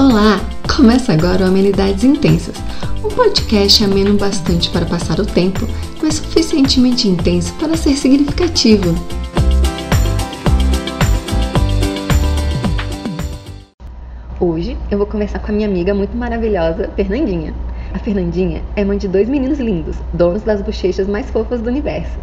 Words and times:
Olá! 0.00 0.40
Começa 0.74 1.12
agora 1.12 1.44
o 1.44 1.48
Amenidades 1.48 2.04
Intensas, 2.04 2.56
um 3.04 3.14
podcast 3.14 3.84
ameno 3.84 4.16
bastante 4.16 4.70
para 4.70 4.86
passar 4.86 5.20
o 5.20 5.26
tempo, 5.26 5.68
mas 6.02 6.14
suficientemente 6.14 7.06
intenso 7.06 7.52
para 7.56 7.76
ser 7.76 7.94
significativo. 7.96 8.94
Hoje 14.40 14.74
eu 14.90 14.96
vou 14.96 15.06
conversar 15.06 15.38
com 15.40 15.52
a 15.52 15.54
minha 15.54 15.68
amiga 15.68 15.92
muito 15.92 16.16
maravilhosa, 16.16 16.88
Fernandinha. 16.96 17.52
A 17.92 17.98
Fernandinha 17.98 18.62
é 18.76 18.82
mãe 18.82 18.96
de 18.96 19.06
dois 19.06 19.28
meninos 19.28 19.58
lindos, 19.58 19.98
donos 20.14 20.42
das 20.42 20.62
bochechas 20.62 21.06
mais 21.06 21.28
fofas 21.28 21.60
do 21.60 21.68
universo. 21.68 22.18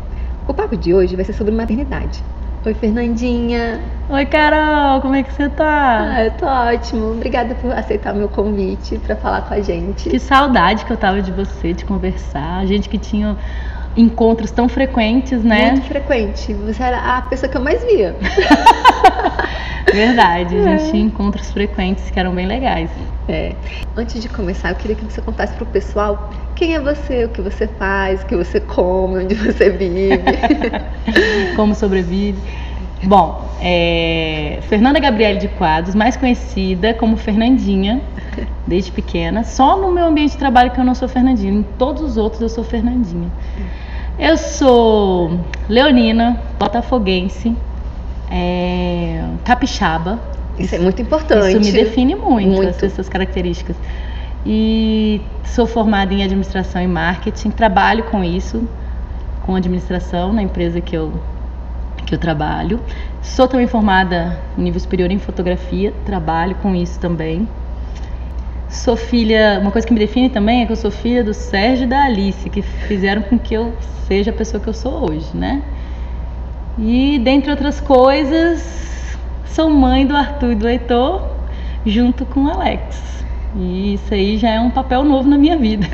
O 0.48 0.54
papo 0.54 0.75
de 0.75 0.96
hoje 0.96 1.16
vai 1.16 1.23
ser 1.23 1.34
sobre 1.34 1.54
maternidade. 1.54 2.23
Oi, 2.68 2.74
Fernandinha. 2.74 3.80
Oi, 4.10 4.26
Carol, 4.26 5.00
como 5.00 5.16
é 5.16 5.24
que 5.24 5.32
você 5.32 5.48
tá? 5.48 6.02
Ah, 6.02 6.26
eu 6.26 6.32
tô 6.32 6.46
ótimo. 6.46 7.12
Obrigada 7.14 7.56
por 7.56 7.71
aceitar 7.71 8.14
meu 8.14 8.28
convite 8.28 8.98
para 8.98 9.16
falar 9.16 9.44
com 9.44 9.54
a 9.54 9.62
gente. 9.62 10.10
Que 10.10 10.20
saudade 10.20 10.84
que 10.84 10.92
eu 10.92 10.98
tava 10.98 11.22
de 11.22 11.32
você, 11.32 11.72
de 11.72 11.86
conversar. 11.86 12.58
A 12.58 12.66
gente 12.66 12.89
que 12.89 12.98
tinha 12.98 13.38
encontros 13.96 14.52
tão 14.52 14.68
frequentes, 14.68 15.42
né? 15.46 15.72
Muito 15.72 15.88
frequente. 15.88 16.54
Você 16.54 16.84
era 16.84 17.00
a 17.00 17.22
pessoa 17.22 17.50
que 17.50 17.56
eu 17.56 17.61
mais 17.61 17.82
via. 17.86 18.14
Verdade, 19.89 20.58
a 20.58 20.64
gente 20.64 20.84
é. 20.88 20.92
tinha 20.92 21.06
encontros 21.06 21.50
frequentes 21.50 22.11
que 22.11 22.20
eram 22.20 22.36
bem 22.36 22.47
legais. 22.47 22.89
É. 23.28 23.56
Antes 23.96 24.22
de 24.22 24.30
começar, 24.30 24.70
eu 24.70 24.76
queria 24.76 24.96
que 24.96 25.04
você 25.04 25.22
contasse 25.22 25.54
pro 25.54 25.66
pessoal 25.66 26.30
quem 26.56 26.76
é 26.76 26.80
você, 26.80 27.26
o 27.26 27.30
que 27.30 27.42
você 27.42 27.68
faz, 27.68 28.24
o 28.24 28.26
que 28.26 28.36
você 28.36 28.60
come, 28.60 29.24
onde 29.24 29.36
você 29.36 29.70
vive. 29.70 30.20
Como 31.56 31.76
sobrevive. 31.76 32.40
Bom, 33.03 33.48
é... 33.62 34.59
Fernanda 34.64 35.00
Gabriele 35.00 35.40
de 35.40 35.48
Quadros, 35.50 35.94
mais 35.94 36.17
conhecida 36.17 36.94
como 36.94 37.16
Fernandinha, 37.16 38.02
desde 38.66 38.92
pequena. 38.92 39.44
Só 39.44 39.78
no 39.78 39.91
meu 39.91 40.06
ambiente 40.06 40.31
de 40.31 40.38
trabalho 40.38 40.72
que 40.72 40.80
eu 40.80 40.84
não 40.84 40.95
sou 40.95 41.08
Fernandinha, 41.08 41.52
em 41.52 41.64
todos 41.64 42.02
os 42.02 42.17
outros 42.17 42.41
eu 42.41 42.50
sou 42.50 42.64
Fernandinha. 42.64 43.30
Eu 44.17 44.36
sou 44.36 45.39
leonina, 45.69 46.41
botafoguense, 46.58 47.56
é... 48.31 49.23
capixaba. 49.44 50.19
Isso 50.59 50.75
é 50.75 50.80
muito 50.80 51.02
importante. 51.02 51.50
Isso 51.50 51.59
me 51.59 51.72
define 51.72 52.16
muito, 52.16 52.50
muito. 52.50 52.86
essas 52.86 53.08
características 53.08 53.75
e 54.45 55.22
sou 55.44 55.67
formada 55.67 56.13
em 56.13 56.23
administração 56.23 56.81
e 56.81 56.88
marketing, 56.88 57.50
trabalho 57.50 58.03
com 58.05 58.23
isso, 58.23 58.67
com 59.45 59.55
administração 59.55 60.31
na 60.31 60.41
empresa 60.41 60.80
que 60.80 60.95
eu 60.95 61.11
que 62.05 62.16
eu 62.16 62.17
trabalho. 62.17 62.80
Sou 63.22 63.50
também 63.50 63.67
formada 63.67 64.39
em 64.58 64.61
nível 64.61 64.80
superior 64.80 65.11
em 65.11 65.19
fotografia, 65.19 65.94
trabalho 66.05 66.55
com 66.55 66.73
isso 66.73 66.97
também. 67.00 67.45
Sou 68.69 68.95
filha, 68.95 69.59
uma 69.61 69.72
coisa 69.72 69.85
que 69.85 69.94
me 69.94 70.00
define 70.00 70.30
também 70.30 70.61
é 70.61 70.66
que 70.66 70.72
eu 70.72 70.78
sou 70.78 70.89
filha 70.89 71.22
do 71.22 71.33
Sérgio 71.33 71.83
e 71.83 71.88
da 71.88 72.05
Alice, 72.05 72.50
que 72.50 72.61
fizeram 72.61 73.22
com 73.23 73.38
que 73.38 73.53
eu 73.53 73.73
seja 74.08 74.31
a 74.31 74.33
pessoa 74.33 74.61
que 74.61 74.69
eu 74.69 74.73
sou 74.73 75.09
hoje, 75.09 75.28
né? 75.33 75.61
E 76.78 77.19
dentre 77.19 77.52
outras 77.52 77.81
coisas, 77.81 78.61
sou 79.58 79.72
mãe 79.72 80.05
do 80.05 80.16
Arthur 80.16 80.52
e 80.52 80.55
do 80.55 80.69
Heitor, 80.69 81.31
junto 81.83 82.27
com 82.27 82.41
o 82.41 82.47
Alex. 82.47 83.25
E 83.55 83.95
isso 83.95 84.13
aí 84.13 84.38
já 84.38 84.52
é 84.52 84.59
um 84.59 84.69
papel 84.69 85.03
novo 85.03 85.27
na 85.27 85.36
minha 85.36 85.58
vida. 85.58 85.88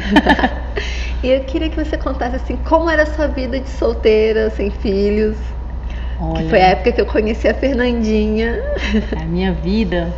e 1.23 1.29
eu 1.29 1.39
queria 1.45 1.69
que 1.69 1.81
você 1.81 1.97
contasse 1.97 2.35
assim, 2.35 2.57
como 2.57 2.89
era 2.89 3.03
a 3.03 3.05
sua 3.05 3.27
vida 3.27 3.57
de 3.57 3.69
solteira, 3.69 4.49
sem 4.49 4.69
filhos. 4.69 5.37
Olha, 6.19 6.43
que 6.43 6.49
foi 6.49 6.61
a 6.61 6.65
época 6.71 6.91
que 6.91 6.99
eu 6.99 7.05
conheci 7.05 7.47
a 7.47 7.53
Fernandinha. 7.53 8.61
A 9.15 9.23
minha 9.23 9.53
vida 9.53 10.13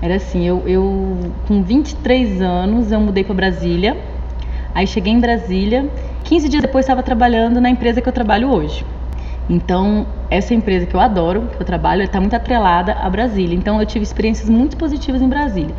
era 0.00 0.14
assim, 0.14 0.46
eu, 0.46 0.62
eu 0.64 1.32
com 1.48 1.64
23 1.64 2.40
anos 2.40 2.92
eu 2.92 3.00
mudei 3.00 3.24
para 3.24 3.34
Brasília. 3.34 3.96
Aí 4.72 4.86
cheguei 4.86 5.12
em 5.12 5.18
Brasília, 5.18 5.90
15 6.22 6.48
dias 6.48 6.62
depois 6.62 6.84
estava 6.84 7.02
trabalhando 7.02 7.60
na 7.60 7.68
empresa 7.68 8.00
que 8.00 8.08
eu 8.08 8.12
trabalho 8.12 8.48
hoje. 8.48 8.84
Então, 9.50 10.06
essa 10.30 10.54
empresa 10.54 10.86
que 10.86 10.94
eu 10.94 11.00
adoro, 11.00 11.48
que 11.56 11.60
eu 11.60 11.66
trabalho, 11.66 12.04
está 12.04 12.20
muito 12.20 12.36
atrelada 12.36 12.92
a 12.92 13.10
Brasília. 13.10 13.56
Então, 13.56 13.80
eu 13.80 13.84
tive 13.84 14.04
experiências 14.04 14.48
muito 14.48 14.76
positivas 14.76 15.20
em 15.20 15.28
Brasília. 15.28 15.74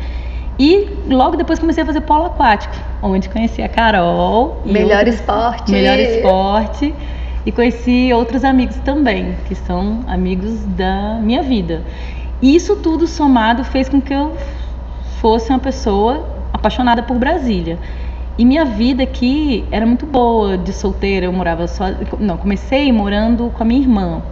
E 0.58 0.90
logo 1.08 1.36
depois 1.36 1.58
comecei 1.58 1.82
a 1.82 1.86
fazer 1.86 2.02
polo 2.02 2.26
aquático, 2.26 2.74
onde 3.02 3.30
conheci 3.30 3.62
a 3.62 3.68
Carol. 3.70 4.60
Melhor 4.66 4.98
outros, 4.98 5.14
esporte. 5.14 5.72
Melhor 5.72 5.98
esporte. 5.98 6.94
E 7.46 7.50
conheci 7.50 8.12
outros 8.12 8.44
amigos 8.44 8.76
também, 8.84 9.34
que 9.46 9.54
são 9.54 10.00
amigos 10.06 10.64
da 10.66 11.18
minha 11.22 11.42
vida. 11.42 11.82
E 12.42 12.54
isso 12.54 12.76
tudo 12.76 13.06
somado 13.06 13.64
fez 13.64 13.88
com 13.88 14.02
que 14.02 14.12
eu 14.12 14.36
fosse 15.18 15.48
uma 15.48 15.58
pessoa 15.58 16.28
apaixonada 16.52 17.02
por 17.02 17.16
Brasília. 17.16 17.78
E 18.38 18.46
minha 18.46 18.64
vida 18.64 19.02
aqui 19.02 19.64
era 19.70 19.84
muito 19.84 20.06
boa 20.06 20.56
de 20.56 20.72
solteira, 20.72 21.26
eu 21.26 21.32
morava 21.32 21.66
só. 21.68 21.84
Não, 22.18 22.38
comecei 22.38 22.90
morando 22.90 23.50
com 23.50 23.62
a 23.62 23.66
minha 23.66 23.80
irmã. 23.80 24.22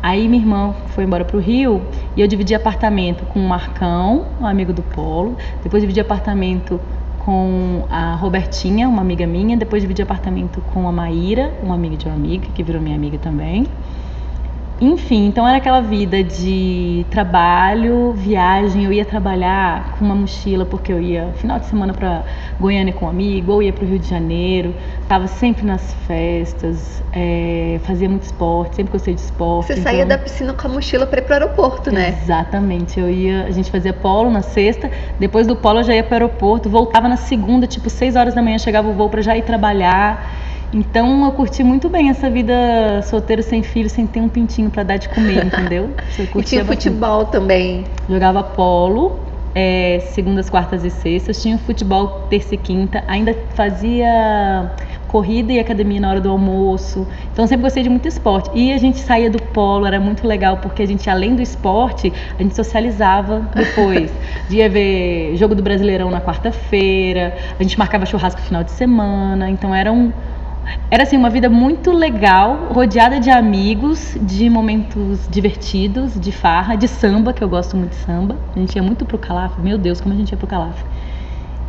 Aí 0.00 0.28
minha 0.28 0.42
irmã 0.42 0.74
foi 0.88 1.04
embora 1.04 1.24
para 1.24 1.36
o 1.36 1.40
Rio 1.40 1.82
e 2.16 2.20
eu 2.20 2.28
dividi 2.28 2.54
apartamento 2.54 3.24
com 3.26 3.40
o 3.40 3.48
Marcão, 3.48 4.26
um 4.40 4.46
amigo 4.46 4.72
do 4.72 4.82
Polo. 4.82 5.36
Depois 5.62 5.82
dividi 5.82 6.00
apartamento 6.00 6.80
com 7.24 7.84
a 7.90 8.14
Robertinha, 8.14 8.88
uma 8.88 9.02
amiga 9.02 9.26
minha. 9.26 9.56
Depois 9.56 9.82
dividi 9.82 10.02
apartamento 10.02 10.60
com 10.72 10.86
a 10.88 10.92
Maíra, 10.92 11.52
uma 11.62 11.74
amiga 11.74 11.96
de 11.96 12.06
uma 12.06 12.14
amiga, 12.14 12.46
que 12.54 12.62
virou 12.62 12.80
minha 12.80 12.96
amiga 12.96 13.18
também. 13.18 13.66
Enfim, 14.80 15.26
então 15.26 15.46
era 15.46 15.58
aquela 15.58 15.80
vida 15.80 16.24
de 16.24 17.06
trabalho, 17.08 18.12
viagem. 18.14 18.84
Eu 18.84 18.92
ia 18.92 19.04
trabalhar 19.04 19.96
com 19.96 20.04
uma 20.04 20.14
mochila 20.14 20.64
porque 20.64 20.92
eu 20.92 21.00
ia 21.00 21.32
final 21.36 21.58
de 21.60 21.66
semana 21.66 21.92
para 21.92 22.24
Goiânia 22.58 22.92
com 22.92 23.06
um 23.06 23.08
amigo, 23.08 23.52
ou 23.52 23.62
ia 23.62 23.72
para 23.72 23.84
o 23.84 23.86
Rio 23.86 23.98
de 23.98 24.08
Janeiro. 24.08 24.74
Tava 25.06 25.28
sempre 25.28 25.64
nas 25.64 25.94
festas, 26.06 27.02
é, 27.12 27.78
fazia 27.84 28.08
muito 28.08 28.22
esporte, 28.22 28.76
sempre 28.76 28.92
gostei 28.92 29.14
de 29.14 29.20
esporte. 29.20 29.68
Você 29.68 29.72
então... 29.74 29.84
saía 29.84 30.04
da 30.04 30.18
piscina 30.18 30.52
com 30.52 30.66
a 30.66 30.70
mochila 30.70 31.06
para 31.06 31.20
ir 31.20 31.22
para 31.22 31.32
o 31.32 31.42
aeroporto, 31.42 31.92
né? 31.92 32.18
Exatamente. 32.20 32.98
Eu 32.98 33.08
ia, 33.08 33.44
a 33.44 33.50
gente 33.52 33.70
fazia 33.70 33.92
polo 33.92 34.30
na 34.30 34.42
sexta, 34.42 34.90
depois 35.18 35.46
do 35.46 35.54
polo 35.54 35.80
eu 35.80 35.84
já 35.84 35.94
ia 35.94 36.02
para 36.02 36.12
o 36.12 36.14
aeroporto, 36.14 36.68
voltava 36.68 37.08
na 37.08 37.16
segunda, 37.16 37.66
tipo 37.68 37.88
seis 37.88 38.16
horas 38.16 38.34
da 38.34 38.42
manhã 38.42 38.58
chegava 38.58 38.88
o 38.88 38.92
voo 38.92 39.08
para 39.08 39.22
já 39.22 39.36
ir 39.36 39.42
trabalhar. 39.42 40.50
Então 40.72 41.24
eu 41.24 41.32
curti 41.32 41.62
muito 41.62 41.88
bem 41.88 42.08
essa 42.08 42.30
vida 42.30 43.02
solteira 43.02 43.42
sem 43.42 43.62
filho, 43.62 43.90
sem 43.90 44.06
ter 44.06 44.20
um 44.20 44.28
pintinho 44.28 44.70
para 44.70 44.82
dar 44.82 44.96
de 44.96 45.08
comer, 45.08 45.44
entendeu? 45.46 45.90
e 46.34 46.42
tinha 46.42 46.64
futebol 46.64 47.26
também. 47.26 47.84
Jogava 48.08 48.42
polo, 48.42 49.20
é, 49.54 50.00
segundas, 50.12 50.48
quartas 50.48 50.84
e 50.84 50.90
sextas. 50.90 51.42
Tinha 51.42 51.58
futebol 51.58 52.26
terça 52.30 52.54
e 52.54 52.58
quinta. 52.58 53.04
Ainda 53.06 53.36
fazia 53.54 54.72
corrida 55.08 55.52
e 55.52 55.60
academia 55.60 56.00
na 56.00 56.08
hora 56.08 56.20
do 56.22 56.30
almoço. 56.30 57.06
Então 57.30 57.46
sempre 57.46 57.64
gostei 57.64 57.82
de 57.82 57.90
muito 57.90 58.08
esporte. 58.08 58.50
E 58.54 58.72
a 58.72 58.78
gente 58.78 58.98
saía 58.98 59.28
do 59.28 59.40
polo, 59.42 59.84
era 59.84 60.00
muito 60.00 60.26
legal, 60.26 60.56
porque 60.56 60.82
a 60.82 60.86
gente, 60.86 61.08
além 61.10 61.36
do 61.36 61.42
esporte, 61.42 62.10
a 62.38 62.42
gente 62.42 62.56
socializava 62.56 63.46
depois. 63.54 64.10
Ia 64.48 64.70
ver 64.70 65.36
jogo 65.36 65.54
do 65.54 65.62
Brasileirão 65.62 66.10
na 66.10 66.20
quarta-feira, 66.20 67.36
a 67.60 67.62
gente 67.62 67.78
marcava 67.78 68.06
churrasco 68.06 68.40
no 68.40 68.46
final 68.46 68.64
de 68.64 68.70
semana. 68.70 69.50
Então 69.50 69.74
era 69.74 69.92
um 69.92 70.10
era 70.90 71.04
assim 71.04 71.16
uma 71.16 71.30
vida 71.30 71.48
muito 71.48 71.90
legal, 71.90 72.68
rodeada 72.70 73.18
de 73.18 73.30
amigos, 73.30 74.16
de 74.20 74.50
momentos 74.50 75.26
divertidos, 75.30 76.20
de 76.20 76.30
farra, 76.30 76.76
de 76.76 76.86
samba, 76.86 77.32
que 77.32 77.42
eu 77.42 77.48
gosto 77.48 77.76
muito 77.76 77.90
de 77.90 77.96
samba. 77.96 78.36
A 78.54 78.58
gente 78.58 78.76
ia 78.76 78.82
muito 78.82 79.04
pro 79.04 79.16
Calafre, 79.16 79.62
meu 79.62 79.78
Deus, 79.78 80.00
como 80.00 80.14
a 80.14 80.18
gente 80.18 80.30
ia 80.30 80.36
pro 80.36 80.46
Calafre. 80.46 80.84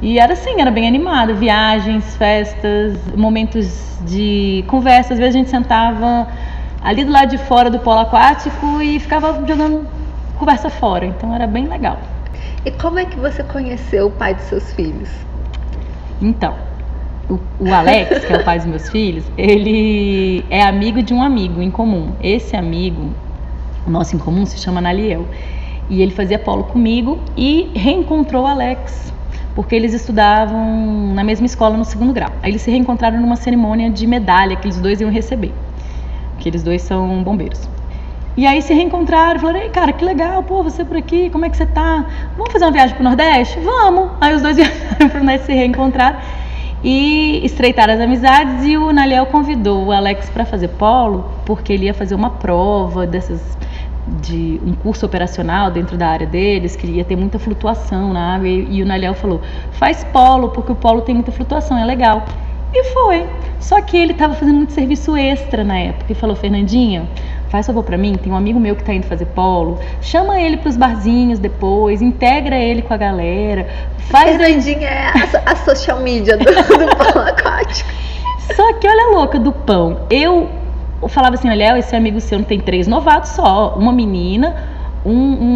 E 0.01 0.19
era 0.19 0.33
assim, 0.33 0.59
era 0.59 0.69
bem 0.69 0.85
animado, 0.85 1.33
viagens, 1.35 2.15
festas, 2.17 2.97
momentos 3.15 3.97
de 4.05 4.63
conversa. 4.67 5.13
Às 5.13 5.19
vezes 5.19 5.35
a 5.35 5.37
gente 5.37 5.49
sentava 5.49 6.27
ali 6.83 7.05
do 7.05 7.11
lado 7.11 7.29
de 7.29 7.37
fora 7.37 7.69
do 7.69 7.79
polo 7.79 8.01
aquático 8.01 8.81
e 8.81 8.99
ficava 8.99 9.41
jogando 9.47 9.87
conversa 10.37 10.69
fora. 10.69 11.05
Então 11.05 11.33
era 11.33 11.47
bem 11.47 11.67
legal. 11.67 11.97
E 12.65 12.71
como 12.71 12.99
é 12.99 13.05
que 13.05 13.17
você 13.17 13.43
conheceu 13.43 14.07
o 14.07 14.11
pai 14.11 14.35
dos 14.35 14.43
seus 14.43 14.73
filhos? 14.73 15.09
Então, 16.21 16.55
o, 17.29 17.39
o 17.59 17.73
Alex, 17.73 18.25
que 18.25 18.33
é 18.33 18.37
o 18.37 18.43
pai 18.43 18.57
dos 18.57 18.67
meus 18.67 18.89
filhos, 18.89 19.23
ele 19.37 20.43
é 20.49 20.61
amigo 20.61 21.01
de 21.01 21.13
um 21.13 21.21
amigo 21.21 21.61
em 21.61 21.71
comum. 21.71 22.11
Esse 22.21 22.55
amigo, 22.55 23.09
nosso 23.87 24.15
em 24.15 24.19
comum, 24.19 24.45
se 24.45 24.57
chama 24.57 24.81
Naliel. 24.81 25.25
E 25.89 26.01
ele 26.01 26.11
fazia 26.11 26.39
polo 26.39 26.63
comigo 26.63 27.19
e 27.35 27.69
reencontrou 27.75 28.43
o 28.43 28.47
Alex, 28.47 29.13
porque 29.53 29.75
eles 29.75 29.93
estudavam 29.93 31.13
na 31.13 31.23
mesma 31.23 31.45
escola 31.45 31.77
no 31.77 31.85
segundo 31.85 32.13
grau. 32.13 32.31
Aí 32.41 32.51
eles 32.51 32.61
se 32.61 32.71
reencontraram 32.71 33.19
numa 33.19 33.35
cerimônia 33.35 33.89
de 33.89 34.07
medalha 34.07 34.55
que 34.55 34.65
eles 34.65 34.79
dois 34.79 35.01
iam 35.01 35.11
receber. 35.11 35.53
Que 36.39 36.49
eles 36.49 36.63
dois 36.63 36.81
são 36.81 37.21
bombeiros. 37.23 37.69
E 38.35 38.47
aí 38.47 38.61
se 38.61 38.73
reencontraram, 38.73 39.39
falaram, 39.39 39.59
ei, 39.59 39.69
cara, 39.69 39.93
que 39.93 40.03
legal, 40.03 40.41
pô, 40.41 40.63
você 40.63 40.83
por 40.83 40.97
aqui, 40.97 41.29
como 41.29 41.45
é 41.45 41.49
que 41.49 41.55
você 41.55 41.67
tá? 41.67 42.03
Vamos 42.35 42.51
fazer 42.51 42.65
uma 42.65 42.71
viagem 42.71 42.95
pro 42.95 43.03
Nordeste? 43.03 43.59
Vamos! 43.59 44.09
Aí 44.19 44.33
os 44.33 44.41
dois 44.41 44.55
viajaram 44.57 45.09
pro 45.09 45.19
Nordeste 45.19 45.45
se 45.45 45.53
reencontraram 45.53 46.17
e 46.83 47.41
estreitar 47.45 47.89
as 47.89 47.99
amizades. 47.99 48.65
E 48.65 48.77
o 48.77 48.91
Naliel 48.91 49.25
convidou 49.27 49.85
o 49.85 49.91
Alex 49.91 50.29
para 50.29 50.45
fazer 50.45 50.69
polo, 50.69 51.25
porque 51.45 51.73
ele 51.73 51.85
ia 51.85 51.93
fazer 51.93 52.15
uma 52.15 52.31
prova 52.31 53.07
dessas 53.07 53.57
de 54.21 54.59
um 54.65 54.73
curso 54.73 55.05
operacional 55.05 55.71
dentro 55.71 55.97
da 55.97 56.07
área 56.07 56.27
deles, 56.27 56.75
que 56.75 56.85
ia 56.87 57.05
ter 57.05 57.15
muita 57.15 57.39
flutuação 57.39 58.11
na 58.11 58.35
água, 58.35 58.47
e, 58.47 58.77
e 58.77 58.83
o 58.83 58.85
Naliel 58.85 59.13
falou: 59.13 59.41
faz 59.71 60.03
polo, 60.05 60.49
porque 60.49 60.71
o 60.71 60.75
polo 60.75 61.01
tem 61.01 61.15
muita 61.15 61.31
flutuação, 61.31 61.77
é 61.77 61.85
legal. 61.85 62.25
E 62.73 62.83
foi. 62.85 63.25
Só 63.59 63.79
que 63.81 63.95
ele 63.95 64.11
estava 64.11 64.33
fazendo 64.33 64.57
muito 64.57 64.73
serviço 64.73 65.15
extra 65.15 65.63
na 65.63 65.77
época 65.77 66.11
e 66.11 66.15
falou: 66.15 66.35
Fernandinha, 66.35 67.07
faz 67.53 67.67
favor 67.67 67.83
para 67.83 67.99
mim, 67.99 68.15
tem 68.15 68.33
um 68.33 68.35
amigo 68.35 68.59
meu 68.59 68.75
que 68.75 68.81
está 68.81 68.95
indo 68.95 69.05
fazer 69.05 69.27
polo, 69.27 69.79
chama 70.01 70.41
ele 70.41 70.57
para 70.57 70.69
os 70.69 70.75
barzinhos 70.75 71.37
depois, 71.37 72.01
integra 72.01 72.55
ele 72.55 72.81
com 72.81 72.91
a 72.91 72.97
galera. 72.97 73.67
Faz 74.09 74.37
Fernandinha 74.37 74.87
é 74.87 75.07
a, 75.07 75.51
a 75.51 75.55
social 75.57 75.99
media 75.99 76.35
do, 76.35 76.45
do 76.49 76.95
polo 76.97 77.27
aquático. 77.27 77.91
Só 78.55 78.73
que 78.73 78.87
olha 78.87 79.03
a 79.03 79.19
louca 79.19 79.37
do 79.37 79.51
pão. 79.51 79.99
Eu 80.09 80.49
falava 81.07 81.35
assim: 81.35 81.47
olha, 81.47 81.77
esse 81.77 81.95
amigo 81.95 82.19
seu 82.19 82.39
não 82.39 82.45
tem 82.45 82.59
três 82.59 82.87
novatos 82.87 83.29
só, 83.29 83.75
uma 83.77 83.93
menina, 83.93 84.55
um, 85.05 85.11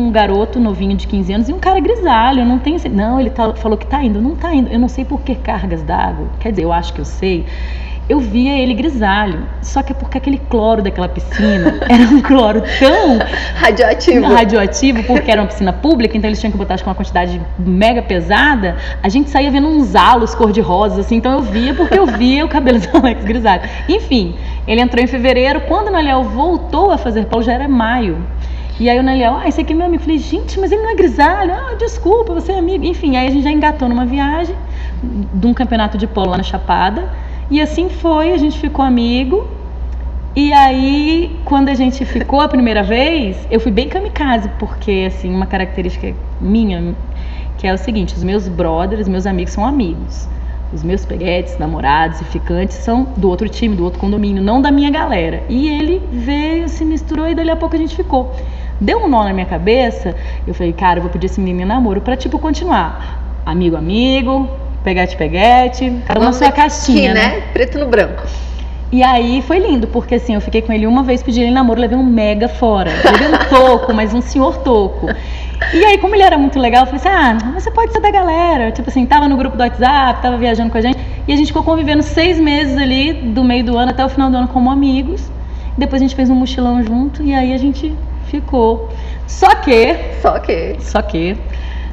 um, 0.06 0.12
garoto 0.12 0.60
novinho 0.60 0.96
de 0.96 1.08
15 1.08 1.34
anos 1.34 1.50
e 1.50 1.54
um 1.54 1.58
cara 1.58 1.80
grisalho. 1.80 2.46
Não 2.46 2.60
tem 2.60 2.78
não, 2.92 3.20
ele 3.20 3.32
tá, 3.32 3.56
falou 3.56 3.76
que 3.76 3.88
tá 3.88 4.04
indo, 4.04 4.22
não 4.22 4.36
tá 4.36 4.54
indo. 4.54 4.72
Eu 4.72 4.78
não 4.78 4.88
sei 4.88 5.04
por 5.04 5.22
que 5.22 5.34
cargas 5.34 5.82
d'água. 5.82 6.28
Quer 6.40 6.52
dizer, 6.52 6.64
eu 6.64 6.72
acho 6.72 6.94
que 6.94 7.02
eu 7.02 7.06
sei. 7.06 7.44
Eu 8.10 8.20
via 8.20 8.58
ele 8.58 8.74
grisalho, 8.74 9.44
só 9.62 9.84
que 9.84 9.92
é 9.92 9.96
porque 9.96 10.18
aquele 10.18 10.38
cloro 10.38 10.82
daquela 10.82 11.10
piscina 11.10 11.78
era 11.90 12.04
um 12.04 12.22
cloro 12.22 12.64
tão 12.80 13.20
radioativo. 13.56 14.26
radioativo, 14.26 15.04
porque 15.04 15.30
era 15.30 15.42
uma 15.42 15.48
piscina 15.48 15.74
pública, 15.74 16.16
então 16.16 16.30
eles 16.30 16.40
tinham 16.40 16.52
que 16.52 16.58
botar 16.58 16.76
acho, 16.76 16.86
uma 16.86 16.96
quantidade 16.96 17.42
mega 17.60 18.02
pesada. 18.02 18.78
A 19.04 19.10
gente 19.10 19.30
saía 19.30 19.52
vendo 19.52 19.68
uns 19.68 19.94
halos 19.94 20.34
cor-de-rosa, 20.34 21.02
assim, 21.02 21.18
então 21.18 21.34
eu 21.34 21.42
via 21.42 21.74
porque 21.74 22.00
eu 22.00 22.06
via 22.06 22.46
o 22.46 22.48
cabelo 22.48 22.80
do 22.82 22.98
Alex 22.98 23.26
grisalho. 23.26 23.64
Enfim, 23.90 24.36
ele 24.66 24.80
entrou 24.80 25.04
em 25.04 25.08
fevereiro, 25.08 25.62
quando 25.62 25.90
o 25.90 25.92
Naliel 25.92 26.24
voltou 26.24 26.92
a 26.92 26.98
fazer 26.98 27.26
pau 27.26 27.42
já 27.42 27.54
era 27.54 27.68
maio. 27.68 28.18
E 28.80 28.90
aí 28.90 29.00
o 29.00 29.04
Naliel, 29.04 29.36
ah, 29.36 29.48
esse 29.48 29.60
aqui 29.60 29.74
é 29.74 29.76
meu 29.76 29.88
amigo. 29.88 30.02
Eu 30.02 30.06
falei, 30.06 30.20
gente, 30.20 30.60
mas 30.60 30.72
ele 30.72 30.84
não 30.84 30.92
é 30.92 30.96
grisalho. 30.96 31.52
Ah, 31.52 31.76
desculpa, 31.80 32.34
você 32.34 32.52
é 32.52 32.60
amigo. 32.60 32.86
Enfim, 32.86 33.18
aí 33.18 33.28
a 33.28 33.32
gente 33.32 33.44
já 33.44 33.50
engatou 33.50 33.90
numa 33.90 34.06
viagem 34.06 34.56
de 35.34 35.48
um 35.48 35.54
campeonato 35.54 35.98
de 35.98 36.06
polo 36.06 36.30
lá 36.30 36.38
na 36.38 36.44
Chapada. 36.44 37.10
E 37.50 37.62
assim 37.62 37.90
foi, 37.90 38.34
a 38.34 38.38
gente 38.38 38.60
ficou 38.60 38.84
amigo. 38.84 39.48
E 40.36 40.54
aí, 40.54 41.36
quando 41.46 41.70
a 41.70 41.74
gente 41.74 42.06
ficou 42.06 42.42
a 42.42 42.48
primeira 42.48 42.84
vez, 42.84 43.38
eu 43.50 43.60
fui 43.60 43.72
bem 43.72 43.90
kamikaze, 43.90 44.50
porque, 44.60 45.06
assim, 45.08 45.34
uma 45.34 45.48
característica 45.48 46.14
minha, 46.40 46.94
que 47.58 47.66
é 47.66 47.74
o 47.74 47.78
seguinte, 47.78 48.14
os 48.16 48.24
meus 48.24 48.48
brothers, 48.48 49.08
meus 49.08 49.26
amigos 49.26 49.54
são 49.54 49.66
amigos. 49.66 50.28
Os 50.74 50.84
meus 50.84 51.06
peguetes, 51.06 51.58
namorados 51.58 52.20
e 52.20 52.26
ficantes 52.26 52.76
são 52.76 53.08
do 53.16 53.30
outro 53.30 53.48
time, 53.48 53.76
do 53.76 53.84
outro 53.86 54.00
condomínio, 54.00 54.44
não 54.44 54.62
da 54.62 54.70
minha 54.70 54.92
galera. 54.92 55.42
E 55.48 55.70
ele 55.70 56.02
veio, 56.12 56.68
se 56.68 56.84
misturou 56.84 57.28
e 57.28 57.34
dali 57.34 57.50
a 57.50 57.56
pouco 57.56 57.76
a 57.76 57.80
gente 57.80 57.96
ficou. 57.96 58.36
Deu 58.80 59.00
um 59.00 59.08
nó 59.08 59.24
na 59.24 59.34
minha 59.34 59.46
cabeça, 59.46 60.14
eu 60.46 60.54
falei, 60.54 60.74
cara, 60.74 61.00
eu 61.00 61.04
vou 61.04 61.12
pedir 61.12 61.28
esse 61.28 61.40
menino 61.40 61.66
namoro 61.66 62.02
pra, 62.02 62.18
tipo, 62.18 62.38
continuar. 62.38 63.42
Amigo, 63.46 63.78
amigo, 63.78 64.48
peguete, 64.88 65.18
peguete, 65.18 66.02
cada 66.06 66.18
uma 66.22 66.32
sua 66.32 66.50
caixinha, 66.50 67.12
aqui, 67.12 67.20
né? 67.20 67.36
né? 67.36 67.44
Preto 67.52 67.78
no 67.78 67.88
branco. 67.88 68.24
E 68.90 69.04
aí 69.04 69.42
foi 69.42 69.60
lindo, 69.60 69.86
porque 69.88 70.16
assim, 70.16 70.36
eu 70.36 70.40
fiquei 70.40 70.62
com 70.62 70.72
ele 70.72 70.88
uma 70.88 71.04
vez, 71.04 71.22
pedi 71.22 71.42
ele 71.42 71.52
namoro, 71.52 71.82
levei 71.82 71.98
um 71.98 72.04
mega 72.04 72.48
fora. 72.48 72.90
Levei 73.04 73.28
um 73.28 73.38
toco, 73.52 73.94
mas 73.94 74.14
um 74.14 74.22
senhor 74.22 74.60
toco. 74.60 75.08
E 75.74 75.84
aí, 75.84 75.98
como 75.98 76.16
ele 76.16 76.24
era 76.24 76.38
muito 76.38 76.58
legal, 76.58 76.84
eu 76.84 76.86
falei 76.86 77.02
assim: 77.02 77.10
ah, 77.10 77.60
você 77.60 77.70
pode 77.70 77.92
ser 77.92 78.00
da 78.00 78.10
galera. 78.10 78.72
Tipo 78.72 78.90
assim, 78.90 79.06
tava 79.06 79.28
no 79.28 79.36
grupo 79.36 79.58
do 79.58 79.62
WhatsApp, 79.62 80.22
tava 80.22 80.38
viajando 80.38 80.72
com 80.72 80.78
a 80.78 80.82
gente. 80.82 80.98
E 81.28 81.34
a 81.34 81.36
gente 81.36 81.48
ficou 81.48 81.64
convivendo 81.64 82.02
seis 82.02 82.40
meses 82.40 82.78
ali, 82.78 83.12
do 83.12 83.44
meio 83.44 83.66
do 83.66 83.78
ano 83.78 83.92
até 83.92 84.06
o 84.06 84.10
final 84.10 84.30
do 84.30 84.38
ano, 84.38 84.48
como 84.48 84.72
amigos. 84.72 85.30
Depois 85.78 86.02
a 86.02 86.06
gente 86.06 86.16
fez 86.16 86.30
um 86.30 86.36
mochilão 86.36 86.82
junto 86.82 87.22
e 87.24 87.34
aí 87.34 87.52
a 87.52 87.58
gente 87.58 87.94
ficou. 88.28 88.90
Só 89.28 89.54
que. 89.56 89.98
Só 90.22 90.40
que. 90.40 90.78
Só 90.80 91.02
que. 91.02 91.36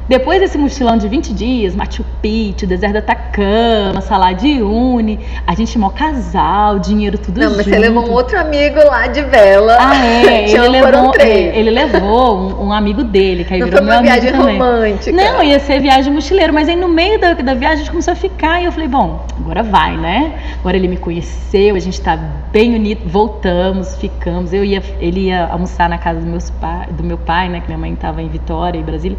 Depois 0.07 0.39
desse 0.39 0.55
mochilão 0.55 0.97
de 0.97 1.07
20 1.07 1.33
dias, 1.33 1.75
Machu 1.75 2.05
Picchu, 2.21 2.67
deserto 2.67 2.93
da 2.93 2.99
Atacama, 2.99 4.01
Salade 4.01 4.61
Uni, 4.61 5.19
a 5.47 5.55
gente 5.55 5.79
mó 5.79 5.89
casal, 5.89 6.77
dinheiro 6.77 7.17
tudo 7.17 7.39
Não, 7.39 7.47
junto. 7.47 7.57
mas 7.57 7.65
você 7.65 7.79
levou 7.79 8.07
um 8.07 8.11
outro 8.11 8.39
amigo 8.39 8.77
lá 8.85 9.07
de 9.07 9.23
vela. 9.23 9.77
Ah, 9.79 10.05
é. 10.05 10.45
ele, 10.53 10.67
levou, 10.69 11.11
três. 11.11 11.55
ele 11.55 11.71
levou 11.71 12.37
um, 12.37 12.67
um, 12.67 12.71
amigo 12.71 13.03
dele, 13.03 13.43
que 13.43 13.55
aí 13.55 13.59
Não 13.59 13.67
virou 13.67 13.81
foi 13.81 13.87
meu 13.87 13.95
uma 13.95 13.99
amigo 13.99 14.13
viagem 14.13 14.39
também. 14.39 14.59
romântica. 14.59 15.11
Não, 15.11 15.43
ia 15.43 15.59
ser 15.59 15.79
viagem 15.79 16.13
mochileiro, 16.13 16.53
mas 16.53 16.69
aí 16.69 16.75
no 16.75 16.87
meio 16.87 17.19
da, 17.19 17.33
da 17.33 17.53
viagem 17.55 17.73
a 17.73 17.77
gente 17.77 17.89
começou 17.89 18.11
a 18.11 18.15
ficar 18.15 18.61
e 18.61 18.65
eu 18.65 18.71
falei, 18.71 18.87
bom, 18.87 19.25
agora 19.39 19.63
vai, 19.63 19.97
né? 19.97 20.33
Agora 20.59 20.77
ele 20.77 20.87
me 20.87 20.97
conheceu, 20.97 21.75
a 21.75 21.79
gente 21.79 21.99
tá 21.99 22.15
bem 22.51 22.75
unido, 22.75 23.01
voltamos, 23.09 23.95
ficamos. 23.95 24.53
Eu 24.53 24.63
ia, 24.63 24.83
ele 24.99 25.27
ia 25.27 25.47
almoçar 25.47 25.89
na 25.89 25.97
casa 25.97 26.19
do, 26.19 26.27
meus 26.27 26.51
pai, 26.51 26.87
do 26.91 27.03
meu 27.03 27.17
pai, 27.17 27.49
né? 27.49 27.59
Que 27.59 27.67
minha 27.67 27.79
mãe 27.79 27.93
estava 27.93 28.21
em 28.21 28.29
Vitória, 28.29 28.77
em 28.77 28.83
Brasília. 28.83 29.17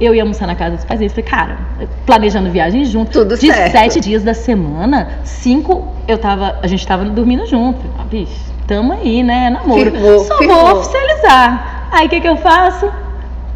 Eu 0.00 0.14
ia 0.14 0.22
almoçar 0.22 0.46
na 0.46 0.54
casa 0.54 0.76
dos 0.76 0.84
pais 0.84 0.98
deles. 0.98 1.12
Falei, 1.12 1.28
cara, 1.28 1.58
planejando 2.06 2.50
viagem 2.50 2.84
junto. 2.84 3.12
Tudo 3.12 3.36
de 3.36 3.46
certo. 3.46 3.72
sete 3.72 4.00
dias 4.00 4.22
da 4.24 4.32
semana, 4.32 5.20
cinco 5.24 5.86
eu 6.08 6.16
tava. 6.16 6.58
A 6.62 6.66
gente 6.66 6.86
tava 6.86 7.04
dormindo 7.04 7.46
junto. 7.46 7.80
Ah, 7.98 8.04
bicho, 8.04 8.32
tamo 8.66 8.94
aí, 8.94 9.22
né? 9.22 9.50
Namoro. 9.50 9.90
Firmou, 9.90 10.18
Só 10.20 10.38
firmou. 10.38 10.56
vou 10.56 10.80
oficializar. 10.80 11.88
Aí 11.92 12.06
o 12.06 12.08
que, 12.10 12.20
que 12.20 12.28
eu 12.28 12.36
faço? 12.36 12.90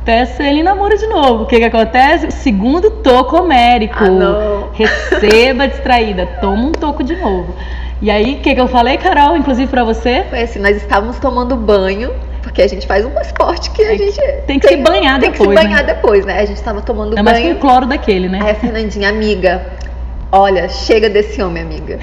Peço 0.05 0.43
ele 0.43 0.63
namoro 0.63 0.99
de 0.99 1.07
novo. 1.07 1.45
O 1.45 1.47
que, 1.47 1.57
que 1.57 1.65
acontece? 1.65 2.31
Segundo 2.31 2.91
toco 2.91 3.39
homérico. 3.39 4.05
Ah, 4.05 4.11
não. 4.11 4.69
Receba 4.75 5.67
distraída. 5.67 6.27
Toma 6.43 6.63
um 6.67 6.73
toco 6.73 7.03
de 7.03 7.17
novo. 7.17 7.55
E 8.03 8.11
aí, 8.11 8.35
o 8.35 8.41
que, 8.41 8.55
que 8.55 8.61
eu 8.61 8.69
falei, 8.69 8.99
Carol, 8.99 9.35
inclusive 9.35 9.71
pra 9.71 9.83
você? 9.83 10.27
Foi 10.29 10.43
assim, 10.43 10.59
nós 10.59 10.77
estávamos 10.77 11.19
tomando 11.19 11.57
banho, 11.57 12.11
porque 12.45 12.63
a 12.63 12.69
gente 12.69 12.87
faz 12.87 13.05
um 13.05 13.21
esporte 13.21 13.71
que 13.71 13.83
a 13.83 13.95
É 13.95 13.99
gente. 13.99 14.21
tem 14.47 14.61
que 14.61 14.69
se 14.69 14.77
banhar 14.77 15.19
tem 15.19 15.31
depois, 15.33 15.51
que 15.51 15.57
se 15.59 15.65
banhar 15.69 15.85
né? 15.85 15.95
depois, 15.95 16.25
né? 16.25 16.39
A 16.41 16.45
gente 16.45 16.59
estava 16.59 16.81
tomando 16.83 17.19
É 17.19 17.23
mais 17.23 17.39
com 17.39 17.45
banho. 17.45 17.57
o 17.57 17.59
cloro 17.59 17.87
daquele, 17.87 18.29
né? 18.29 18.39
Aí 18.43 18.51
a 18.51 18.55
Fernandinha, 18.55 19.09
amiga, 19.09 19.67
olha, 20.31 20.69
chega 20.69 21.09
desse 21.11 21.43
homem, 21.43 21.63
amiga. 21.63 21.99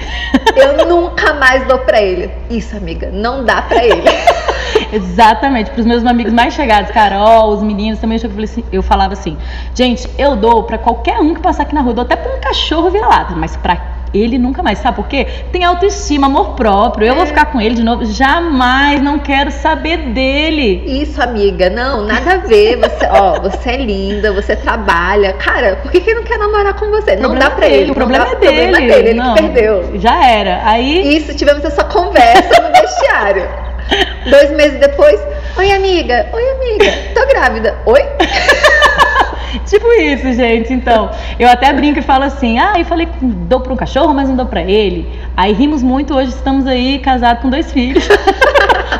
Eu 0.56 0.84
nunca 0.86 1.32
mais 1.34 1.66
dou 1.66 1.78
pra 1.78 2.02
ele. 2.02 2.30
Isso, 2.50 2.76
amiga, 2.76 3.08
não 3.12 3.44
dá 3.44 3.62
pra 3.62 3.82
ele. 3.84 4.02
Exatamente, 4.92 5.70
para 5.70 5.80
os 5.80 5.86
meus 5.86 6.04
amigos 6.04 6.32
mais 6.32 6.52
chegados, 6.54 6.90
Carol, 6.90 7.50
os 7.50 7.62
meninos 7.62 7.98
também, 7.98 8.18
eu, 8.22 8.28
falei 8.28 8.44
assim- 8.44 8.64
eu 8.72 8.82
falava 8.82 9.12
assim, 9.12 9.38
gente, 9.74 10.08
eu 10.18 10.36
dou 10.36 10.64
para 10.64 10.76
qualquer 10.78 11.18
um 11.20 11.34
que 11.34 11.40
passar 11.40 11.62
aqui 11.62 11.74
na 11.74 11.80
rua, 11.82 11.94
dou 11.94 12.04
até 12.04 12.16
para 12.16 12.34
um 12.34 12.40
cachorro 12.40 12.90
vira-lata, 12.90 13.34
mas 13.36 13.56
para 13.56 13.76
ele 14.14 14.38
nunca 14.38 14.62
mais, 14.62 14.78
sabe 14.78 14.96
por 14.96 15.06
quê? 15.06 15.26
Tem 15.50 15.64
autoestima, 15.64 16.26
amor 16.26 16.54
próprio, 16.54 17.06
eu 17.06 17.14
vou 17.14 17.26
ficar 17.26 17.46
com 17.46 17.60
ele 17.60 17.74
de 17.74 17.82
novo, 17.82 18.04
jamais, 18.04 19.00
não 19.00 19.18
quero 19.18 19.50
saber 19.50 19.98
dele. 19.98 20.82
Isso, 20.86 21.22
amiga, 21.22 21.70
não, 21.70 22.04
nada 22.04 22.34
a 22.34 22.36
ver. 22.38 22.76
Você, 22.76 23.06
ó, 23.06 23.40
você 23.40 23.70
é 23.70 23.76
linda, 23.76 24.32
você 24.32 24.56
trabalha. 24.56 25.32
Cara, 25.34 25.76
por 25.76 25.90
que, 25.90 26.00
que 26.00 26.10
ele 26.10 26.20
não 26.20 26.24
quer 26.24 26.38
namorar 26.38 26.74
com 26.74 26.90
você? 26.90 27.16
Não 27.16 27.34
dá 27.34 27.50
pra 27.50 27.66
dele, 27.66 27.82
ele. 27.82 27.90
O 27.92 27.94
problema 27.94 28.24
não 28.24 28.32
é 28.32 28.34
dá, 28.34 28.40
dele. 28.40 28.62
Problema 28.62 28.78
é 28.78 28.94
dele, 28.94 29.08
ele 29.08 29.18
não, 29.18 29.34
que 29.34 29.42
perdeu. 29.42 29.90
Já 30.00 30.24
era. 30.24 30.60
Aí, 30.64 31.16
Isso, 31.16 31.34
tivemos 31.34 31.64
essa 31.64 31.84
conversa 31.84 32.62
no 32.62 32.80
vestiário. 32.80 33.48
Dois 34.30 34.50
meses 34.52 34.78
depois, 34.78 35.20
oi 35.58 35.70
amiga, 35.72 36.28
oi 36.32 36.50
amiga, 36.50 36.92
tô 37.14 37.26
grávida. 37.26 37.76
Oi? 37.86 38.00
tipo 39.66 39.86
isso, 40.00 40.32
gente. 40.32 40.72
Então, 40.72 41.10
eu 41.38 41.48
até 41.48 41.72
brinco 41.72 41.98
e 41.98 42.02
falo 42.02 42.24
assim: 42.24 42.58
ah, 42.58 42.74
eu 42.78 42.84
falei 42.84 43.06
que 43.06 43.24
dou 43.24 43.60
para 43.60 43.72
um 43.72 43.76
cachorro, 43.76 44.12
mas 44.14 44.28
não 44.28 44.36
dou 44.36 44.46
para 44.46 44.62
ele. 44.62 45.08
Aí 45.36 45.52
rimos 45.52 45.82
muito, 45.82 46.14
hoje 46.14 46.30
estamos 46.30 46.66
aí 46.66 46.98
casados 46.98 47.42
com 47.42 47.50
dois 47.50 47.72
filhos. 47.72 48.06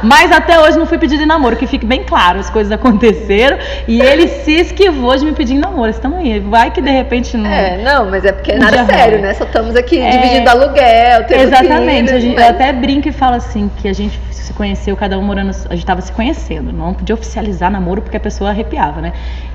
Mas 0.03 0.33
até 0.33 0.59
hoje 0.59 0.77
não 0.79 0.87
fui 0.87 0.99
pedir 0.99 1.25
namoro, 1.27 1.55
que 1.55 1.67
fique 1.67 1.87
bem 1.87 2.03
claro, 2.03 2.41
as 2.41 2.51
coisas 2.51 2.73
aconteceram 2.73 3.57
e 3.87 4.01
ele 4.01 4.27
se 4.27 4.51
esquivou 4.53 5.17
de 5.17 5.25
me 5.25 5.33
pedir 5.33 5.55
em 5.55 5.59
namoro. 5.59 5.91
Estamos 5.91 6.19
aí. 6.19 6.41
Vai 6.41 6.71
que 6.73 6.81
de 6.81 6.91
repente 6.91 7.37
não. 7.37 7.49
É, 7.49 7.77
não, 7.77 8.11
mas 8.11 8.25
é 8.25 8.33
porque 8.33 8.53
é 8.53 8.59
nada 8.59 8.85
sério, 8.87 9.21
né? 9.21 9.35
Só 9.35 9.45
estamos 9.45 9.77
aqui 9.77 9.99
É. 10.01 10.11
dividindo 10.11 10.49
aluguel, 10.51 11.25
tendo 11.29 11.43
Exatamente. 11.43 12.09
filhos, 12.09 12.13
A 12.13 12.19
gente- 12.21 12.35
mas- 12.35 12.45
Eu 12.45 12.51
até 12.51 12.73
brinco 12.73 13.09
e 13.09 13.13
falo 13.13 13.37
assim, 13.37 13.71
que 13.77 13.87
a 13.87 13.93
gente 13.93 14.19
se 14.31 14.53
conheceu, 14.55 14.97
cada 14.97 15.17
um 15.19 15.23
morando. 15.23 15.51
A 15.71 15.75
gente 15.75 15.87
tava 15.87 16.01
se 16.01 16.11
conhecendo. 16.11 16.73
Não 16.73 16.95
podia 16.95 17.15
oficializar 17.15 17.71
namoro 17.71 18.03
porque 18.03 18.17
a 18.17 18.21
pessoa 18.21 18.51
arrepiava, 18.51 19.01
né? 19.01 19.13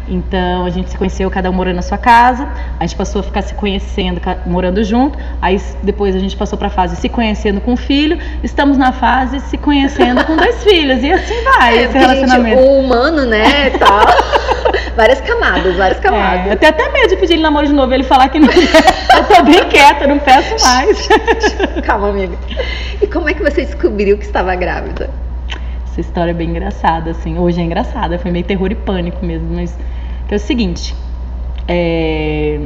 Então 0.10 0.66
a 0.66 0.70
gente 0.70 0.90
se 0.90 0.98
conheceu, 0.98 1.30
cada 1.30 1.50
um 1.50 1.54
morando 1.54 1.76
na 1.76 1.82
sua 1.82 1.98
casa. 1.98 2.48
A 2.80 2.86
gente 2.86 2.96
passou 2.96 3.20
a 3.20 3.24
ficar 3.24 3.42
se 3.42 3.54
conhecendo, 3.56 4.22
morando 4.46 4.84
junto. 4.84 5.18
Aí 5.42 5.60
depois 5.84 6.16
a 6.16 6.20
gente 6.20 6.36
passou 6.38 6.58
pra 6.58 6.70
fase 6.70 6.96
se 6.96 7.10
conhecendo 7.10 7.60
com 7.60 7.74
o 7.74 7.78
filho. 7.78 8.18
Estamos 8.44 8.78
na 8.78 8.92
fase 8.92 9.40
se 9.42 9.58
conhecendo 9.58 10.24
com 10.26 10.36
dois 10.38 10.62
filhos. 10.64 11.04
E 11.04 11.12
assim 11.12 11.44
vai 11.44 11.78
É, 11.78 11.84
esse 11.84 11.88
porque, 11.94 12.00
gente, 12.00 12.16
relacionamento. 12.16 12.62
o 12.62 12.80
humano, 12.80 13.26
né, 13.26 13.70
tal. 13.72 14.06
várias 14.96 15.20
camadas, 15.22 15.76
várias 15.76 15.98
É, 16.00 16.02
camadas. 16.02 16.52
eu 16.52 16.58
tenho 16.58 16.72
até 16.72 16.90
medo 16.92 17.10
de 17.10 17.18
pedir 17.18 17.34
ele 17.34 17.42
namoro 17.44 17.68
de 17.68 17.74
novo. 17.74 17.94
Ele 17.94 18.04
falar 18.04 18.30
que 18.30 18.40
não. 18.40 18.48
eu 18.50 19.24
tô 19.36 19.44
bem 19.44 19.66
quieta, 19.70 20.08
não 20.08 20.20
peço 20.20 20.56
mais. 20.66 21.08
Calma, 21.86 22.10
amiga. 22.10 22.38
E 23.02 23.08
como 23.08 23.28
é 23.30 23.34
que 23.34 23.44
você 23.44 23.66
descobriu 23.66 24.18
que 24.18 24.24
estava 24.26 24.56
grávida? 24.56 25.10
Essa 25.92 26.02
história 26.02 26.32
é 26.32 26.34
bem 26.34 26.50
engraçada, 26.50 27.12
assim. 27.12 27.38
Hoje 27.38 27.60
é 27.60 27.64
engraçada, 27.64 28.18
foi 28.20 28.32
meio 28.32 28.46
terror 28.46 28.72
e 28.72 28.76
pânico 28.76 29.26
mesmo, 29.26 29.48
mas 29.56 29.76
que 30.27 30.34
é 30.34 30.38
o 30.38 30.39
seguinte. 30.39 30.93
é, 31.67 32.60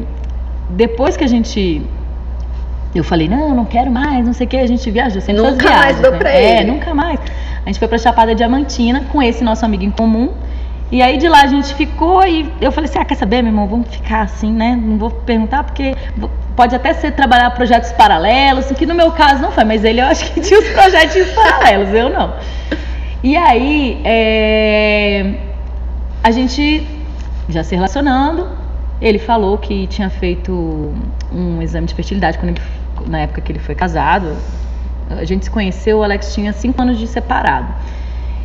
Depois 0.70 1.16
que 1.18 1.24
a 1.24 1.28
gente. 1.28 1.82
Eu 2.94 3.04
falei, 3.06 3.30
não, 3.30 3.56
não 3.56 3.64
quero 3.66 3.90
mais, 3.90 4.26
não 4.26 4.34
sei 4.34 4.46
o 4.46 4.50
que, 4.50 4.58
a 4.58 4.68
gente 4.68 4.90
viaja 4.92 5.22
sempre 5.22 5.42
Nunca 5.42 5.66
viagens, 5.66 5.84
mais 5.94 6.02
dou 6.02 6.12
né? 6.12 6.18
pra 6.18 6.30
É, 6.30 6.60
ele. 6.60 6.72
nunca 6.72 6.94
mais. 6.94 7.20
A 7.66 7.70
gente 7.70 7.80
foi 7.80 7.88
pra 7.88 7.98
Chapada 7.98 8.36
Diamantina 8.36 9.06
com 9.12 9.22
esse 9.22 9.44
nosso 9.46 9.64
amigo 9.64 9.84
em 9.84 9.92
comum. 9.92 10.32
E 10.92 11.02
aí 11.02 11.18
de 11.18 11.30
lá 11.30 11.44
a 11.44 11.48
gente 11.48 11.74
ficou 11.74 12.22
e 12.28 12.52
eu 12.60 12.70
falei 12.70 12.90
assim, 12.90 13.00
ah, 13.00 13.06
quer 13.06 13.16
saber, 13.16 13.42
meu 13.42 13.52
irmão, 13.52 13.66
vamos 13.66 13.88
ficar 13.88 14.24
assim, 14.24 14.52
né? 14.52 14.78
Não 14.82 14.98
vou 14.98 15.10
perguntar 15.10 15.64
porque 15.64 15.96
pode 16.54 16.76
até 16.76 16.92
ser 16.92 17.12
trabalhar 17.12 17.50
projetos 17.52 17.94
paralelos, 17.94 18.66
que 18.74 18.86
no 18.86 18.94
meu 18.94 19.10
caso 19.12 19.42
não 19.42 19.54
foi, 19.54 19.64
mas 19.64 19.86
ele 19.86 20.02
eu 20.02 20.06
acho 20.08 20.30
que 20.34 20.42
tinha 20.42 20.60
os 20.60 20.68
projetos 20.68 21.28
paralelos, 21.32 21.94
eu 21.94 22.10
não. 22.10 22.34
E 23.24 23.38
aí 23.38 24.02
é, 24.04 25.34
a 26.22 26.30
gente 26.32 26.86
já 27.50 27.64
se 27.64 27.76
relacionando, 27.76 28.48
ele 29.02 29.18
falou 29.18 29.58
que 29.58 29.88
tinha 29.88 30.10
feito 30.10 30.94
um 31.34 31.62
exame 31.62 31.88
de 31.88 31.94
fertilidade 31.94 32.38
quando 32.38 32.50
ele, 32.50 32.62
na 33.08 33.20
época 33.22 33.42
que 33.42 33.52
ele 33.52 33.60
foi 33.60 33.76
casado. 33.76 34.36
A 35.10 35.26
gente 35.26 35.46
se 35.46 35.52
conheceu, 35.52 36.00
o 36.00 36.04
Alex 36.04 36.34
tinha 36.34 36.54
cinco 36.54 36.82
anos 36.82 36.98
de 36.98 37.08
separado. 37.08 37.74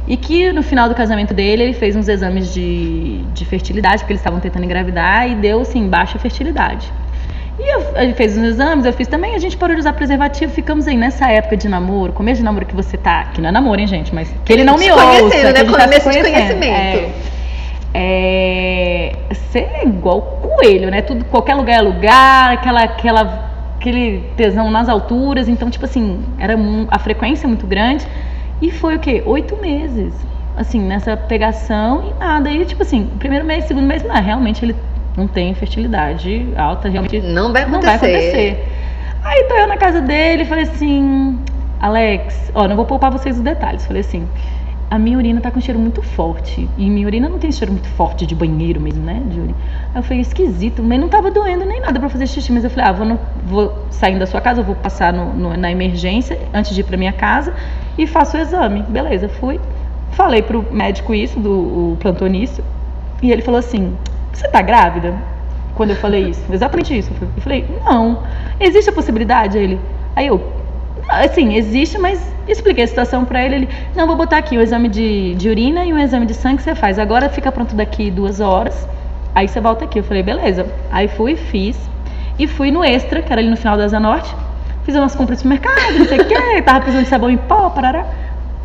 E 0.09 0.17
que 0.17 0.53
no 0.53 0.63
final 0.63 0.89
do 0.89 0.95
casamento 0.95 1.35
dele, 1.35 1.65
ele 1.65 1.73
fez 1.73 1.97
uns 1.97 2.09
exames 2.09 2.53
de, 2.55 3.23
de 3.35 3.45
fertilidade, 3.45 3.99
porque 3.99 4.13
eles 4.13 4.21
estavam 4.21 4.41
tentando 4.41 4.65
engravidar, 4.65 5.29
e 5.29 5.35
deu, 5.35 5.61
assim, 5.61 5.89
baixa 5.89 6.19
fertilidade. 6.19 6.93
E 7.59 7.75
eu, 7.75 7.85
ele 7.97 8.13
fez 8.13 8.37
uns 8.37 8.45
exames, 8.45 8.85
eu 8.85 8.93
fiz 8.93 9.09
também, 9.09 9.35
a 9.35 9.39
gente 9.39 9.57
parou 9.57 9.75
de 9.75 9.81
usar 9.81 9.95
preservativo, 9.95 10.53
ficamos 10.53 10.87
aí 10.87 10.97
nessa 10.97 11.31
época 11.31 11.57
de 11.57 11.69
namoro, 11.69 12.13
começo 12.13 12.39
de 12.39 12.45
namoro 12.45 12.67
que 12.67 12.75
você 12.75 12.97
tá, 12.97 13.25
que 13.33 13.41
não 13.41 13.49
é 13.49 13.53
namoro, 13.53 13.81
hein, 13.81 13.87
gente, 13.87 14.15
mas 14.15 14.33
que 14.45 14.53
ele 14.53 14.63
não 14.63 14.77
me 14.77 14.91
ouça. 14.93 15.53
Né? 15.53 15.53
Que 15.53 15.65
Começo 15.65 16.05
tá 16.05 16.11
de 16.11 16.23
conhecimento. 16.23 16.63
É, 16.63 17.11
é, 17.95 19.15
ser 19.51 19.69
igual 19.85 20.23
coelho, 20.23 20.91
né? 20.91 21.03
Tudo, 21.03 21.25
qualquer 21.27 21.55
lugar 21.55 21.79
é 21.79 21.83
lugar, 21.83 22.53
aquela, 22.53 22.83
aquela, 22.83 23.51
aquele 23.77 24.25
tesão 24.37 24.71
nas 24.71 24.89
alturas, 24.89 25.49
então, 25.49 25.71
tipo 25.71 25.85
assim, 25.85 26.25
era 26.39 26.57
a 26.91 26.99
frequência 26.99 27.49
muito 27.49 27.67
grande. 27.67 28.07
E 28.61 28.71
foi 28.71 28.97
o 28.97 28.99
quê? 28.99 29.23
Oito 29.27 29.57
meses. 29.57 30.15
Assim, 30.57 30.81
nessa 30.81 31.17
pegação 31.17 32.11
e 32.11 32.19
nada. 32.19 32.51
E 32.51 32.65
tipo 32.65 32.83
assim, 32.83 33.11
primeiro 33.19 33.45
mês, 33.45 33.65
segundo 33.65 33.87
mês, 33.87 34.03
não, 34.03 34.15
realmente 34.15 34.65
ele 34.65 34.75
não 35.17 35.27
tem 35.27 35.55
fertilidade 35.55 36.49
alta, 36.57 36.89
realmente. 36.89 37.21
Não 37.21 37.53
vai 37.53 37.63
acontecer. 37.63 37.73
Não 37.73 37.83
vai 37.83 37.95
acontecer. 37.95 38.69
Aí 39.25 39.45
tô 39.45 39.55
eu 39.55 39.67
na 39.67 39.77
casa 39.77 40.01
dele 40.01 40.43
e 40.43 40.47
falei 40.47 40.65
assim, 40.65 41.39
Alex, 41.81 42.51
ó, 42.55 42.69
não 42.69 42.77
vou 42.77 42.85
poupar 42.85 43.11
vocês 43.11 43.37
os 43.37 43.43
detalhes. 43.43 43.85
Falei 43.85 44.01
assim, 44.01 44.27
a 44.89 44.99
minha 44.99 45.19
urina 45.19 45.41
tá 45.41 45.51
com 45.51 45.61
cheiro 45.61 45.81
muito 45.81 46.01
forte. 46.01 46.69
E 46.79 46.89
minha 46.89 47.07
urina 47.07 47.29
não 47.29 47.39
tem 47.39 47.51
cheiro 47.51 47.73
muito 47.73 47.89
forte 47.89 48.25
de 48.25 48.35
banheiro 48.35 48.81
mesmo, 48.81 49.05
né? 49.05 49.21
Urina. 49.27 49.55
Aí 49.93 49.99
eu 49.99 50.03
falei, 50.03 50.21
esquisito, 50.21 50.83
mas 50.83 51.01
não 51.01 51.09
tava 51.09 51.31
doendo 51.31 51.65
nem 51.65 51.81
nada 51.81 51.99
para 51.99 52.09
fazer 52.09 52.27
xixi. 52.27 52.53
Mas 52.53 52.63
eu 52.63 52.71
falei, 52.71 52.87
ah, 52.87 52.93
vou, 52.93 53.07
no, 53.07 53.19
vou 53.45 53.87
saindo 53.91 54.21
da 54.21 54.27
sua 54.27 54.41
casa, 54.41 54.61
eu 54.61 54.65
vou 54.65 54.77
passar 54.77 55.13
no, 55.13 55.33
no, 55.33 55.57
na 55.57 55.73
emergência 55.73 56.39
antes 56.55 56.75
de 56.75 56.83
ir 56.83 56.85
pra 56.85 56.97
minha 56.97 57.13
casa 57.13 57.53
e 57.99 58.07
faço 58.07 58.37
o 58.37 58.41
exame. 58.41 58.83
Beleza, 58.83 59.29
fui. 59.29 59.61
Falei 60.13 60.41
pro 60.41 60.65
médico 60.73 61.13
isso, 61.13 61.39
do 61.39 61.97
plantonista, 61.99 62.63
e 63.23 63.33
ele 63.33 63.43
falou 63.43 63.59
assim: 63.59 63.95
Você 64.33 64.49
tá 64.49 64.63
grávida? 64.63 65.15
Quando 65.75 65.91
eu 65.91 65.97
falei 65.97 66.31
isso, 66.31 66.43
exatamente 66.51 66.97
isso. 66.97 67.11
Eu 67.21 67.43
falei: 67.43 67.67
Não, 67.85 68.23
existe 68.61 68.89
a 68.89 68.93
possibilidade? 68.93 69.59
Ele, 69.59 69.81
aí 70.15 70.29
eu, 70.29 70.41
assim, 71.09 71.55
existe, 71.55 71.99
mas 71.99 72.36
expliquei 72.49 72.85
a 72.85 72.87
situação 72.87 73.25
para 73.25 73.45
ele. 73.45 73.55
Ele, 73.55 73.69
não, 73.95 74.07
vou 74.07 74.17
botar 74.17 74.39
aqui 74.39 74.57
o 74.57 74.61
exame 74.61 74.89
de, 74.89 75.35
de 75.35 75.49
urina 75.49 75.85
e 75.85 75.93
um 75.93 75.99
exame 75.99 76.27
de 76.27 76.35
sangue 76.35 76.59
que 76.59 76.63
você 76.63 76.75
faz. 76.75 76.99
Agora 76.99 77.29
fica 77.29 77.51
pronto 77.51 77.75
daqui 77.75 78.11
duas 78.11 78.41
horas. 78.41 78.89
Aí 79.35 79.49
você 79.49 79.61
volta 79.61 79.85
aqui. 79.85 79.99
Eu 79.99 80.05
falei, 80.05 80.23
beleza. 80.23 80.67
Aí 80.91 81.09
fui, 81.09 81.37
fiz. 81.37 81.77
E 82.39 82.47
fui 82.47 82.71
no 82.71 82.85
Extra, 82.85 83.23
que 83.23 83.33
era 83.33 83.41
ali 83.41 83.51
no 83.51 83.57
final 83.57 83.77
da 83.77 83.85
Asa 83.85 84.01
Norte. 84.01 84.35
Fiz 84.85 84.95
umas 84.95 85.15
compras 85.15 85.43
no 85.43 85.51
mercado, 85.51 85.99
não 85.99 86.07
sei 86.07 86.21
o 86.21 86.25
quê. 86.25 86.63
Tava 86.63 86.81
precisando 86.81 87.05
de 87.05 87.11
sabão 87.11 87.31
em 87.31 87.37
pó, 87.37 87.71
parará. 87.71 88.07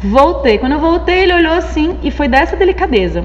Voltei. 0.04 0.58
Quando 0.58 0.74
eu 0.74 0.80
voltei, 0.80 1.24
ele 1.24 1.34
olhou 1.34 1.54
assim 1.54 1.98
e 2.04 2.12
foi 2.12 2.28
dessa 2.28 2.56
delicadeza. 2.56 3.24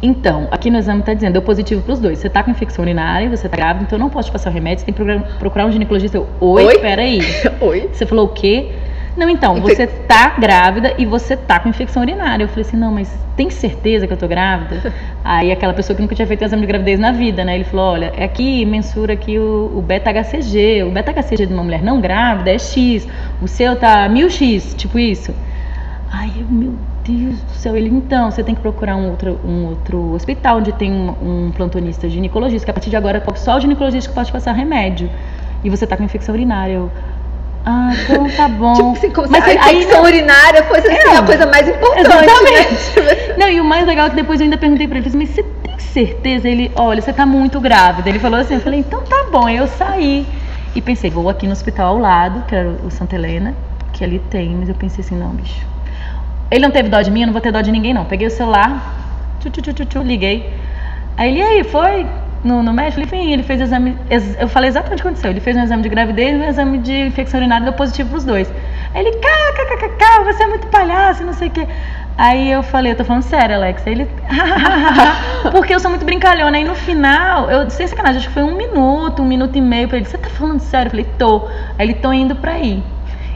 Então, 0.00 0.46
aqui 0.50 0.70
no 0.70 0.78
exame 0.78 1.00
está 1.00 1.12
dizendo, 1.12 1.32
deu 1.32 1.42
positivo 1.42 1.82
para 1.82 1.92
os 1.92 1.98
dois. 1.98 2.18
Você 2.18 2.28
está 2.28 2.42
com 2.42 2.50
infecção 2.50 2.84
urinária, 2.84 3.28
você 3.28 3.46
está 3.46 3.56
grávida, 3.56 3.84
então 3.84 3.98
eu 3.98 4.00
não 4.00 4.08
posso 4.08 4.28
te 4.28 4.32
passar 4.32 4.50
o 4.50 4.52
remédio, 4.52 4.84
você 4.84 4.92
tem 4.92 4.94
que 4.94 5.38
procurar 5.38 5.66
um 5.66 5.72
ginecologista. 5.72 6.18
Eu, 6.18 6.28
Oi, 6.40 6.64
Oi? 6.64 6.78
peraí. 6.78 7.20
Oi? 7.60 7.88
Você 7.92 8.06
falou 8.06 8.26
o 8.26 8.28
quê? 8.28 8.70
Não, 9.18 9.28
então, 9.28 9.60
você 9.60 9.84
tá 9.84 10.28
grávida 10.38 10.94
e 10.96 11.04
você 11.04 11.36
tá 11.36 11.58
com 11.58 11.68
infecção 11.68 12.02
urinária. 12.02 12.44
Eu 12.44 12.48
falei 12.48 12.64
assim, 12.64 12.76
não, 12.76 12.92
mas 12.92 13.12
tem 13.36 13.50
certeza 13.50 14.06
que 14.06 14.12
eu 14.12 14.16
tô 14.16 14.28
grávida? 14.28 14.94
Aí 15.24 15.50
aquela 15.50 15.74
pessoa 15.74 15.96
que 15.96 16.00
nunca 16.00 16.14
tinha 16.14 16.24
feito 16.24 16.44
exame 16.44 16.60
de 16.60 16.68
gravidez 16.68 17.00
na 17.00 17.10
vida, 17.10 17.44
né? 17.44 17.56
Ele 17.56 17.64
falou, 17.64 17.94
olha, 17.94 18.12
é 18.16 18.22
aqui, 18.22 18.64
mensura 18.64 19.14
aqui 19.14 19.36
o, 19.36 19.72
o 19.74 19.82
beta-HCG. 19.82 20.84
O 20.84 20.92
beta-HCG 20.92 21.46
de 21.46 21.52
uma 21.52 21.64
mulher 21.64 21.82
não 21.82 22.00
grávida 22.00 22.52
é 22.52 22.58
X. 22.60 23.08
O 23.42 23.48
seu 23.48 23.74
tá 23.74 24.08
1000X, 24.08 24.76
tipo 24.76 25.00
isso. 25.00 25.34
Ai, 26.12 26.30
meu 26.48 26.74
Deus 27.04 27.42
do 27.42 27.50
céu. 27.54 27.76
Ele, 27.76 27.88
então, 27.88 28.30
você 28.30 28.44
tem 28.44 28.54
que 28.54 28.60
procurar 28.60 28.94
um 28.94 29.10
outro, 29.10 29.40
um 29.44 29.66
outro 29.66 30.12
hospital 30.12 30.58
onde 30.58 30.70
tem 30.70 30.92
um, 30.92 31.48
um 31.48 31.50
plantonista 31.50 32.08
ginecologista, 32.08 32.66
que 32.66 32.70
a 32.70 32.74
partir 32.74 32.90
de 32.90 32.96
agora 32.96 33.20
só 33.34 33.56
o 33.56 33.60
ginecologista 33.60 34.10
que 34.10 34.14
pode 34.14 34.30
passar 34.30 34.52
remédio. 34.52 35.10
E 35.64 35.68
você 35.68 35.88
tá 35.88 35.96
com 35.96 36.04
infecção 36.04 36.36
urinária. 36.36 36.74
Eu, 36.74 36.92
ah, 37.64 37.90
então 37.92 38.28
tá 38.30 38.48
bom. 38.48 38.74
tipo 38.74 38.92
assim, 38.92 39.10
como 39.10 39.28
Mas 39.30 39.44
se 39.44 39.50
a 39.50 39.72
infecção 39.72 39.98
não... 39.98 40.04
urinária 40.04 40.62
fosse 40.64 40.86
assim, 40.88 41.08
é, 41.08 41.16
a 41.16 41.22
coisa 41.22 41.46
mais 41.46 41.68
importante. 41.68 42.08
Né? 42.08 42.16
Exatamente. 42.16 43.00
Né? 43.00 43.34
Não, 43.38 43.48
e 43.48 43.60
o 43.60 43.64
mais 43.64 43.86
legal 43.86 44.06
é 44.06 44.10
que 44.10 44.16
depois 44.16 44.40
eu 44.40 44.44
ainda 44.44 44.56
perguntei 44.56 44.88
pra 44.88 44.98
ele, 44.98 45.10
mas 45.14 45.28
você 45.28 45.42
tem 45.42 45.78
certeza? 45.78 46.48
Ele, 46.48 46.70
olha, 46.74 47.00
você 47.00 47.12
tá 47.12 47.26
muito 47.26 47.60
grávida. 47.60 48.08
Ele 48.08 48.18
falou 48.18 48.40
assim, 48.40 48.54
eu 48.54 48.60
falei, 48.60 48.80
então 48.80 49.02
tá 49.02 49.26
bom. 49.30 49.46
Aí 49.46 49.56
eu 49.56 49.66
saí 49.66 50.26
e 50.74 50.80
pensei, 50.80 51.10
vou 51.10 51.28
aqui 51.28 51.46
no 51.46 51.52
hospital 51.52 51.94
ao 51.94 51.98
lado, 51.98 52.44
que 52.46 52.54
era 52.54 52.68
o 52.84 52.90
Santa 52.90 53.16
Helena, 53.16 53.54
que 53.92 54.04
ali 54.04 54.18
tem, 54.30 54.50
mas 54.50 54.68
eu 54.68 54.74
pensei 54.74 55.04
assim, 55.04 55.16
não, 55.16 55.30
bicho. 55.30 55.66
Ele 56.50 56.60
não 56.60 56.70
teve 56.70 56.88
dó 56.88 57.02
de 57.02 57.10
mim, 57.10 57.22
eu 57.22 57.26
não 57.26 57.32
vou 57.32 57.42
ter 57.42 57.52
dó 57.52 57.60
de 57.60 57.70
ninguém, 57.70 57.92
não. 57.92 58.04
Peguei 58.04 58.26
o 58.26 58.30
celular, 58.30 58.94
tchu, 59.40 59.50
tchu, 59.50 59.72
tchu, 59.72 59.84
tchu, 59.84 59.98
liguei. 60.02 60.52
Aí 61.16 61.30
ele, 61.30 61.42
aí, 61.42 61.64
foi? 61.64 62.06
No, 62.44 62.62
no 62.62 62.72
médico, 62.72 63.00
ele, 63.14 63.32
ele 63.32 63.42
fez 63.42 63.60
exame. 63.60 63.96
Eu 64.38 64.48
falei 64.48 64.68
exatamente 64.68 65.00
o 65.00 65.02
que 65.02 65.08
aconteceu. 65.08 65.30
Ele 65.30 65.40
fez 65.40 65.56
um 65.56 65.62
exame 65.62 65.82
de 65.82 65.88
gravidez 65.88 66.32
e 66.32 66.38
um 66.38 66.48
exame 66.48 66.78
de 66.78 67.06
infecção 67.06 67.40
urinária 67.40 67.64
deu 67.64 67.72
positivo 67.72 68.10
para 68.10 68.18
os 68.18 68.24
dois. 68.24 68.52
Aí 68.94 69.06
ele, 69.06 69.16
kkkk, 69.16 70.24
você 70.24 70.42
é 70.42 70.46
muito 70.46 70.66
palhaço, 70.68 71.24
não 71.24 71.32
sei 71.32 71.48
o 71.48 71.50
quê. 71.50 71.66
Aí 72.16 72.50
eu 72.50 72.62
falei, 72.62 72.92
eu 72.92 72.96
tô 72.96 73.04
falando 73.04 73.22
sério, 73.22 73.56
Alex. 73.56 73.86
Aí 73.86 73.92
ele, 73.92 74.08
porque 75.52 75.74
eu 75.74 75.80
sou 75.80 75.90
muito 75.90 76.04
brincalhona. 76.04 76.56
Aí 76.56 76.64
no 76.64 76.74
final, 76.74 77.50
eu, 77.50 77.68
sem 77.70 77.86
sacanagem, 77.86 78.18
acho 78.18 78.28
que 78.28 78.34
foi 78.34 78.42
um 78.42 78.56
minuto, 78.56 79.22
um 79.22 79.26
minuto 79.26 79.56
e 79.56 79.60
meio 79.60 79.88
pra 79.88 79.98
ele, 79.98 80.06
você 80.06 80.18
tá 80.18 80.28
falando 80.30 80.60
sério? 80.60 80.88
Eu 80.88 80.90
falei, 80.90 81.06
tô. 81.18 81.48
Aí 81.78 81.86
ele, 81.86 81.94
tô 81.94 82.12
indo 82.12 82.34
pra 82.36 82.58
ir. 82.58 82.82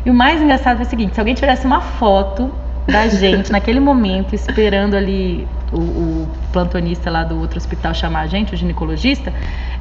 E 0.04 0.10
o 0.10 0.14
mais 0.14 0.40
engraçado 0.40 0.76
foi 0.76 0.86
o 0.86 0.88
seguinte: 0.88 1.14
se 1.14 1.20
alguém 1.20 1.34
tivesse 1.34 1.66
uma 1.66 1.80
foto 1.80 2.52
da 2.86 3.08
gente 3.08 3.52
naquele 3.52 3.80
momento, 3.80 4.34
esperando 4.34 4.94
ali 4.94 5.46
o, 5.72 5.78
o, 5.78 6.28
plantonista 6.52 7.10
lá 7.10 7.24
do 7.24 7.38
outro 7.38 7.56
hospital 7.56 7.94
chamar 7.94 8.22
a 8.22 8.26
gente, 8.26 8.54
o 8.54 8.56
ginecologista, 8.56 9.32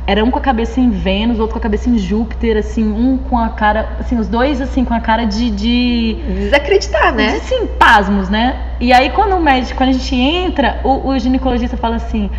era 0.07 0.23
um 0.23 0.31
com 0.31 0.39
a 0.39 0.41
cabeça 0.41 0.79
em 0.79 0.89
Vênus, 0.89 1.39
outro 1.39 1.53
com 1.53 1.59
a 1.59 1.61
cabeça 1.61 1.89
em 1.89 1.97
Júpiter, 1.97 2.57
assim, 2.57 2.83
um 2.83 3.17
com 3.17 3.37
a 3.37 3.49
cara, 3.49 3.97
assim, 3.99 4.17
os 4.17 4.27
dois 4.27 4.61
assim 4.61 4.85
com 4.85 4.93
a 4.93 4.99
cara 4.99 5.25
de, 5.25 5.51
de 5.51 6.13
desacreditar, 6.27 7.13
né? 7.13 7.33
De, 7.33 7.45
sim, 7.45 7.67
pasmos, 7.67 8.29
né? 8.29 8.59
E 8.79 8.91
aí 8.93 9.09
quando 9.11 9.35
o 9.35 9.39
médico, 9.39 9.77
quando 9.77 9.89
a 9.89 9.93
gente 9.93 10.15
entra, 10.15 10.79
o, 10.83 11.09
o 11.09 11.19
ginecologista 11.19 11.77
fala 11.77 11.97
assim: 11.97 12.29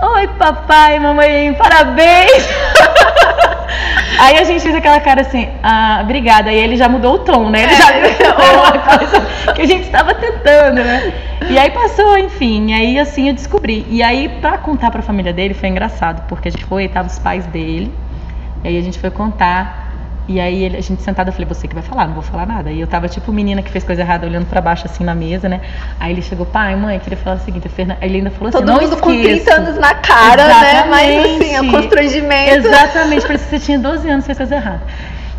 "Oi, 0.00 0.28
papai, 0.38 0.98
mamãe, 0.98 1.52
parabéns". 1.54 2.48
Aí 4.18 4.36
a 4.36 4.44
gente 4.44 4.62
fez 4.62 4.74
aquela 4.74 5.00
cara 5.00 5.22
assim, 5.22 5.48
ah, 5.62 6.00
obrigada. 6.02 6.52
E 6.52 6.56
ele 6.56 6.76
já 6.76 6.88
mudou 6.88 7.14
o 7.14 7.18
tom, 7.20 7.50
né? 7.50 7.64
Ele 7.64 7.72
é, 7.72 7.76
já 7.76 7.90
é 7.92 8.56
uma 8.56 8.78
coisa 8.78 9.52
que 9.54 9.62
a 9.62 9.66
gente 9.66 9.84
estava 9.84 10.14
tentando, 10.14 10.82
né? 10.82 11.12
E 11.48 11.58
aí 11.58 11.70
passou, 11.70 12.16
enfim. 12.18 12.70
E 12.70 12.74
aí 12.74 12.98
assim 12.98 13.28
eu 13.28 13.34
descobri. 13.34 13.84
E 13.88 14.02
aí, 14.02 14.28
pra 14.40 14.58
contar 14.58 14.90
pra 14.90 15.02
família 15.02 15.32
dele, 15.32 15.54
foi 15.54 15.68
engraçado, 15.68 16.26
porque 16.28 16.48
a 16.48 16.50
gente 16.52 16.64
foi, 16.64 16.88
tava 16.88 17.08
os 17.08 17.18
pais 17.18 17.46
dele. 17.46 17.92
E 18.62 18.68
aí 18.68 18.78
a 18.78 18.82
gente 18.82 18.98
foi 18.98 19.10
contar. 19.10 19.81
E 20.28 20.38
aí 20.38 20.62
ele, 20.62 20.76
a 20.76 20.80
gente 20.80 21.02
sentada, 21.02 21.30
eu 21.30 21.32
falei, 21.32 21.46
você 21.48 21.66
que 21.66 21.74
vai 21.74 21.82
falar, 21.82 22.06
não 22.06 22.14
vou 22.14 22.22
falar 22.22 22.46
nada. 22.46 22.70
E 22.70 22.80
eu 22.80 22.86
tava 22.86 23.08
tipo 23.08 23.32
menina 23.32 23.60
que 23.60 23.70
fez 23.70 23.82
coisa 23.82 24.02
errada, 24.02 24.26
olhando 24.26 24.46
para 24.46 24.60
baixo 24.60 24.86
assim 24.86 25.02
na 25.02 25.14
mesa, 25.14 25.48
né? 25.48 25.60
Aí 25.98 26.12
ele 26.12 26.22
chegou, 26.22 26.46
pai, 26.46 26.76
mãe, 26.76 26.98
queria 27.00 27.18
falar 27.18 27.36
o 27.36 27.40
seguinte, 27.40 27.68
Fernanda. 27.68 27.98
Ele 28.04 28.18
ainda 28.18 28.30
falou 28.30 28.52
Todo 28.52 28.70
assim, 28.70 28.84
mundo 28.84 28.96
com 28.98 29.10
30 29.10 29.54
anos 29.54 29.78
na 29.78 29.94
cara, 29.94 30.44
Exatamente. 30.44 30.74
né? 30.74 30.86
Mas 30.88 31.42
assim, 31.42 31.54
é 31.54 31.70
constrangimento. 31.70 32.54
Exatamente, 32.54 33.26
parecia 33.26 33.46
que 33.46 33.58
você 33.58 33.60
tinha 33.60 33.78
12 33.78 34.08
anos, 34.08 34.26
fez 34.26 34.38
coisa 34.38 34.54
errada. 34.54 34.82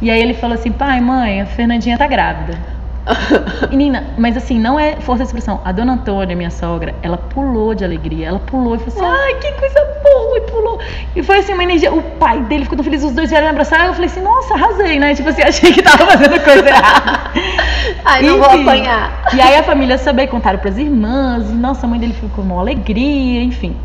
E 0.01 0.11
aí 0.11 0.21
ele 0.21 0.33
falou 0.33 0.55
assim, 0.55 0.71
pai, 0.71 0.99
mãe, 0.99 1.41
a 1.41 1.45
Fernandinha 1.45 1.97
tá 1.97 2.05
grávida. 2.07 2.57
Menina, 3.69 4.13
mas 4.17 4.37
assim, 4.37 4.57
não 4.57 4.79
é 4.79 4.95
força 4.97 5.23
de 5.23 5.27
expressão. 5.27 5.59
A 5.65 5.71
dona 5.71 5.93
Antônia, 5.93 6.35
minha 6.35 6.49
sogra, 6.49 6.95
ela 7.01 7.17
pulou 7.17 7.75
de 7.75 7.83
alegria. 7.83 8.27
Ela 8.27 8.39
pulou 8.39 8.75
e 8.75 8.79
falou 8.79 8.93
assim: 8.93 9.21
ai, 9.21 9.33
que 9.39 9.51
coisa 9.53 9.79
boa! 10.01 10.37
E 10.37 10.41
pulou. 10.41 10.79
E 11.15 11.23
foi 11.23 11.39
assim, 11.39 11.53
uma 11.53 11.63
energia. 11.63 11.93
O 11.93 12.01
pai 12.01 12.39
dele 12.43 12.63
ficou 12.63 12.77
tão 12.77 12.83
feliz, 12.83 13.03
os 13.03 13.11
dois 13.11 13.29
vieram 13.29 13.47
me 13.47 13.51
abraçar. 13.51 13.87
Eu 13.87 13.93
falei 13.93 14.07
assim: 14.07 14.21
nossa, 14.21 14.53
arrasei, 14.53 14.99
né? 14.99 15.13
Tipo 15.13 15.29
assim, 15.29 15.41
achei 15.47 15.73
que 15.73 15.81
tava 15.81 16.05
fazendo 16.05 16.39
coisa 16.43 16.67
errada. 16.67 17.31
ai, 18.05 18.21
não 18.21 18.37
Enfim, 18.37 18.39
vou 18.39 18.61
apanhar. 18.61 19.23
E 19.33 19.41
aí 19.41 19.55
a 19.55 19.63
família 19.63 19.97
sabia, 19.97 20.27
contaram 20.27 20.59
pras 20.59 20.77
irmãs. 20.77 21.49
E, 21.49 21.53
nossa, 21.53 21.85
a 21.85 21.89
mãe 21.89 21.99
dele 21.99 22.13
ficou 22.13 22.29
com 22.29 22.41
uma 22.41 22.59
alegria, 22.59 23.43
enfim. 23.43 23.75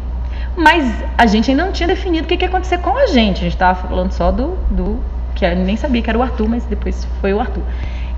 Mas 0.57 0.93
a 1.17 1.27
gente 1.27 1.51
ainda 1.51 1.65
não 1.65 1.73
tinha 1.73 1.87
definido 1.87 2.25
o 2.25 2.29
que, 2.29 2.37
que 2.37 2.45
ia 2.45 2.49
acontecer 2.49 2.79
com 2.79 2.97
a 2.97 3.07
gente. 3.07 3.39
A 3.39 3.45
gente 3.45 3.57
tava 3.57 3.89
falando 3.89 4.13
só 4.13 4.31
do. 4.31 4.57
do 4.71 4.99
que 5.35 5.45
eu 5.45 5.55
nem 5.55 5.77
sabia 5.77 6.03
que 6.03 6.11
era 6.11 6.19
o 6.19 6.23
Arthur, 6.23 6.49
mas 6.49 6.65
depois 6.65 7.07
foi 7.21 7.33
o 7.33 7.39
Arthur. 7.39 7.63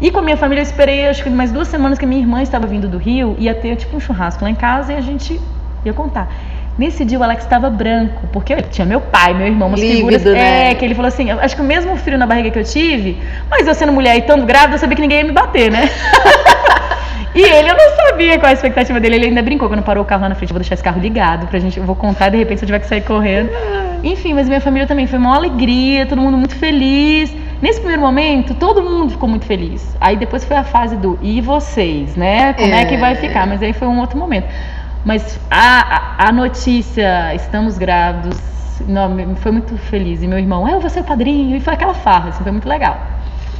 E 0.01 0.11
com 0.11 0.19
a 0.19 0.23
minha 0.23 0.37
família 0.37 0.61
eu 0.61 0.65
esperei 0.65 1.07
acho 1.07 1.23
que 1.23 1.31
mais 1.31 1.53
duas 1.53 1.69
semanas 1.69 1.99
que 1.99 2.05
a 2.05 2.09
minha 2.09 2.21
irmã 2.21 2.43
estava 2.43 2.67
vindo 2.67 2.89
do 2.89 2.97
Rio, 2.97 3.37
ia 3.39 3.55
ter 3.55 3.77
tipo 3.77 3.97
um 3.97 4.01
churrasco 4.01 4.43
lá 4.43 4.51
em 4.51 4.55
casa 4.55 4.93
e 4.93 4.97
a 4.97 5.01
gente 5.01 5.39
ia 5.85 5.93
contar. 5.93 6.29
Nesse 6.79 7.05
dia 7.05 7.19
o 7.19 7.23
Alex 7.23 7.45
estava 7.45 7.69
branco, 7.69 8.27
porque 8.33 8.57
tinha 8.63 8.87
meu 8.87 9.01
pai, 9.01 9.35
meu 9.35 9.47
irmão, 9.47 9.69
umas 9.69 9.81
Lívido, 9.81 9.97
figuras. 9.97 10.25
né? 10.25 10.71
É, 10.71 10.75
que 10.75 10.85
ele 10.85 10.95
falou 10.95 11.09
assim: 11.09 11.31
acho 11.31 11.55
que 11.55 11.61
o 11.61 11.65
mesmo 11.65 11.95
frio 11.97 12.17
na 12.17 12.27
barriga 12.27 12.51
que 12.51 12.59
eu 12.59 12.65
tive, 12.65 13.19
mas 13.51 13.67
eu 13.67 13.75
sendo 13.75 13.93
mulher 13.93 14.17
e 14.17 14.21
estando 14.21 14.47
grávida, 14.47 14.77
eu 14.77 14.79
sabia 14.79 14.97
que 14.97 15.03
ninguém 15.03 15.19
ia 15.19 15.25
me 15.25 15.33
bater, 15.33 15.71
né? 15.71 15.91
E 17.33 17.43
ele, 17.43 17.71
eu 17.71 17.77
não 17.77 17.97
sabia 17.97 18.39
qual 18.39 18.51
a 18.51 18.53
expectativa 18.53 18.99
dele. 18.99 19.15
Ele 19.17 19.27
ainda 19.27 19.43
brincou 19.43 19.69
quando 19.69 19.83
parou 19.83 20.03
o 20.03 20.07
carro 20.07 20.23
lá 20.23 20.29
na 20.29 20.35
frente. 20.35 20.51
Eu 20.51 20.55
vou 20.55 20.61
deixar 20.61 20.75
esse 20.75 20.83
carro 20.83 21.01
ligado 21.01 21.47
pra 21.47 21.59
gente. 21.61 21.79
Eu 21.79 21.85
vou 21.85 21.95
contar 21.95 22.29
de 22.29 22.37
repente 22.37 22.59
se 22.59 22.65
eu 22.65 22.67
tiver 22.67 22.81
que 22.81 22.89
sair 22.89 23.03
correndo. 23.03 23.51
Enfim, 24.03 24.35
mas 24.35 24.49
minha 24.49 24.61
família 24.61 24.87
também 24.87 25.07
foi 25.07 25.19
uma 25.19 25.37
alegria, 25.37 26.07
todo 26.07 26.21
mundo 26.21 26.37
muito 26.37 26.57
feliz. 26.57 27.33
Nesse 27.63 27.79
primeiro 27.79 28.01
momento, 28.03 28.55
todo 28.55 28.83
mundo 28.83 29.11
ficou 29.13 29.29
muito 29.29 29.45
feliz. 29.45 29.97
Aí 30.01 30.17
depois 30.17 30.45
foi 30.45 30.57
a 30.57 30.65
fase 30.65 30.97
do 30.97 31.19
e 31.21 31.41
vocês, 31.41 32.17
né? 32.17 32.55
Como 32.55 32.73
é, 32.75 32.85
que 32.87 32.97
vai 32.97 33.13
É. 33.13 33.17
ficar? 33.17 33.47
Mas 33.47 33.63
aí 33.63 33.73
foi 33.73 33.87
um 33.87 33.99
outro 34.01 34.19
momento. 34.19 34.47
Mas 35.05 35.39
a, 35.51 35.97
a, 36.25 36.29
a 36.29 36.33
notícia, 36.33 37.35
estamos 37.35 37.77
grávidos, 37.79 38.39
não, 38.87 39.37
foi 39.37 39.53
muito 39.53 39.77
feliz. 39.77 40.23
E 40.23 40.27
meu 40.27 40.39
irmão, 40.39 40.67
"É, 40.67 40.73
eu 40.75 40.81
vou 40.81 40.89
ser 40.91 41.01
o 41.01 41.05
padrinho. 41.05 41.55
E 41.57 41.61
foi 41.61 41.75
aquela 41.75 41.95
farra, 41.95 42.31
assim, 42.31 42.43
foi 42.43 42.53
muito 42.53 42.69
legal. 42.69 42.99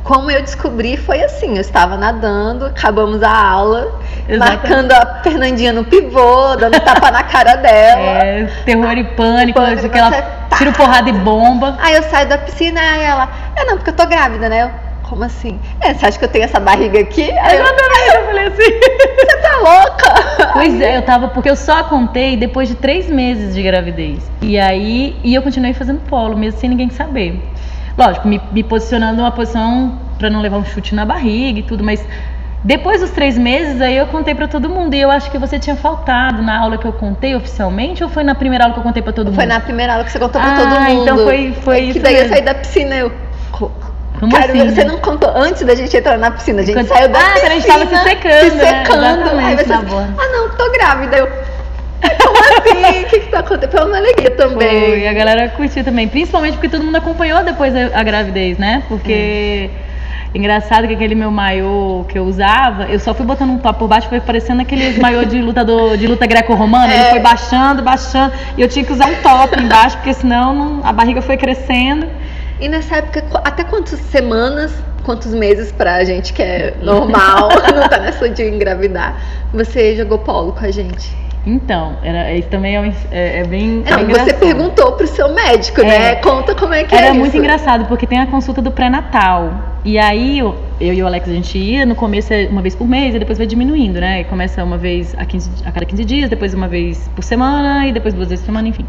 Como 0.03 0.31
eu 0.31 0.41
descobri 0.41 0.97
foi 0.97 1.23
assim, 1.23 1.55
eu 1.55 1.61
estava 1.61 1.97
nadando, 1.97 2.67
acabamos 2.67 3.23
a 3.23 3.31
aula, 3.31 4.01
Exatamente. 4.29 4.39
marcando 4.39 4.93
a 4.93 5.21
Fernandinha 5.23 5.73
no 5.73 5.85
pivô, 5.85 6.57
dando 6.57 6.81
tapa 6.81 7.11
na 7.11 7.23
cara 7.23 7.57
dela. 7.59 8.25
É, 8.25 8.45
terror 8.65 8.93
e 8.97 9.05
pânico, 9.05 9.61
Pânico, 9.61 9.87
aquela 9.87 10.11
tá. 10.11 10.57
tiro, 10.57 10.73
porrada 10.73 11.09
e 11.09 11.13
bomba. 11.13 11.77
Aí 11.81 11.97
eu 11.97 12.03
saio 12.05 12.29
da 12.29 12.39
piscina 12.39 12.81
e 12.81 13.03
ela, 13.03 13.29
é 13.57 13.65
não, 13.65 13.77
porque 13.77 13.91
eu 13.91 13.95
tô 13.95 14.07
grávida, 14.07 14.49
né? 14.49 14.65
Eu, 14.65 14.71
como 15.09 15.25
assim? 15.25 15.59
É, 15.81 15.93
você 15.93 16.07
acha 16.07 16.19
que 16.19 16.25
eu 16.25 16.29
tenho 16.29 16.45
essa 16.45 16.61
barriga 16.61 17.01
aqui? 17.01 17.31
Aí 17.31 17.57
eu, 17.57 17.65
Exatamente, 17.65 18.15
eu 18.15 18.27
falei 18.27 18.47
assim. 18.47 18.81
você 19.19 19.37
tá 19.37 19.57
louca? 19.59 20.51
Pois 20.53 20.81
é, 20.81 20.97
eu 20.97 21.03
tava, 21.03 21.29
porque 21.29 21.49
eu 21.49 21.57
só 21.57 21.85
contei 21.85 22.37
depois 22.37 22.69
de 22.69 22.75
três 22.75 23.09
meses 23.09 23.55
de 23.55 23.63
gravidez. 23.63 24.31
E 24.43 24.59
aí, 24.59 25.17
e 25.23 25.35
eu 25.35 25.43
continuei 25.43 25.73
fazendo 25.73 26.01
polo, 26.09 26.37
mesmo 26.37 26.59
sem 26.59 26.69
ninguém 26.71 26.91
saber. 26.91 27.41
Lógico, 28.01 28.27
me, 28.27 28.41
me 28.51 28.63
posicionando 28.63 29.19
numa 29.19 29.31
posição 29.31 29.99
pra 30.19 30.31
não 30.31 30.41
levar 30.41 30.57
um 30.57 30.65
chute 30.65 30.95
na 30.95 31.05
barriga 31.05 31.59
e 31.59 31.63
tudo, 31.63 31.85
mas 31.85 32.03
depois 32.65 33.01
dos 33.03 33.11
três 33.11 33.37
meses, 33.37 33.79
aí 33.81 33.97
eu 33.97 34.07
contei 34.07 34.35
pra 34.35 34.49
todo 34.49 34.69
mundo. 34.71 34.95
E 34.95 35.01
eu 35.01 35.11
acho 35.11 35.31
que 35.31 35.37
você 35.39 35.59
tinha 35.59 35.77
faltado 35.77 36.43
na 36.43 36.59
aula 36.61 36.79
que 36.79 36.87
eu 36.87 36.93
contei 36.95 37.35
oficialmente, 37.35 38.03
ou 38.03 38.09
foi 38.09 38.23
na 38.25 38.35
primeira 38.35 38.65
aula 38.65 38.73
que 38.75 38.81
eu 38.81 38.85
contei 38.85 39.03
pra 39.03 39.13
todo 39.13 39.27
mundo? 39.27 39.35
Foi 39.37 39.45
na 39.47 39.61
primeira 39.61 39.93
aula 39.93 40.05
que 40.05 40.13
você 40.13 40.19
contou 40.19 40.41
pra 40.41 40.51
Ah, 40.51 40.57
todo 40.57 40.81
mundo. 40.81 41.03
então 41.03 41.19
foi- 41.19 41.53
foi 41.63 41.77
É 41.77 41.81
que 41.83 41.91
isso 41.91 42.01
daí 42.01 42.15
eu 42.15 42.21
mesmo. 42.23 42.35
saí 42.35 42.43
da 42.45 42.55
piscina 42.55 42.95
eu. 42.97 43.13
co- 43.53 43.71
Como 44.19 44.33
Cara, 44.33 44.53
assim? 44.53 44.69
você 44.75 44.85
não 44.85 44.99
contou 44.99 45.31
antes 45.35 45.63
da 45.63 45.75
gente 45.75 45.97
entrar 45.97 46.19
na 46.19 46.31
piscina, 46.31 46.61
a 46.61 46.65
gente 46.65 46.75
Quando- 46.75 46.89
saiu 46.89 47.09
da 47.09 47.19
Ah, 47.19 47.23
piscina. 47.23 47.41
quando 47.41 47.53
a 47.53 47.55
gente 47.55 47.67
tava 47.67 47.87
se 47.87 48.03
secando, 48.11 48.51
se 48.51 48.57
né? 48.57 48.65
secando. 48.85 49.03
Exatamente, 49.05 49.45
Aí 49.47 49.57
você, 49.57 49.77
borda. 49.87 50.15
ah 50.19 50.29
não, 50.29 50.49
tô 50.57 50.73
grávida. 50.73 51.17
Eu, 51.17 51.29
como 52.01 52.39
assim? 52.39 53.03
O 53.03 53.09
que 53.09 53.21
que 53.21 53.27
tá 53.31 53.41
acontecendo? 53.41 53.71
Foi 53.79 53.87
uma 53.89 53.97
alegria 53.99 54.31
também. 54.33 54.81
Foi, 54.91 55.09
a 55.09 55.13
galera 55.13 55.49
curtiu 55.51 55.85
também. 55.85 56.09
Principalmente 56.09 56.55
porque 56.55 56.69
todo 56.69 56.85
mundo 56.85 56.97
acompanhou 56.97 57.43
depois 57.45 57.75
a, 57.77 57.99
a 57.99 58.03
gravidez, 58.03 58.59
né? 58.59 58.83
Porque. 58.89 59.71
Engraçado 60.33 60.87
que 60.87 60.95
aquele 60.95 61.17
meu 61.17 61.29
maiô 61.33 62.05
que 62.09 62.17
eu 62.17 62.23
usava, 62.25 62.85
eu 62.85 63.01
só 63.01 63.13
fui 63.13 63.27
botando 63.27 63.51
um 63.51 63.59
top 63.59 63.81
por 63.81 63.89
baixo, 63.89 64.09
foi 64.09 64.21
parecendo 64.21 64.63
aqueles 64.63 64.97
maiô 64.97 65.25
de 65.25 65.43
lutador 65.43 65.97
de 65.97 66.07
luta 66.07 66.25
greco-romana. 66.25 66.93
Ele 66.95 67.03
É. 67.03 67.11
foi 67.11 67.19
baixando, 67.19 67.83
baixando, 67.83 68.33
e 68.57 68.63
eu 68.63 68.69
tinha 68.69 68.85
que 68.85 68.93
usar 68.93 69.07
um 69.07 69.17
top 69.17 69.61
embaixo, 69.61 69.97
porque 69.97 70.15
senão 70.15 70.55
não- 70.55 70.87
a 70.87 70.93
barriga 70.93 71.21
foi 71.21 71.37
crescendo. 71.37 72.07
E 72.61 72.69
nessa 72.69 72.99
época, 72.99 73.25
até 73.43 73.65
quantas 73.65 73.99
semanas, 73.99 74.73
quantos 75.03 75.35
meses 75.35 75.73
pra 75.73 76.05
gente 76.05 76.33
que 76.33 76.43
é 76.43 76.75
normal, 76.81 77.49
não 77.75 77.89
tá 77.89 77.99
nessa 77.99 78.29
de 78.29 78.45
engravidar, 78.45 79.17
você 79.53 79.97
jogou 79.97 80.19
polo 80.19 80.53
com 80.53 80.65
a 80.65 80.71
gente? 80.71 81.11
Então, 81.47 81.97
era, 82.03 82.33
isso 82.35 82.49
também 82.49 82.77
é, 82.77 82.93
é- 83.11 83.39
é 83.41 83.45
bem. 83.45 83.83
Não, 83.89 84.01
é 84.01 84.05
você 84.05 84.35
perguntou 84.35 84.93
pro 84.93 85.07
seu 85.07 85.33
médico, 85.35 85.81
né? 85.81 86.13
É. 86.13 86.15
Conta 86.17 86.55
como 86.55 86.75
é 86.75 86.85
que 86.85 86.95
Era 86.95 87.07
é 87.09 87.13
muito 87.13 87.29
isso. 87.29 87.39
engraçado, 87.39 87.87
porque 87.87 88.07
tem 88.07 88.19
a 88.19 88.27
consulta 88.27 88.61
do 88.61 88.71
pré-natal. 88.71 89.51
E 89.83 89.99
aí, 89.99 90.39
eu, 90.41 90.55
eu 90.79 90.93
e 90.93 91.03
o 91.03 91.07
Alex, 91.07 91.27
a 91.29 91.33
gente 91.33 91.57
ia, 91.57 91.87
no 91.87 91.95
começo 91.95 92.33
é 92.35 92.47
uma 92.51 92.61
vez 92.61 92.75
por 92.75 92.87
mês, 92.87 93.15
e 93.15 93.19
depois 93.19 93.39
vai 93.39 93.47
diminuindo, 93.47 93.99
né? 93.99 94.21
E 94.21 94.25
começa 94.25 94.63
uma 94.63 94.77
vez 94.77 95.15
a, 95.17 95.25
15 95.25 95.51
a 95.65 95.73
cada 95.73 95.87
15 95.87 96.05
dias, 96.05 96.29
depois 96.29 96.53
uma 96.53 96.69
vez 96.69 97.09
por 97.17 97.25
semana, 97.25 97.87
e 97.87 97.93
depois 97.93 98.13
duas 98.13 98.29
vezes 98.29 98.43
por 98.45 98.47
semana, 98.53 98.69
enfim. 98.69 98.85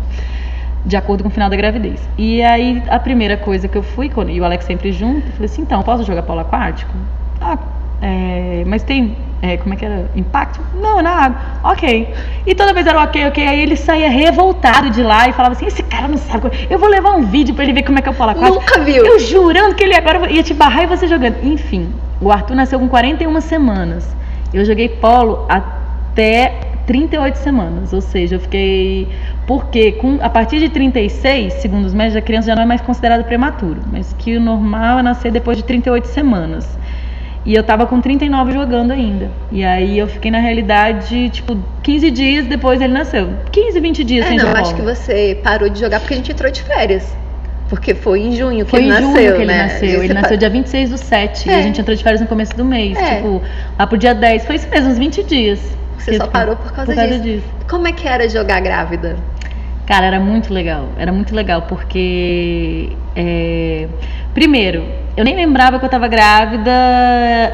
De 0.85 0.97
acordo 0.97 1.23
com 1.23 1.29
o 1.29 1.31
final 1.31 1.49
da 1.49 1.55
gravidez. 1.55 2.01
E 2.17 2.41
aí, 2.41 2.83
a 2.89 2.99
primeira 2.99 3.37
coisa 3.37 3.69
que 3.69 3.77
eu 3.77 3.83
fui, 3.83 4.09
quando, 4.09 4.29
e 4.29 4.41
o 4.41 4.43
Alex 4.43 4.65
sempre 4.65 4.91
junto, 4.91 5.25
eu 5.27 5.31
falei 5.33 5.45
assim, 5.45 5.61
então, 5.61 5.81
posso 5.83 6.03
jogar 6.03 6.23
polo 6.23 6.41
aquático? 6.41 6.91
Ah, 7.39 7.57
é, 8.01 8.63
mas 8.65 8.81
tem, 8.81 9.15
é, 9.41 9.57
como 9.57 9.73
é 9.73 9.77
que 9.77 9.85
era? 9.85 10.09
Impacto? 10.15 10.59
Não, 10.79 11.01
na 11.01 11.11
água. 11.11 11.37
Ok. 11.63 12.11
E 12.47 12.55
toda 12.55 12.73
vez 12.73 12.87
era 12.87 12.99
ok, 13.03 13.27
ok. 13.27 13.47
Aí 13.47 13.61
ele 13.61 13.75
saía 13.75 14.09
revoltado 14.09 14.89
de 14.89 15.03
lá 15.03 15.29
e 15.29 15.33
falava 15.33 15.53
assim, 15.53 15.67
esse 15.67 15.83
cara 15.83 16.07
não 16.07 16.17
sabe. 16.17 16.49
Eu 16.69 16.79
vou 16.79 16.89
levar 16.89 17.11
um 17.11 17.23
vídeo 17.23 17.53
pra 17.53 17.63
ele 17.63 17.73
ver 17.73 17.83
como 17.83 17.99
é 17.99 18.01
que 18.01 18.09
é 18.09 18.11
o 18.11 18.15
polo 18.15 18.31
aquático. 18.31 18.55
Nunca 18.55 18.79
viu. 18.79 19.05
Eu 19.05 19.19
jurando 19.19 19.75
que 19.75 19.83
ele 19.83 19.95
agora 19.95 20.31
ia 20.31 20.41
te 20.41 20.53
barrar 20.53 20.83
e 20.83 20.87
você 20.87 21.07
jogando. 21.07 21.37
Enfim, 21.43 21.93
o 22.19 22.31
Arthur 22.31 22.55
nasceu 22.55 22.79
com 22.79 22.89
41 22.89 23.39
semanas. 23.41 24.15
Eu 24.51 24.65
joguei 24.65 24.89
polo 24.89 25.45
até 25.47 26.53
38 26.87 27.35
semanas. 27.35 27.93
Ou 27.93 28.01
seja, 28.01 28.35
eu 28.35 28.39
fiquei. 28.39 29.07
Porque 29.45 29.91
com, 29.93 30.17
a 30.21 30.29
partir 30.29 30.59
de 30.59 30.69
36, 30.69 31.53
segundo 31.53 31.85
os 31.85 31.93
médicos, 31.93 32.17
a 32.17 32.21
criança 32.21 32.47
já 32.47 32.55
não 32.55 32.63
é 32.63 32.65
mais 32.65 32.81
considerada 32.81 33.23
prematuro. 33.23 33.81
Mas 33.91 34.11
que 34.13 34.37
o 34.37 34.41
normal 34.41 34.99
é 34.99 35.03
nascer 35.03 35.31
depois 35.31 35.57
de 35.57 35.63
38 35.63 36.05
semanas. 36.05 36.77
E 37.43 37.55
eu 37.55 37.63
tava 37.63 37.87
com 37.87 37.99
39 37.99 38.51
jogando 38.51 38.91
ainda. 38.91 39.29
E 39.51 39.63
aí 39.63 39.97
eu 39.97 40.07
fiquei 40.07 40.29
na 40.29 40.39
realidade, 40.39 41.29
tipo, 41.29 41.57
15 41.81 42.11
dias 42.11 42.45
depois 42.45 42.79
ele 42.79 42.93
nasceu. 42.93 43.29
15, 43.51 43.79
20 43.79 44.03
dias 44.03 44.25
É, 44.25 44.29
sem 44.29 44.37
não, 44.37 44.45
jogar 44.47 44.59
acho 44.61 44.75
que 44.75 44.81
você 44.81 45.39
parou 45.43 45.67
de 45.69 45.79
jogar 45.79 45.99
porque 45.99 46.13
a 46.13 46.17
gente 46.17 46.31
entrou 46.31 46.51
de 46.51 46.61
férias. 46.61 47.15
Porque 47.67 47.95
foi 47.95 48.19
em 48.19 48.33
junho 48.35 48.65
que 48.65 48.69
Foi 48.71 48.79
ele 48.81 48.89
em 48.89 48.91
nasceu, 48.91 49.07
junho 49.15 49.35
que 49.35 49.41
ele 49.41 49.45
né? 49.45 49.63
nasceu. 49.63 50.01
E 50.01 50.05
Ele 50.05 50.13
nasceu 50.13 50.37
dia 50.37 50.49
26 50.49 50.89
do 50.89 50.97
7. 50.97 51.47
E 51.47 51.51
É. 51.51 51.55
a 51.55 51.61
gente 51.61 51.79
entrou 51.79 51.95
de 51.95 52.03
férias 52.03 52.19
no 52.21 52.27
começo 52.27 52.55
do 52.55 52.65
mês. 52.65 52.97
É. 52.97 53.15
Tipo, 53.15 53.41
lá 53.79 53.87
pro 53.87 53.97
dia 53.97 54.13
10. 54.13 54.45
Foi 54.45 54.57
isso 54.57 54.67
mesmo, 54.69 54.89
uns 54.91 54.97
20 54.99 55.23
dias. 55.23 55.59
Você 55.97 56.17
só 56.17 56.27
parou 56.27 56.55
por 56.57 56.71
causa, 56.73 56.91
por 56.91 56.95
causa 56.97 57.11
disso. 57.19 57.23
disso. 57.23 57.45
Como 57.69 57.87
é 57.87 57.91
que 57.93 58.07
era 58.07 58.27
jogar 58.27 58.59
grávida? 58.59 59.15
Cara, 59.87 60.05
era 60.05 60.19
muito 60.19 60.53
legal. 60.53 60.89
Era 60.97 61.11
muito 61.13 61.33
legal 61.33 61.61
porque. 61.63 62.89
é, 63.15 63.87
Primeiro, 64.33 64.83
eu 65.17 65.25
nem 65.25 65.35
lembrava 65.35 65.79
que 65.79 65.85
eu 65.85 65.89
tava 65.89 66.07
grávida, 66.07 66.71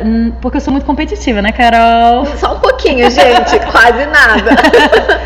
hum, 0.05 0.31
porque 0.41 0.57
eu 0.57 0.61
sou 0.61 0.71
muito 0.71 0.85
competitiva, 0.85 1.41
né, 1.41 1.51
Carol? 1.51 2.25
Só 2.37 2.55
um 2.55 2.59
pouquinho, 2.59 3.09
gente, 3.09 3.59
quase 3.71 4.05
nada. 4.05 4.51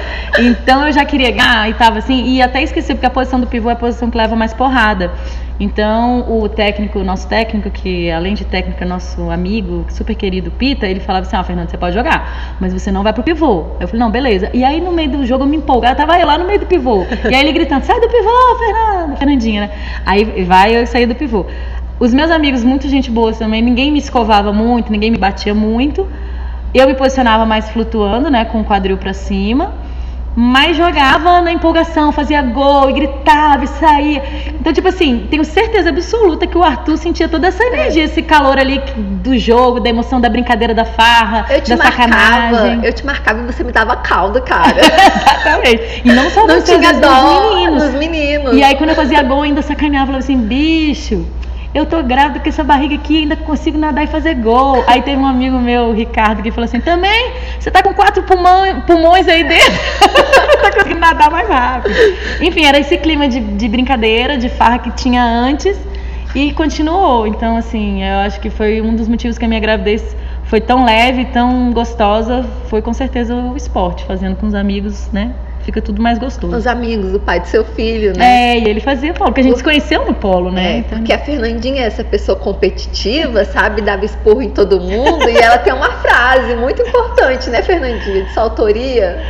Então 0.39 0.87
eu 0.87 0.93
já 0.93 1.03
queria 1.03 1.29
ganhar 1.29 1.69
e 1.69 1.73
tava 1.73 1.99
assim, 1.99 2.23
e 2.25 2.41
até 2.41 2.63
esqueci, 2.63 2.93
porque 2.93 3.05
a 3.05 3.09
posição 3.09 3.37
do 3.37 3.47
pivô 3.47 3.69
é 3.69 3.73
a 3.73 3.75
posição 3.75 4.09
que 4.09 4.17
leva 4.17 4.33
mais 4.33 4.53
porrada. 4.53 5.11
Então 5.59 6.25
o 6.27 6.49
técnico, 6.49 6.99
o 6.99 7.03
nosso 7.03 7.27
técnico, 7.27 7.69
que 7.69 8.09
além 8.09 8.33
de 8.33 8.45
técnico 8.45 8.81
é 8.81 8.87
nosso 8.87 9.29
amigo, 9.29 9.85
super 9.89 10.15
querido 10.15 10.49
Pita, 10.49 10.87
ele 10.87 10.99
falava 10.99 11.27
assim: 11.27 11.35
Ó, 11.35 11.43
Fernando, 11.43 11.69
você 11.69 11.77
pode 11.77 11.93
jogar, 11.93 12.55
mas 12.59 12.73
você 12.73 12.91
não 12.91 13.03
vai 13.03 13.13
pro 13.13 13.21
pivô. 13.21 13.65
Eu 13.79 13.87
falei: 13.87 13.99
Não, 13.99 14.09
beleza. 14.09 14.49
E 14.53 14.63
aí 14.63 14.81
no 14.81 14.91
meio 14.91 15.11
do 15.11 15.25
jogo 15.25 15.43
eu 15.43 15.47
me 15.47 15.57
empolgava, 15.57 15.93
tava 15.93 16.17
eu 16.19 16.25
lá 16.25 16.37
no 16.37 16.45
meio 16.45 16.59
do 16.59 16.65
pivô. 16.65 17.05
E 17.29 17.35
aí 17.35 17.41
ele 17.41 17.51
gritando: 17.51 17.85
Sai 17.85 17.99
do 17.99 18.07
pivô, 18.07 18.57
Fernando! 18.57 19.17
Fernandinha, 19.17 19.61
né? 19.61 19.71
Aí 20.05 20.43
vai 20.43 20.75
eu 20.75 20.87
saí 20.87 21.05
do 21.05 21.13
pivô. 21.13 21.45
Os 22.01 22.11
meus 22.15 22.31
amigos, 22.31 22.63
muita 22.63 22.87
gente 22.87 23.11
boa 23.11 23.31
também, 23.31 23.61
ninguém 23.61 23.91
me 23.91 23.99
escovava 23.99 24.51
muito, 24.51 24.91
ninguém 24.91 25.11
me 25.11 25.19
batia 25.19 25.53
muito. 25.53 26.07
Eu 26.73 26.87
me 26.87 26.95
posicionava 26.95 27.45
mais 27.45 27.69
flutuando, 27.69 28.27
né, 28.27 28.43
com 28.45 28.61
o 28.61 28.63
quadril 28.63 28.97
pra 28.97 29.13
cima, 29.13 29.71
mas 30.35 30.75
jogava 30.77 31.41
na 31.41 31.51
empolgação, 31.51 32.11
fazia 32.11 32.41
gol 32.41 32.89
e 32.89 32.93
gritava 32.93 33.65
e 33.65 33.67
saía. 33.67 34.23
Então, 34.59 34.73
tipo 34.73 34.87
assim, 34.87 35.27
tenho 35.29 35.43
certeza 35.45 35.89
absoluta 35.89 36.47
que 36.47 36.57
o 36.57 36.63
Arthur 36.63 36.97
sentia 36.97 37.29
toda 37.29 37.49
essa 37.49 37.63
energia, 37.63 38.05
esse 38.05 38.23
calor 38.23 38.57
ali 38.57 38.81
do 38.97 39.37
jogo, 39.37 39.79
da 39.79 39.89
emoção, 39.89 40.19
da 40.19 40.27
brincadeira, 40.29 40.73
da 40.73 40.85
farra, 40.85 41.45
Eu 41.51 41.61
te 41.61 41.69
da 41.69 41.77
marcava, 41.77 42.09
sacanagem. 42.09 42.79
eu 42.83 42.93
te 42.93 43.05
marcava 43.05 43.41
e 43.41 43.45
você 43.53 43.63
me 43.63 43.71
dava 43.71 43.95
caldo, 43.97 44.41
cara. 44.53 44.75
Exatamente. 44.79 46.01
E 46.03 46.11
não 46.11 46.31
só 46.31 46.47
Não 46.47 46.55
você, 46.61 46.79
tinha 46.79 46.93
dó 46.93 47.09
dos 47.41 47.53
meninos. 47.53 47.83
dos 47.83 47.93
meninos. 47.93 48.55
E 48.57 48.63
aí 48.63 48.75
quando 48.75 48.89
eu 48.89 48.95
fazia 48.95 49.21
gol, 49.21 49.37
eu 49.37 49.43
ainda 49.43 49.61
sacaneava, 49.61 50.07
falava 50.07 50.23
assim, 50.23 50.37
bicho, 50.37 51.27
eu 51.73 51.85
tô 51.85 52.03
grávida 52.03 52.39
com 52.39 52.49
essa 52.49 52.63
barriga 52.63 52.95
aqui, 52.95 53.19
ainda 53.19 53.35
consigo 53.35 53.77
nadar 53.77 54.03
e 54.03 54.07
fazer 54.07 54.35
gol. 54.35 54.83
Aí 54.87 55.01
teve 55.01 55.21
um 55.21 55.25
amigo 55.25 55.57
meu, 55.57 55.85
o 55.85 55.93
Ricardo, 55.93 56.43
que 56.43 56.51
falou 56.51 56.65
assim, 56.65 56.81
também, 56.81 57.33
você 57.59 57.71
tá 57.71 57.81
com 57.81 57.93
quatro 57.93 58.23
pulmão, 58.23 58.81
pulmões 58.81 59.27
aí 59.27 59.43
dentro, 59.43 59.71
tá 60.61 60.71
conseguindo 60.71 60.99
nadar 60.99 61.31
mais 61.31 61.47
rápido. 61.47 61.95
Enfim, 62.41 62.65
era 62.65 62.77
esse 62.77 62.97
clima 62.97 63.27
de, 63.27 63.39
de 63.39 63.69
brincadeira, 63.69 64.37
de 64.37 64.49
farra 64.49 64.79
que 64.79 64.91
tinha 64.91 65.23
antes 65.23 65.79
e 66.35 66.51
continuou. 66.51 67.25
Então, 67.25 67.55
assim, 67.55 68.03
eu 68.03 68.17
acho 68.19 68.39
que 68.41 68.49
foi 68.49 68.81
um 68.81 68.95
dos 68.95 69.07
motivos 69.07 69.37
que 69.37 69.45
a 69.45 69.47
minha 69.47 69.59
gravidez 69.59 70.15
foi 70.43 70.59
tão 70.59 70.83
leve, 70.83 71.25
tão 71.25 71.71
gostosa, 71.71 72.45
foi 72.65 72.81
com 72.81 72.93
certeza 72.93 73.33
o 73.33 73.55
esporte, 73.55 74.03
fazendo 74.03 74.35
com 74.35 74.45
os 74.45 74.53
amigos, 74.53 75.09
né? 75.13 75.33
Fica 75.63 75.81
tudo 75.81 76.01
mais 76.01 76.17
gostoso. 76.19 76.55
Os 76.55 76.67
amigos, 76.67 77.13
o 77.13 77.19
pai 77.19 77.39
do 77.39 77.47
seu 77.47 77.63
filho, 77.63 78.13
né? 78.17 78.55
É, 78.55 78.59
e 78.59 78.67
ele 78.67 78.79
fazia 78.79 79.13
polo, 79.13 79.29
porque 79.31 79.41
a 79.41 79.43
gente 79.43 79.57
se 79.57 79.63
conheceu 79.63 80.05
no 80.05 80.13
polo, 80.13 80.51
né? 80.51 80.73
É, 80.73 80.77
Então, 80.77 80.97
porque 80.99 81.13
a 81.13 81.19
Fernandinha 81.19 81.83
é 81.83 81.85
essa 81.87 82.03
pessoa 82.03 82.37
competitiva, 82.37 83.45
sabe? 83.45 83.81
Dava 83.81 84.03
esporro 84.05 84.41
em 84.41 84.49
todo 84.49 84.79
mundo. 84.79 85.29
e 85.29 85.37
ela 85.37 85.57
tem 85.57 85.73
uma 85.73 85.91
frase 85.93 86.55
muito 86.55 86.81
importante, 86.81 87.49
né, 87.49 87.61
Fernandinha? 87.61 88.23
De 88.25 88.33
sua 88.33 88.43
autoria. 88.43 89.21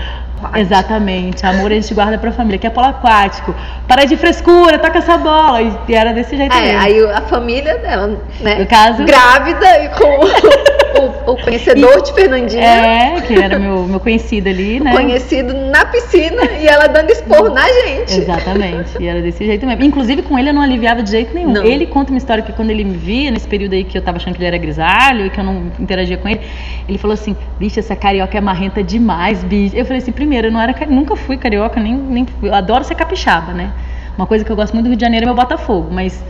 Exatamente, 0.56 1.46
amor 1.46 1.72
a 1.72 1.76
gente 1.76 1.94
guarda 1.94 2.18
pra 2.18 2.32
família, 2.32 2.58
que 2.58 2.66
é 2.66 2.70
polo 2.72 2.88
aquático. 2.88 3.54
Para 3.88 4.06
de 4.06 4.18
frescura, 4.18 4.80
toca 4.80 4.98
essa 4.98 5.16
bola. 5.16 5.62
E 5.62 5.94
era 5.94 6.14
desse 6.14 6.36
jeito 6.36 6.56
É, 6.56 6.62
mesmo. 6.62 6.80
aí 6.82 7.12
a 7.12 7.22
família 7.22 7.78
dela, 7.78 8.18
né? 8.40 8.56
No 8.56 8.66
caso- 8.66 9.04
Grávida 9.06 9.84
e 9.84 9.90
com 9.90 10.20
o, 11.00 11.32
o 11.32 11.38
conhecedor 11.44 12.02
de 12.02 12.14
Fernandinha. 12.14 12.64
É, 12.64 13.22
que 13.22 13.34
era 13.34 13.58
meu, 13.58 13.84
meu 13.86 14.00
conhecido 14.00 14.50
ali, 14.50 14.80
né? 14.80 14.92
Conhecido 14.92 15.54
na 15.54 15.86
piscina 15.86 16.44
e 16.60 16.68
ela 16.68 16.88
dando 16.88 17.12
esporro 17.12 17.50
na 17.50 17.68
gente. 17.68 18.20
Exatamente, 18.20 18.98
e 19.00 19.08
era 19.08 19.22
desse 19.22 19.46
jeito 19.46 19.66
mesmo. 19.66 19.84
Inclusive 19.84 20.22
com 20.22 20.38
ele 20.38 20.50
eu 20.50 20.54
não 20.54 20.62
aliviava 20.62 21.02
de 21.02 21.12
jeito 21.12 21.34
nenhum. 21.34 21.52
Não. 21.52 21.64
Ele 21.64 21.86
conta 21.86 22.12
uma 22.12 22.18
história 22.18 22.44
que 22.44 22.52
quando 22.52 22.70
ele 22.70 22.84
me 22.84 22.98
via, 22.98 23.32
nesse 23.32 23.48
período 23.48 23.74
aí 23.74 23.84
que 23.84 23.98
eu 23.98 24.02
tava 24.02 24.18
achando 24.18 24.34
que 24.34 24.40
ele 24.40 24.48
era 24.48 24.58
grisalho 24.58 25.26
e 25.26 25.30
que 25.30 25.40
eu 25.40 25.44
não 25.44 25.72
interagia 25.80 26.18
com 26.18 26.28
ele, 26.28 26.42
ele 26.88 26.98
falou 26.98 27.14
assim: 27.14 27.36
bicho, 27.60 27.80
essa 27.80 27.96
carioca 27.96 28.38
é 28.38 28.42
marrenta 28.42 28.84
demais, 28.84 29.44
bicho. 29.44 29.76
Eu 29.76 29.86
falei 29.86 30.02
assim: 30.02 30.12
primeiro, 30.12 30.48
eu 30.48 30.52
não 30.52 30.62
era, 30.62 30.76
nunca 30.88 31.16
fui 31.16 31.38
carioca, 31.38 31.80
nem, 31.80 31.96
nem 31.96 32.26
fui. 32.26 32.50
eu 32.50 32.56
adoro 32.56 32.84
ser 32.84 32.96
capixaba, 32.96 33.54
né? 33.54 33.72
Uma 34.18 34.28
coisa 34.28 34.44
que 34.44 34.52
eu 34.52 34.56
gosto 34.56 34.74
muito 34.74 34.86
do 34.86 34.90
Rio 34.90 34.98
de 34.98 35.02
Janeiro 35.02 35.24
é 35.24 35.28
meu 35.28 35.36
Botafogo, 35.36 35.90
mas 35.92 36.24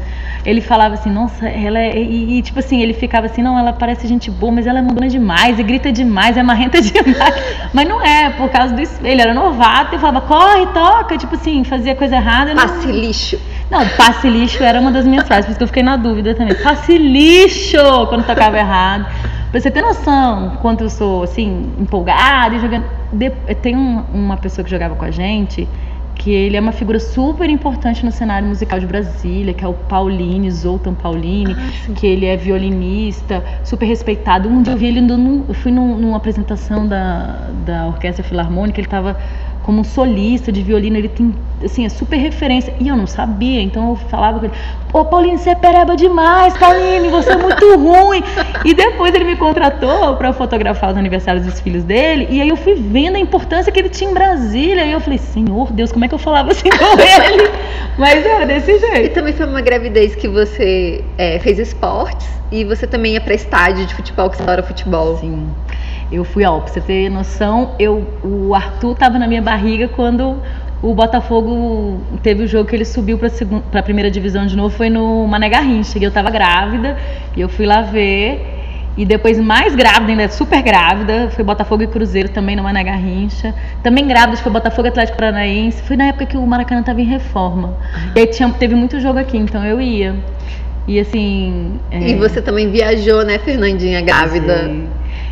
ele 0.46 0.60
falava 0.62 0.96
assim, 0.96 1.10
nossa, 1.12 1.48
ela 1.48 1.78
é. 1.80 1.98
E, 1.98 2.38
e, 2.40 2.42
tipo 2.42 2.58
assim, 2.60 2.82
ele 2.82 2.94
ficava 2.94 3.28
assim, 3.28 3.42
não, 3.44 3.58
ela 3.60 3.74
parece 3.74 4.08
gente 4.08 4.32
boa, 4.32 4.52
mas 4.52 4.66
ela 4.66 4.80
é 4.80 4.82
mandona 4.82 5.08
demais, 5.08 5.60
e 5.60 5.64
grita 5.64 5.92
demais, 5.92 6.36
é 6.38 6.42
marrenta 6.44 6.82
demais. 6.82 7.36
mas 7.74 7.88
não 7.88 8.02
é, 8.04 8.30
por 8.32 8.50
causa 8.50 8.74
do 8.74 8.82
espelho. 8.82 9.12
Ele 9.12 9.22
era 9.22 9.34
novato 9.34 9.96
e 9.96 10.00
falava, 10.00 10.22
corre, 10.22 10.66
toca, 10.74 11.18
tipo 11.18 11.36
assim, 11.36 11.64
fazia 11.64 11.94
coisa 11.96 12.16
errada. 12.16 12.54
não- 12.54 12.62
Passe 12.64 12.92
lixo. 12.92 13.40
não, 13.70 13.88
passe 13.90 14.28
lixo 14.30 14.64
era 14.64 14.80
uma 14.80 14.92
das 14.92 15.06
minhas 15.06 15.28
frases, 15.28 15.46
por 15.46 15.52
isso 15.52 15.58
que 15.60 15.64
eu 15.64 15.68
fiquei 15.68 15.84
na 15.84 15.96
dúvida 15.96 16.34
também. 16.34 16.56
Passe 16.56 16.98
lixo 16.98 17.78
quando 18.10 18.26
tocava 18.26 18.58
errado. 18.58 19.06
Pra 19.52 19.60
você 19.60 19.70
ter 19.70 19.82
noção, 19.82 20.58
quanto 20.62 20.86
eu 20.86 20.90
sou, 20.90 21.24
assim, 21.24 21.70
empolgada 21.78 22.56
e 22.56 22.60
jogando. 22.60 22.86
De- 23.12 23.30
Tem 23.62 23.76
um- 23.76 24.04
uma 24.14 24.38
pessoa 24.38 24.64
que 24.64 24.72
jogava 24.72 24.96
com 24.96 25.04
a 25.04 25.12
gente, 25.12 25.68
que 26.24 26.30
ele 26.32 26.56
é 26.56 26.60
uma 26.62 26.72
figura 26.72 27.00
super 27.00 27.50
importante 27.50 28.06
no 28.06 28.12
cenário 28.12 28.48
musical 28.48 28.80
de 28.80 28.86
Brasília, 28.86 29.54
que 29.56 29.64
é 29.66 29.68
o 29.68 29.74
Pauline, 29.74 30.52
Zoltan 30.52 30.94
Pauline, 30.94 31.56
que 31.96 32.06
ele 32.06 32.26
é 32.28 32.38
violinista, 32.38 33.44
super 33.64 33.88
respeitado. 33.88 34.48
Um 34.48 34.62
dia 34.62 34.74
eu 34.74 34.78
vi 34.78 34.86
ele, 34.88 35.02
num- 35.02 35.46
eu 35.48 35.54
fui 35.56 35.72
num- 35.72 35.98
numa 35.98 36.18
apresentação 36.18 36.88
da, 36.88 37.50
da 37.66 37.88
Orquestra 37.88 38.24
Filarmônica, 38.24 38.80
ele 38.80 38.86
estava 38.88 39.18
como 39.64 39.82
um 39.82 39.84
solista 39.84 40.52
de 40.52 40.62
violino, 40.62 40.98
ele 40.98 41.08
tem, 41.10 41.34
assim, 41.64 41.86
é 41.86 41.90
super 41.90 42.18
referência. 42.18 42.74
E 42.80 42.88
eu 42.88 42.96
não 42.98 43.06
sabia, 43.08 43.62
então 43.62 43.90
eu 43.90 43.96
falava 43.96 44.40
com 44.40 44.46
ele, 44.46 44.54
ô 44.92 45.06
Paulinho, 45.06 45.38
você 45.38 45.52
é 45.52 45.56
pereba 45.56 45.96
demais, 45.96 46.58
Paulinho, 46.58 47.10
você 47.12 47.32
é 47.32 47.38
muito 47.38 47.66
ruim. 47.78 48.24
E 48.66 48.74
depois 48.74 49.14
ele 49.14 49.26
me 49.26 49.36
contratou 49.36 50.16
para 50.16 50.34
fotografar 50.34 50.92
os 50.92 50.98
aniversários 50.98 51.46
dos 51.46 51.60
filhos 51.60 51.84
dele, 51.84 52.28
e 52.30 52.42
aí 52.42 52.50
eu 52.50 52.58
fui 52.58 52.74
vendo 52.76 53.16
a 53.16 53.20
importância 53.20 53.72
que 53.72 53.80
ele 53.80 53.90
tinha 53.90 54.10
em 54.10 54.14
Brasília, 54.14 54.86
e 54.86 54.92
eu 54.92 55.00
falei, 55.00 55.18
Senhor 55.20 55.72
Deus, 55.72 55.92
como 55.92 56.06
é 56.06 56.08
que 56.08 56.14
eu 56.16 56.20
falava 56.20 56.52
assim 56.52 56.70
com 56.70 57.00
ele? 57.00 57.50
Mas 57.98 58.26
era 58.26 58.46
desse 58.46 58.72
E 58.72 58.80
jeito. 58.80 59.14
também 59.14 59.34
foi 59.34 59.46
uma 59.46 59.62
gravidez 59.62 60.16
que 60.16 60.28
você 60.28 61.04
é, 61.18 61.40
fez 61.40 61.60
esportes 61.60 62.28
e 62.52 62.64
você 62.66 62.88
também 62.88 63.14
ia 63.14 63.22
pra 63.22 63.34
estádio 63.34 63.86
de 63.86 63.94
futebol, 63.94 64.30
que 64.30 64.38
você 64.38 64.44
adora 64.44 64.64
futebol. 64.64 65.18
Sim. 65.18 65.48
Eu 66.12 66.24
fui, 66.26 66.44
ó, 66.46 66.60
pra 66.60 66.68
você 66.74 66.82
ter 66.82 67.10
noção, 67.10 67.72
eu, 67.80 68.06
o 68.24 68.54
Arthur 68.54 68.96
tava 68.96 69.18
na 69.18 69.28
minha 69.28 69.42
barriga 69.42 69.88
quando 69.88 70.36
o 70.84 70.94
Botafogo 70.94 72.02
teve 72.22 72.44
o 72.44 72.48
jogo 72.48 72.68
que 72.70 72.76
ele 72.76 72.84
subiu 72.86 73.18
pra, 73.18 73.30
segun- 73.30 73.62
pra 73.72 73.82
primeira 73.82 74.10
divisão 74.12 74.46
de 74.46 74.58
novo, 74.58 74.76
foi 74.76 74.90
no 74.90 75.26
Mané 75.28 75.48
Garrincha, 75.48 75.98
e 76.00 76.04
eu 76.04 76.12
tava 76.12 76.30
grávida, 76.30 76.98
e 77.36 77.40
eu 77.42 77.48
fui 77.48 77.66
lá 77.66 77.82
ver, 77.82 78.46
e 78.98 79.06
depois 79.06 79.40
mais 79.40 79.74
grávida, 79.76 80.12
ainda 80.12 80.28
super 80.28 80.62
grávida, 80.62 81.30
foi 81.30 81.46
Botafogo 81.46 81.84
e 81.84 81.88
Cruzeiro 81.88 82.30
também 82.30 82.56
no 82.58 82.64
Mané 82.64 82.84
Garrincha, 82.84 83.54
também 83.82 84.06
grávida, 84.06 84.36
foi 84.38 84.52
Botafogo 84.52 84.88
e 84.88 84.90
Atlético 84.90 85.18
Paranaense, 85.18 85.82
foi 85.84 85.96
na 85.96 86.06
época 86.08 86.26
que 86.26 86.36
o 86.36 86.46
Maracanã 86.46 86.82
tava 86.84 87.00
em 87.00 87.06
reforma, 87.06 87.78
e 88.16 88.20
aí 88.20 88.28
tinha, 88.28 88.50
teve 88.50 88.76
muito 88.76 89.00
jogo 89.00 89.18
aqui, 89.20 89.38
então 89.38 89.64
eu 89.64 89.80
ia. 89.80 90.16
E 90.88 91.00
assim. 91.00 91.80
é, 91.92 92.10
E 92.10 92.16
você 92.16 92.42
também 92.42 92.70
viajou, 92.72 93.24
né, 93.24 93.38
Fernandinha, 93.38 94.02
grávida? 94.02 94.64
Sim. 94.66 94.88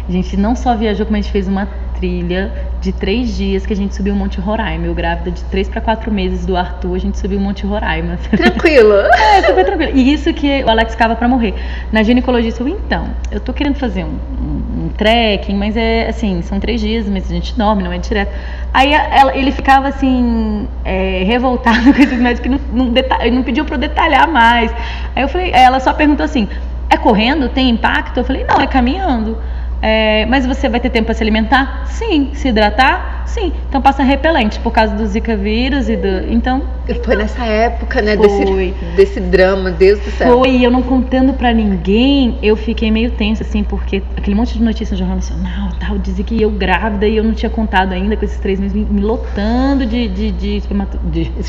A 0.10 0.12
gente 0.12 0.36
não 0.36 0.56
só 0.56 0.76
viajou, 0.76 1.06
como 1.06 1.18
a 1.18 1.22
gente 1.22 1.32
fez 1.32 1.48
uma 1.48 1.68
trilha 2.00 2.52
de 2.82 2.92
três 2.92 3.38
dias 3.38 3.64
que 3.66 3.74
a 3.74 3.76
gente 3.76 3.94
subiu 3.94 4.14
o 4.14 4.18
Monte 4.18 4.40
Roraima. 4.40 4.88
Eu 4.88 4.96
grávida 4.96 5.30
de 5.30 5.44
três 5.46 5.70
para 5.70 5.80
quatro 5.82 6.12
meses 6.12 6.48
do 6.48 6.58
Arthur, 6.58 6.96
a 6.96 6.98
gente 6.98 7.20
subiu 7.20 7.38
o 7.38 7.42
Monte 7.42 7.64
Roraima. 7.66 8.18
Tranquilo. 8.36 8.94
É, 8.94 9.44
super 9.44 9.64
tranquilo. 9.66 9.92
E 9.96 10.12
isso 10.12 10.34
que 10.34 10.64
o 10.64 10.70
Alex 10.70 10.94
ficava 10.94 11.16
pra 11.16 11.28
morrer. 11.28 11.54
Na 11.92 12.02
ginecologista, 12.02 12.64
eu, 12.64 12.68
então, 12.70 13.08
eu 13.30 13.40
tô 13.40 13.54
querendo 13.54 13.76
fazer 13.76 14.04
um, 14.04 14.08
um, 14.42 14.86
um 14.86 14.90
trekking, 14.98 15.54
mas 15.56 15.78
é 15.78 16.08
assim, 16.10 16.42
são 16.42 16.60
três 16.60 16.82
dias, 16.82 17.08
mas 17.08 17.30
a 17.30 17.34
gente 17.36 17.56
dorme, 17.56 17.84
não 17.84 17.92
é 17.94 18.00
direto. 18.00 18.32
Aí 18.74 18.92
ela- 18.92 19.36
ele 19.38 19.52
ficava 19.52 19.90
assim, 19.90 20.68
é, 20.84 21.22
revoltado 21.24 21.84
com 21.94 22.02
esses 22.02 22.18
médicos 22.20 22.40
que 22.40 22.50
não, 22.50 22.86
não, 22.86 22.94
não 23.32 23.44
pediu 23.44 23.64
pra 23.64 23.76
eu 23.76 23.80
detalhar 23.80 24.28
mais. 24.28 24.72
Aí 25.16 25.22
eu 25.22 25.28
falei, 25.28 25.52
ela 25.54 25.80
só 25.80 25.94
perguntou 25.94 26.24
assim: 26.24 26.48
é 26.90 26.98
correndo? 26.98 27.48
Tem 27.50 27.70
impacto? 27.70 28.18
Eu 28.18 28.24
falei, 28.24 28.44
não, 28.50 28.56
é 28.60 28.66
caminhando. 28.66 29.38
É, 29.82 30.26
mas 30.26 30.46
você 30.46 30.68
vai 30.68 30.80
ter 30.80 30.90
tempo 30.90 31.06
para 31.06 31.16
se 31.16 31.24
alimentar? 31.24 31.84
Sim. 31.88 32.32
Se 32.34 32.50
hidratar? 32.50 33.24
Sim. 33.26 33.54
Então 33.70 33.82
passa 33.82 34.04
repelente 34.04 34.60
por 34.60 34.72
causa 34.72 34.94
do 34.96 35.06
Zika 35.06 35.38
vírus 35.38 35.88
e 35.88 35.96
do. 35.96 36.08
Então 36.32 36.64
Foi 37.04 37.16
nessa 37.16 37.46
época, 37.46 38.02
né, 38.02 38.18
Foi. 38.18 38.28
desse, 38.74 38.96
desse 38.96 39.20
drama, 39.22 39.72
Deus 39.72 40.00
do 40.00 40.10
céu. 40.12 40.40
Foi, 40.40 40.50
e 40.50 40.64
eu 40.64 40.72
não 40.72 40.82
contando 40.82 41.32
pra 41.34 41.54
ninguém, 41.54 42.38
eu 42.42 42.56
fiquei 42.58 42.90
meio 42.92 43.12
tensa, 43.12 43.44
assim, 43.44 43.64
porque 43.64 44.02
aquele 44.18 44.36
monte 44.36 44.54
de 44.58 44.64
notícias 44.64 44.92
no 44.92 44.98
Jornal 44.98 45.16
Nacional, 45.18 45.70
tal, 45.80 45.98
dizia 46.00 46.26
que 46.26 46.42
eu 46.42 46.50
grávida 46.50 47.08
e 47.08 47.16
eu 47.18 47.24
não 47.24 47.34
tinha 47.34 47.50
contado 47.50 47.94
ainda 47.94 48.18
com 48.18 48.26
esses 48.26 48.40
três 48.40 48.60
meses, 48.60 48.76
me, 48.76 48.84
me 48.84 49.02
lotando 49.02 49.86
de, 49.86 50.08
de, 50.08 50.32
de, 50.32 50.58
espermato- 50.58 50.98
de- 51.06 51.32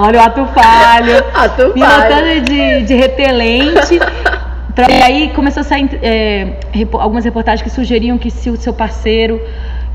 Olha 0.00 0.20
o 0.20 0.22
ato 0.22 0.46
falho. 0.54 1.14
Tu 1.56 1.74
me 1.74 1.80
faz. 1.80 2.04
lotando 2.04 2.40
de, 2.42 2.82
de 2.82 2.94
repelente. 2.94 3.98
Pra- 4.78 4.88
e 4.88 5.02
aí 5.02 5.30
começou 5.30 5.62
a 5.62 5.64
sair 5.64 5.90
é, 6.00 6.52
algumas 7.00 7.24
reportagens 7.24 7.62
que 7.62 7.68
sugeriam 7.68 8.16
que 8.16 8.30
se 8.30 8.48
o 8.48 8.56
seu 8.56 8.72
parceiro, 8.72 9.42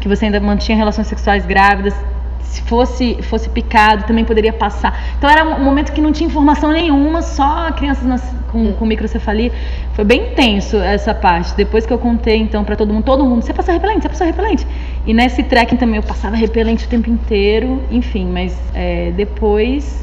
que 0.02 0.10
você 0.10 0.26
ainda 0.26 0.42
mantinha 0.42 0.78
relações 0.78 1.08
sexuais 1.08 1.46
grávidas, 1.46 1.94
se 2.42 2.62
fosse, 2.64 3.18
fosse 3.22 3.48
picado, 3.48 4.04
também 4.04 4.26
poderia 4.26 4.52
passar. 4.52 5.02
Então 5.18 5.30
era 5.30 5.46
um 5.46 5.64
momento 5.64 5.94
que 5.94 6.02
não 6.02 6.12
tinha 6.12 6.28
informação 6.28 6.70
nenhuma, 6.74 7.22
só 7.22 7.72
crianças 7.72 8.04
nas- 8.04 8.36
com, 8.52 8.74
com 8.74 8.86
microcefalia. 8.86 9.54
Foi 9.94 10.04
bem 10.04 10.32
tenso 10.36 10.76
essa 10.76 11.14
parte. 11.14 11.56
Depois 11.56 11.86
que 11.86 11.94
eu 11.94 11.98
contei, 11.98 12.36
então, 12.36 12.66
pra 12.66 12.76
todo 12.76 12.94
mundo, 12.94 13.06
todo 13.06 13.24
mundo, 13.26 13.42
você 13.42 13.54
passa 13.54 13.72
repelente, 13.72 14.02
você 14.02 14.10
passa 14.10 14.26
repelente. 14.26 14.68
E 15.08 15.14
nesse 15.14 15.44
trekking 15.44 15.78
também 15.78 15.96
eu 15.96 16.04
passava 16.04 16.36
repelente 16.36 16.86
o 16.86 16.90
tempo 16.90 17.10
inteiro, 17.10 17.82
enfim, 17.90 18.26
mas 18.26 18.54
é, 18.74 19.12
depois 19.16 20.03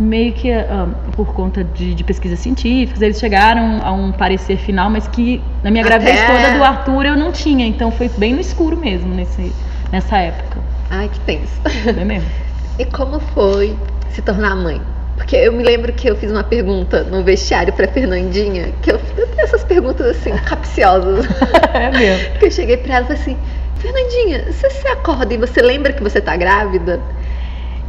meio 0.00 0.32
que 0.32 0.50
ah, 0.50 0.88
por 1.12 1.32
conta 1.34 1.62
de, 1.62 1.94
de 1.94 2.02
pesquisas 2.04 2.38
científicas, 2.38 3.02
eles 3.02 3.18
chegaram 3.20 3.80
a 3.84 3.92
um 3.92 4.10
parecer 4.10 4.56
final, 4.56 4.88
mas 4.90 5.06
que 5.06 5.40
na 5.62 5.70
minha 5.70 5.84
Até- 5.84 5.98
gravidez 5.98 6.26
toda 6.26 6.56
do 6.56 6.64
Arthur 6.64 7.06
eu 7.06 7.16
não 7.16 7.30
tinha, 7.30 7.66
então 7.66 7.90
foi 7.90 8.08
bem 8.08 8.32
no 8.34 8.40
escuro 8.40 8.76
mesmo 8.76 9.14
nesse, 9.14 9.52
nessa 9.92 10.16
época. 10.16 10.58
Ai, 10.90 11.08
que 11.12 11.20
tenso. 11.20 11.52
Foi 11.84 12.04
mesmo. 12.04 12.28
E 12.78 12.84
como 12.86 13.20
foi 13.20 13.76
se 14.08 14.22
tornar 14.22 14.56
mãe? 14.56 14.80
Porque 15.14 15.36
eu 15.36 15.52
me 15.52 15.62
lembro 15.62 15.92
que 15.92 16.08
eu 16.08 16.16
fiz 16.16 16.30
uma 16.30 16.42
pergunta 16.42 17.02
no 17.04 17.22
vestiário 17.22 17.74
pra 17.74 17.86
Fernandinha, 17.86 18.72
que 18.80 18.90
eu, 18.90 18.98
eu 19.18 19.26
tenho 19.26 19.42
essas 19.42 19.62
perguntas 19.62 20.06
assim, 20.16 20.30
capciosas. 20.46 21.26
é 21.74 21.90
mesmo. 21.90 22.32
que 22.40 22.46
eu 22.46 22.50
cheguei 22.50 22.78
pra 22.78 22.94
ela 22.96 23.04
e 23.04 23.08
falei 23.08 23.20
assim, 23.22 23.36
Fernandinha, 23.76 24.50
você 24.50 24.70
se 24.70 24.88
acorda 24.88 25.34
e 25.34 25.36
você 25.36 25.60
lembra 25.60 25.92
que 25.92 26.02
você 26.02 26.22
tá 26.22 26.34
grávida? 26.36 26.98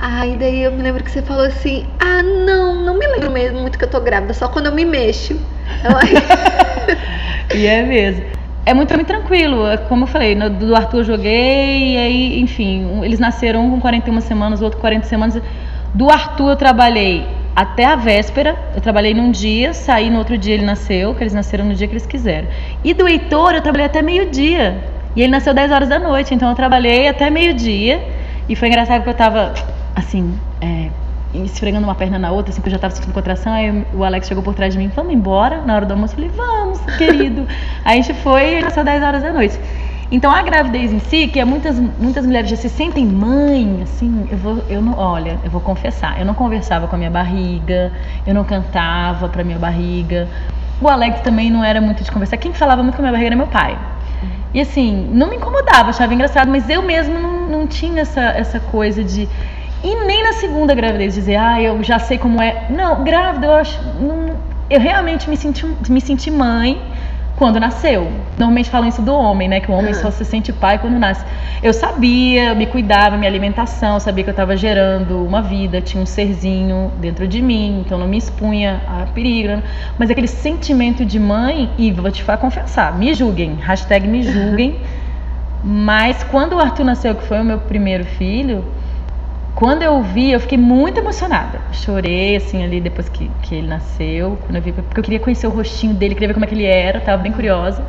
Aí 0.04 0.36
daí 0.36 0.64
eu 0.64 0.72
me 0.72 0.82
lembro 0.82 1.04
que 1.04 1.12
você 1.12 1.22
falou 1.22 1.46
assim, 1.46 1.86
ah 2.00 2.24
não, 2.24 2.74
não 2.84 2.98
me 2.98 3.06
lembro 3.06 3.30
mesmo 3.30 3.60
muito 3.60 3.78
que 3.78 3.86
eu 3.86 3.90
tô 3.90 4.02
grávida, 4.02 4.34
só 4.34 4.48
quando 4.48 4.66
eu 4.66 4.72
me 4.72 4.84
mexo. 4.84 5.40
E 7.54 7.66
é 7.66 7.84
mesmo. 7.84 8.24
É 8.66 8.74
muito, 8.74 8.94
muito 8.94 9.08
tranquilo. 9.08 9.68
É 9.68 9.78
Como 9.78 10.04
eu 10.04 10.08
falei, 10.08 10.36
no, 10.36 10.50
do 10.50 10.76
Arthur 10.76 11.00
eu 11.00 11.04
joguei, 11.04 11.94
e 11.94 11.98
aí, 11.98 12.40
enfim, 12.40 13.04
eles 13.04 13.20
nasceram 13.20 13.66
um 13.66 13.72
com 13.72 13.82
41 13.82 14.22
semanas, 14.22 14.62
o 14.62 14.64
outro 14.64 14.78
com 14.78 14.82
40 14.82 15.06
semanas. 15.06 15.42
Do 15.94 16.10
Arthur 16.10 16.52
eu 16.52 16.56
trabalhei 16.56 17.28
até 17.56 17.86
a 17.86 17.96
véspera. 17.96 18.56
Eu 18.74 18.82
trabalhei 18.82 19.14
num 19.14 19.32
dia, 19.32 19.74
saí 19.74 20.10
no 20.10 20.18
outro 20.18 20.38
dia 20.38 20.54
ele 20.54 20.66
nasceu, 20.66 21.14
que 21.14 21.24
eles 21.24 21.34
nasceram 21.34 21.66
no 21.66 21.74
dia 21.74 21.88
que 21.88 21.94
eles 21.94 22.06
quiseram. 22.06 22.48
E 22.84 22.94
do 22.94 23.08
Heitor 23.08 23.54
eu 23.54 23.62
trabalhei 23.62 23.88
até 23.88 24.02
meio-dia. 24.02 24.82
E 25.16 25.22
ele 25.22 25.32
nasceu 25.32 25.54
10 25.54 25.72
horas 25.72 25.90
da 25.90 26.00
noite, 26.00 26.34
então 26.34 26.50
eu 26.50 26.56
trabalhei 26.56 27.08
até 27.10 27.30
meio-dia. 27.30 28.02
E 28.48 28.56
foi 28.56 28.70
engraçado 28.70 28.98
porque 28.98 29.10
eu 29.10 29.14
tava, 29.14 29.54
assim, 29.96 30.38
é, 30.60 30.90
esfregando 31.34 31.86
uma 31.86 31.96
perna 31.96 32.20
na 32.20 32.32
outra, 32.32 32.52
assim, 32.52 32.62
porque 32.62 32.70
eu 32.70 32.74
já 32.74 32.80
tava 32.80 32.94
sentindo 32.94 33.14
contração. 33.14 33.54
Aí 33.54 33.86
o 33.94 34.04
Alex 34.04 34.28
chegou 34.28 34.44
por 34.44 34.54
trás 34.54 34.74
de 34.74 34.80
mim, 34.80 34.92
vamos 34.96 35.14
embora 35.14 35.62
na 35.62 35.76
hora 35.76 35.86
do 35.86 35.94
almoço. 35.94 36.14
Eu 36.18 36.30
falei, 36.30 36.32
vamos, 36.36 36.80
querido. 36.98 37.48
aí 37.86 38.00
a 38.00 38.02
gente 38.02 38.14
foi 38.22 38.60
e 38.60 38.62
nasceu 38.62 38.84
10 38.84 39.04
horas 39.04 39.24
da 39.24 39.32
noite. 39.32 39.60
Então 40.12 40.30
a 40.30 40.42
gravidez 40.42 40.92
em 40.92 41.00
si, 41.00 41.28
que 41.28 41.40
é 41.40 41.46
muitas, 41.46 41.80
muitas 41.80 42.26
mulheres 42.26 42.50
já 42.50 42.58
se 42.58 42.68
sentem 42.68 43.06
mãe, 43.06 43.80
assim, 43.82 44.28
eu 44.30 44.38
vou, 44.38 44.62
eu 44.68 44.82
não, 44.82 45.00
olha, 45.00 45.40
eu 45.42 45.50
vou 45.50 45.62
confessar, 45.62 46.20
eu 46.20 46.26
não 46.26 46.34
conversava 46.34 46.86
com 46.86 46.96
a 46.96 46.98
minha 46.98 47.10
barriga, 47.10 47.94
eu 48.28 48.34
não 48.34 48.44
cantava 48.44 49.30
para 49.30 49.42
minha 49.42 49.58
barriga. 49.58 50.28
O 50.82 50.90
Alex 50.90 51.22
também 51.22 51.50
não 51.50 51.64
era 51.64 51.80
muito 51.80 52.04
de 52.04 52.12
conversar. 52.12 52.36
Quem 52.36 52.52
falava 52.54 52.84
muito 52.84 52.96
com 52.96 53.02
a 53.02 53.04
minha 53.04 53.12
barriga 53.14 53.28
era 53.30 53.36
meu 53.38 53.48
pai. 53.48 53.78
E 54.54 54.60
assim, 54.60 55.10
não 55.14 55.30
me 55.30 55.38
incomodava, 55.38 55.92
achava 55.92 56.14
engraçado, 56.14 56.52
mas 56.52 56.70
eu 56.70 56.82
mesmo 56.82 57.18
não, 57.18 57.48
não 57.48 57.68
tinha 57.68 58.02
essa, 58.02 58.22
essa 58.22 58.60
coisa 58.60 59.02
de. 59.02 59.30
E 59.84 59.96
nem 60.06 60.24
na 60.24 60.34
segunda 60.34 60.76
gravidez 60.76 61.16
dizer, 61.16 61.38
ah, 61.38 61.62
eu 61.62 61.82
já 61.84 61.98
sei 61.98 62.18
como 62.18 62.42
é. 62.42 62.68
Não, 62.70 63.04
grávida, 63.04 63.48
eu 63.48 63.54
acho. 63.54 63.80
Não, 64.00 64.36
eu 64.70 64.80
realmente 64.80 65.30
me 65.30 65.36
senti, 65.36 65.66
me 65.90 66.00
senti 66.00 66.30
mãe 66.30 66.80
quando 67.42 67.60
nasceu. 67.60 68.08
Normalmente 68.38 68.70
falam 68.70 68.88
isso 68.88 69.02
do 69.02 69.12
homem, 69.12 69.48
né? 69.48 69.60
Que 69.60 69.72
o 69.72 69.74
homem 69.74 69.94
uhum. 69.96 70.00
só 70.00 70.12
se 70.12 70.24
sente 70.24 70.54
pai 70.54 70.78
quando 70.78 71.00
nasce. 71.00 71.26
Eu 71.64 71.74
sabia, 71.74 72.54
me 72.54 72.68
cuidava, 72.68 73.18
minha 73.18 73.28
alimentação, 73.28 74.00
sabia 74.00 74.24
que 74.24 74.30
eu 74.30 74.34
estava 74.34 74.56
gerando 74.56 75.26
uma 75.26 75.42
vida, 75.42 75.82
tinha 75.82 76.02
um 76.04 76.06
serzinho 76.06 76.92
dentro 77.00 77.28
de 77.28 77.42
mim, 77.42 77.84
então 77.84 77.98
não 77.98 78.08
me 78.08 78.18
expunha 78.18 78.82
a 78.88 79.08
perigo. 79.08 79.64
Mas 79.98 80.12
aquele 80.12 80.28
sentimento 80.28 81.04
de 81.04 81.20
mãe, 81.20 81.72
e 81.80 81.92
vou 81.92 82.12
te 82.12 82.24
confessar, 82.24 82.96
me 82.96 83.12
julguem, 83.16 83.56
hashtag 83.56 84.08
me 84.08 84.22
julguem. 84.32 84.80
Mas 85.64 86.24
quando 86.24 86.54
o 86.54 86.60
Arthur 86.60 86.84
nasceu, 86.84 87.16
que 87.16 87.24
foi 87.24 87.42
o 87.42 87.44
meu 87.44 87.58
primeiro 87.58 88.06
filho, 88.06 88.64
quando 89.56 89.84
eu 89.84 90.02
vi, 90.02 90.32
eu 90.32 90.40
fiquei 90.40 90.58
muito 90.58 91.00
emocionada. 91.00 91.60
Chorei, 91.72 92.36
assim, 92.36 92.64
ali 92.64 92.80
depois 92.80 93.10
que, 93.10 93.30
que 93.42 93.56
ele 93.56 93.68
nasceu, 93.68 94.38
quando 94.46 94.56
eu 94.56 94.62
vi, 94.62 94.72
porque 94.72 95.00
eu 95.00 95.04
queria 95.04 95.20
conhecer 95.20 95.48
o 95.48 95.50
rostinho 95.50 95.94
dele, 95.94 96.14
queria 96.14 96.30
ver 96.30 96.34
como 96.34 96.46
é 96.46 96.48
que 96.48 96.56
ele 96.56 96.66
era, 96.66 97.00
tava 97.00 97.22
bem 97.22 97.32
curiosa. 97.32 97.84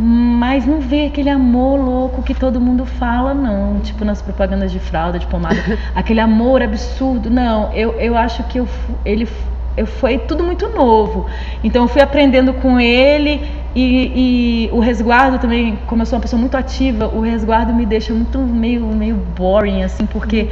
Mas 0.00 0.64
não 0.64 0.80
ver 0.80 1.06
aquele 1.06 1.28
amor 1.28 1.80
louco 1.80 2.22
que 2.22 2.32
todo 2.32 2.60
mundo 2.60 2.86
fala, 2.86 3.34
não. 3.34 3.80
Tipo, 3.80 4.04
nas 4.04 4.22
propagandas 4.22 4.70
de 4.70 4.78
fralda, 4.78 5.18
de 5.18 5.26
pomada. 5.26 5.56
aquele 5.94 6.20
amor 6.20 6.62
absurdo. 6.62 7.28
Não, 7.28 7.72
eu, 7.72 7.94
eu 7.94 8.16
acho 8.16 8.44
que 8.44 8.58
eu, 8.60 8.68
ele 9.04 9.26
eu, 9.76 9.86
foi 9.86 10.18
tudo 10.18 10.44
muito 10.44 10.68
novo. 10.68 11.26
Então 11.64 11.82
eu 11.82 11.88
fui 11.88 12.02
aprendendo 12.02 12.52
com 12.52 12.78
ele 12.78 13.57
e, 13.74 14.68
e, 14.68 14.70
o 14.72 14.80
resguardo 14.80 15.38
também, 15.38 15.78
como 15.86 16.02
eu 16.02 16.06
sou 16.06 16.16
uma 16.16 16.22
pessoa 16.22 16.40
muito 16.40 16.56
ativa, 16.56 17.06
o 17.08 17.20
resguardo 17.20 17.72
me 17.72 17.84
deixa 17.84 18.12
muito 18.14 18.38
meio, 18.38 18.86
meio 18.86 19.16
boring, 19.36 19.82
assim, 19.82 20.06
porque 20.06 20.48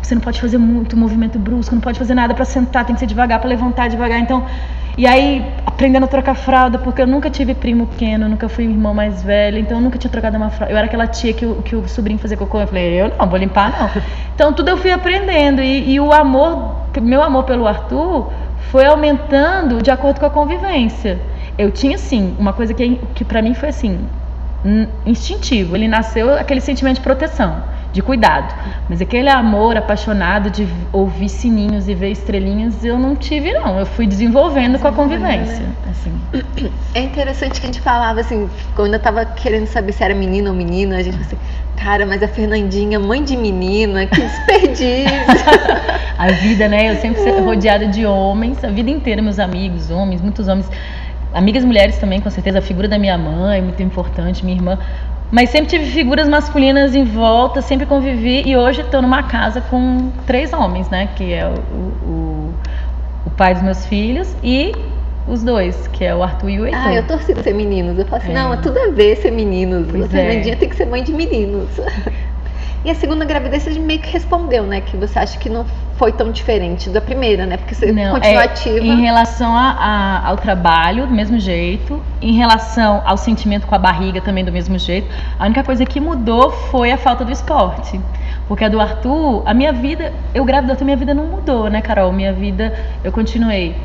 você 0.00 0.14
não 0.14 0.22
pode 0.22 0.40
fazer 0.40 0.58
muito 0.58 0.96
movimento 0.96 1.38
brusco, 1.38 1.74
não 1.74 1.82
pode 1.82 1.98
fazer 1.98 2.14
nada 2.14 2.34
para 2.34 2.44
sentar, 2.44 2.84
tem 2.84 2.94
que 2.94 3.00
ser 3.00 3.06
devagar 3.06 3.38
para 3.38 3.48
levantar 3.48 3.88
devagar. 3.88 4.18
Então, 4.20 4.46
e 4.96 5.06
aí 5.06 5.44
aprendendo 5.66 6.04
a 6.04 6.08
trocar 6.08 6.34
fralda, 6.34 6.78
porque 6.78 7.02
eu 7.02 7.06
nunca 7.06 7.28
tive 7.28 7.54
primo 7.54 7.86
pequeno, 7.86 8.28
nunca 8.28 8.48
fui 8.48 8.64
irmã 8.64 8.92
mais 8.94 9.22
velha, 9.22 9.58
então 9.58 9.78
eu 9.78 9.82
nunca 9.82 9.98
tinha 9.98 10.10
trocado 10.10 10.36
uma 10.36 10.50
fralda. 10.50 10.72
Eu 10.72 10.76
era 10.76 10.86
aquela 10.86 11.06
tia 11.06 11.32
que 11.32 11.44
o, 11.44 11.56
que 11.62 11.76
o 11.76 11.88
sobrinho 11.88 12.18
fazia 12.18 12.36
cocô, 12.36 12.60
eu 12.60 12.66
falei, 12.66 13.00
eu 13.00 13.12
não, 13.18 13.26
vou 13.26 13.38
limpar 13.38 13.70
não. 13.78 14.02
Então 14.34 14.52
tudo 14.54 14.68
eu 14.68 14.78
fui 14.78 14.90
aprendendo 14.90 15.60
e, 15.60 15.92
e 15.92 16.00
o 16.00 16.12
amor, 16.12 16.76
meu 17.02 17.22
amor 17.22 17.44
pelo 17.44 17.66
Arthur 17.66 18.32
foi 18.70 18.86
aumentando 18.86 19.82
de 19.82 19.90
acordo 19.90 20.18
com 20.18 20.26
a 20.26 20.30
convivência. 20.30 21.20
Eu 21.60 21.70
tinha 21.70 21.98
sim, 21.98 22.34
uma 22.38 22.54
coisa 22.54 22.72
que, 22.72 22.98
que 23.14 23.22
para 23.22 23.42
mim 23.42 23.52
foi 23.52 23.68
assim, 23.68 24.00
instintivo. 25.04 25.76
Ele 25.76 25.88
nasceu 25.88 26.34
aquele 26.34 26.58
sentimento 26.58 26.96
de 26.96 27.02
proteção, 27.02 27.62
de 27.92 28.00
cuidado. 28.00 28.54
Mas 28.88 29.02
aquele 29.02 29.28
amor 29.28 29.76
apaixonado 29.76 30.48
de 30.48 30.66
ouvir 30.90 31.28
sininhos 31.28 31.86
e 31.86 31.94
ver 31.94 32.12
estrelinhas, 32.12 32.82
eu 32.82 32.98
não 32.98 33.14
tive 33.14 33.52
não. 33.52 33.78
Eu 33.78 33.84
fui 33.84 34.06
desenvolvendo 34.06 34.78
com 34.78 34.88
a 34.88 34.92
convivência. 34.92 35.66
Assim. 35.90 36.10
É 36.94 37.02
interessante 37.02 37.60
que 37.60 37.66
a 37.66 37.70
gente 37.70 37.80
falava 37.82 38.20
assim, 38.20 38.48
quando 38.74 38.94
eu 38.94 39.00
tava 39.00 39.26
querendo 39.26 39.66
saber 39.66 39.92
se 39.92 40.02
era 40.02 40.14
menino 40.14 40.50
ou 40.50 40.56
menina, 40.56 40.96
a 40.96 41.02
gente 41.02 41.20
assim, 41.20 41.36
cara, 41.76 42.06
mas 42.06 42.22
a 42.22 42.28
Fernandinha, 42.28 42.98
mãe 42.98 43.22
de 43.22 43.36
menina, 43.36 44.06
que 44.06 44.18
desperdício. 44.18 45.06
a 46.18 46.28
vida, 46.32 46.68
né? 46.68 46.90
Eu 46.90 46.96
sempre 46.96 47.22
fui 47.22 47.40
rodeada 47.42 47.86
de 47.86 48.06
homens, 48.06 48.64
a 48.64 48.68
vida 48.68 48.90
inteira, 48.90 49.20
meus 49.20 49.38
amigos, 49.38 49.90
homens, 49.90 50.22
muitos 50.22 50.48
homens. 50.48 50.68
Amigas 51.32 51.64
mulheres 51.64 51.98
também, 51.98 52.20
com 52.20 52.30
certeza. 52.30 52.58
A 52.58 52.62
figura 52.62 52.88
da 52.88 52.98
minha 52.98 53.16
mãe, 53.16 53.62
muito 53.62 53.82
importante, 53.82 54.44
minha 54.44 54.56
irmã. 54.56 54.78
Mas 55.30 55.50
sempre 55.50 55.70
tive 55.70 55.86
figuras 55.86 56.28
masculinas 56.28 56.94
em 56.94 57.04
volta, 57.04 57.62
sempre 57.62 57.86
convivi. 57.86 58.42
E 58.44 58.56
hoje 58.56 58.80
estou 58.80 59.00
numa 59.00 59.22
casa 59.22 59.60
com 59.60 60.10
três 60.26 60.52
homens, 60.52 60.88
né? 60.88 61.08
Que 61.14 61.32
é 61.32 61.46
o, 61.46 61.54
o, 61.54 62.54
o 63.26 63.30
pai 63.30 63.54
dos 63.54 63.62
meus 63.62 63.86
filhos 63.86 64.34
e 64.42 64.74
os 65.28 65.44
dois, 65.44 65.86
que 65.88 66.04
é 66.04 66.14
o 66.14 66.22
Arthur 66.22 66.50
e 66.50 66.60
o 66.60 66.66
Heitor. 66.66 66.80
Ah, 66.82 66.94
eu 66.94 67.06
torci 67.06 67.34
ser 67.42 67.54
meninos. 67.54 67.96
Eu 67.96 68.06
falo 68.06 68.22
assim, 68.22 68.32
é. 68.32 68.34
não, 68.34 68.52
é 68.52 68.56
tudo 68.56 68.78
a 68.78 68.90
ver 68.90 69.16
ser 69.16 69.30
meninos. 69.30 69.86
Pois 69.88 70.10
Fernandinha 70.10 70.54
é. 70.54 70.56
tem 70.56 70.68
que 70.68 70.76
ser 70.76 70.86
mãe 70.86 71.04
de 71.04 71.12
meninos. 71.12 71.68
E 72.82 72.90
a 72.90 72.94
segunda 72.94 73.26
gravidez 73.26 73.62
você 73.62 73.78
meio 73.78 74.00
que 74.00 74.10
respondeu, 74.10 74.64
né? 74.64 74.80
Que 74.80 74.96
você 74.96 75.18
acha 75.18 75.38
que 75.38 75.50
não 75.50 75.66
foi 75.96 76.12
tão 76.12 76.32
diferente 76.32 76.88
da 76.88 77.00
primeira, 77.00 77.44
né? 77.44 77.58
Porque 77.58 77.74
você 77.74 77.92
não, 77.92 78.14
continua 78.14 78.42
é, 78.42 78.44
ativa. 78.44 78.78
Em 78.78 79.02
relação 79.02 79.54
a, 79.54 79.70
a, 79.72 80.28
ao 80.28 80.38
trabalho, 80.38 81.06
do 81.06 81.12
mesmo 81.12 81.38
jeito. 81.38 82.02
Em 82.22 82.32
relação 82.32 83.02
ao 83.04 83.18
sentimento 83.18 83.66
com 83.66 83.74
a 83.74 83.78
barriga, 83.78 84.22
também 84.22 84.42
do 84.42 84.50
mesmo 84.50 84.78
jeito. 84.78 85.06
A 85.38 85.44
única 85.44 85.62
coisa 85.62 85.84
que 85.84 86.00
mudou 86.00 86.50
foi 86.50 86.90
a 86.90 86.96
falta 86.96 87.22
do 87.22 87.30
esporte. 87.30 88.00
Porque 88.48 88.64
a 88.64 88.68
do 88.70 88.80
Arthur, 88.80 89.42
a 89.44 89.52
minha 89.52 89.74
vida, 89.74 90.12
eu 90.34 90.42
grávida, 90.44 90.76
a 90.80 90.84
minha 90.84 90.96
vida 90.96 91.12
não 91.12 91.26
mudou, 91.26 91.68
né, 91.68 91.82
Carol? 91.82 92.10
Minha 92.12 92.32
vida, 92.32 92.74
eu 93.04 93.12
continuei 93.12 93.76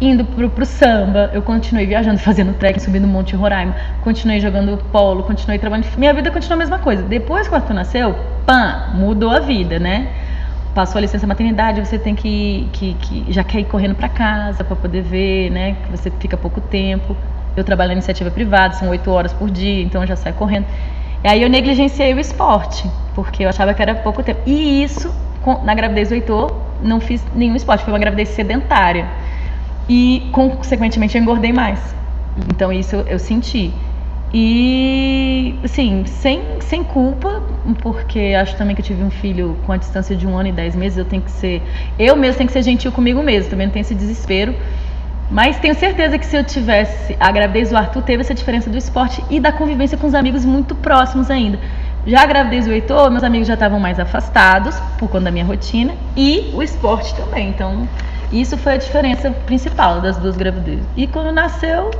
indo 0.00 0.24
pro, 0.24 0.50
pro 0.50 0.66
samba, 0.66 1.30
eu 1.32 1.42
continuei 1.42 1.86
viajando, 1.86 2.18
fazendo 2.18 2.52
trekking, 2.54 2.80
subindo 2.80 3.06
Monte 3.06 3.36
Roraima, 3.36 3.74
continuei 4.02 4.40
jogando 4.40 4.76
polo, 4.90 5.22
continuei 5.22 5.58
trabalhando. 5.58 5.86
Minha 5.96 6.12
vida 6.12 6.30
continuou 6.30 6.54
a 6.54 6.58
mesma 6.58 6.78
coisa. 6.78 7.02
Depois 7.02 7.46
que 7.46 7.54
o 7.54 7.56
Arthur 7.56 7.74
nasceu, 7.74 8.14
pã, 8.44 8.90
mudou 8.94 9.30
a 9.30 9.40
vida, 9.40 9.78
né? 9.78 10.08
Passou 10.74 10.98
a 10.98 11.00
licença 11.00 11.26
maternidade, 11.26 11.80
você 11.80 11.98
tem 11.98 12.14
que, 12.14 12.68
que, 12.72 12.94
que 12.94 13.32
já 13.32 13.44
quer 13.44 13.60
ir 13.60 13.64
correndo 13.64 13.94
para 13.94 14.08
casa 14.08 14.64
para 14.64 14.74
poder 14.74 15.02
ver, 15.02 15.50
né? 15.50 15.76
Que 15.84 15.90
você 15.90 16.10
fica 16.18 16.36
pouco 16.36 16.60
tempo. 16.60 17.16
Eu 17.56 17.62
trabalho 17.62 17.88
na 17.88 17.94
iniciativa 17.94 18.30
privada, 18.30 18.74
são 18.74 18.88
oito 18.88 19.08
horas 19.10 19.32
por 19.32 19.48
dia, 19.48 19.82
então 19.82 20.04
já 20.04 20.16
saio 20.16 20.34
correndo. 20.34 20.66
E 21.22 21.28
aí 21.28 21.40
eu 21.40 21.48
negligenciei 21.48 22.12
o 22.12 22.18
esporte, 22.18 22.90
porque 23.14 23.44
eu 23.44 23.48
achava 23.48 23.72
que 23.72 23.80
era 23.80 23.94
pouco 23.94 24.22
tempo. 24.24 24.40
E 24.44 24.82
isso, 24.82 25.14
na 25.62 25.72
gravidez 25.72 26.08
do 26.08 26.16
Heitor, 26.16 26.52
não 26.82 27.00
fiz 27.00 27.24
nenhum 27.36 27.54
esporte, 27.54 27.84
foi 27.84 27.92
uma 27.92 27.98
gravidez 28.00 28.30
sedentária 28.30 29.06
e 29.88 30.28
consequentemente 30.32 31.16
eu 31.16 31.22
engordei 31.22 31.52
mais. 31.52 31.94
Então 32.48 32.72
isso 32.72 32.96
eu, 32.96 33.18
senti. 33.18 33.72
E, 34.32 35.54
assim, 35.62 36.04
sem, 36.06 36.42
sem 36.60 36.82
culpa, 36.82 37.40
porque 37.80 38.34
acho 38.36 38.56
também 38.56 38.74
que 38.74 38.82
eu 38.82 38.86
tive 38.86 39.02
um 39.04 39.10
filho 39.10 39.56
com 39.64 39.70
a 39.70 39.76
distância 39.76 40.16
de 40.16 40.26
um 40.26 40.36
ano 40.36 40.48
e 40.48 40.52
dez 40.52 40.74
meses, 40.74 40.98
eu 40.98 41.04
tenho 41.04 41.22
que 41.22 41.30
ser. 41.30 41.62
Eu 41.96 42.16
mesmo 42.16 42.38
tenho 42.38 42.48
que 42.48 42.52
ser 42.52 42.62
gentil 42.62 42.90
comigo 42.90 43.22
mesmo, 43.22 43.50
também 43.50 43.66
não 43.66 43.72
tenho 43.72 43.82
esse 43.82 43.94
desespero. 43.94 44.54
Mas 45.30 45.58
tenho 45.58 45.74
certeza 45.74 46.18
que 46.18 46.26
se 46.26 46.36
eu 46.36 46.44
tivesse. 46.44 47.16
A 47.18 47.30
gravidez 47.30 47.70
do 47.70 47.76
Arthur 47.76 48.02
teve 48.02 48.22
essa 48.22 48.34
diferença 48.34 48.68
do 48.68 48.76
esporte 48.76 49.24
e 49.30 49.40
da 49.40 49.52
convivência 49.52 49.96
com 49.96 50.06
os 50.06 50.14
amigos 50.14 50.44
muito 50.44 50.74
próximos 50.74 51.30
ainda. 51.30 51.58
Já 52.06 52.22
a 52.22 52.26
gravidez 52.26 52.66
do 52.66 52.72
Heitor, 52.72 53.10
meus 53.10 53.24
amigos 53.24 53.48
já 53.48 53.54
estavam 53.54 53.80
mais 53.80 53.98
afastados 53.98 54.78
por 54.98 55.08
conta 55.08 55.24
da 55.24 55.30
minha 55.30 55.44
rotina 55.44 55.94
e 56.14 56.50
o 56.52 56.62
esporte 56.62 57.14
também. 57.14 57.48
Então, 57.48 57.88
isso 58.32 58.56
foi 58.56 58.74
a 58.74 58.76
diferença 58.76 59.30
principal 59.30 60.00
das 60.00 60.16
duas 60.16 60.36
gravidezes. 60.36 60.84
E 60.96 61.06
quando 61.06 61.32
nasceu, 61.32 61.90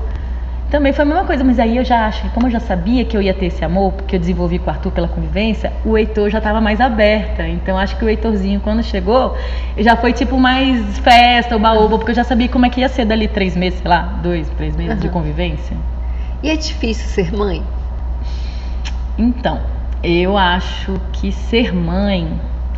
também 0.70 0.92
foi 0.92 1.04
a 1.04 1.06
mesma 1.06 1.24
coisa, 1.24 1.44
mas 1.44 1.58
aí 1.60 1.76
eu 1.76 1.84
já 1.84 2.06
acho 2.06 2.22
que, 2.22 2.28
como 2.30 2.48
eu 2.48 2.50
já 2.50 2.58
sabia 2.58 3.04
que 3.04 3.16
eu 3.16 3.22
ia 3.22 3.32
ter 3.32 3.46
esse 3.46 3.64
amor, 3.64 3.92
porque 3.92 4.16
eu 4.16 4.20
desenvolvi 4.20 4.58
com 4.58 4.66
o 4.66 4.70
Arthur 4.70 4.90
pela 4.90 5.06
convivência, 5.06 5.72
o 5.84 5.96
Heitor 5.96 6.30
já 6.30 6.38
estava 6.38 6.60
mais 6.60 6.80
aberta. 6.80 7.46
Então 7.46 7.78
acho 7.78 7.96
que 7.96 8.04
o 8.04 8.08
Heitorzinho, 8.08 8.60
quando 8.60 8.82
chegou, 8.82 9.36
já 9.78 9.96
foi 9.96 10.12
tipo 10.12 10.36
mais 10.36 10.98
festa, 10.98 11.54
o 11.54 11.60
baúba, 11.60 11.96
porque 11.96 12.10
eu 12.10 12.16
já 12.16 12.24
sabia 12.24 12.48
como 12.48 12.66
é 12.66 12.70
que 12.70 12.80
ia 12.80 12.88
ser 12.88 13.04
dali 13.04 13.28
três 13.28 13.56
meses, 13.56 13.78
sei 13.78 13.88
lá, 13.88 14.18
dois, 14.22 14.48
três 14.56 14.74
meses 14.74 14.94
uhum. 14.94 15.00
de 15.00 15.08
convivência. 15.10 15.76
E 16.42 16.50
é 16.50 16.56
difícil 16.56 17.08
ser 17.08 17.32
mãe? 17.32 17.62
Então, 19.16 19.60
eu 20.02 20.36
acho 20.36 21.00
que 21.12 21.30
ser 21.30 21.72
mãe 21.72 22.28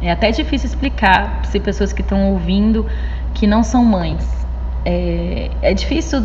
é 0.03 0.11
até 0.13 0.31
difícil 0.31 0.69
explicar 0.69 1.41
se 1.47 1.59
pessoas 1.59 1.93
que 1.93 2.03
estão 2.03 2.31
ouvindo 2.31 2.87
que 3.37 3.47
não 3.47 3.63
são 3.63 3.85
mães. 3.85 4.27
É, 4.85 5.51
é 5.63 5.75
difícil 5.75 6.23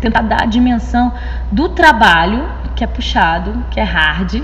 tentar 0.00 0.22
dar 0.22 0.42
a 0.42 0.46
dimensão 0.46 1.12
do 1.50 1.68
trabalho, 1.68 2.48
que 2.74 2.82
é 2.82 2.86
puxado, 2.86 3.64
que 3.70 3.78
é 3.78 3.82
hard, 3.82 4.42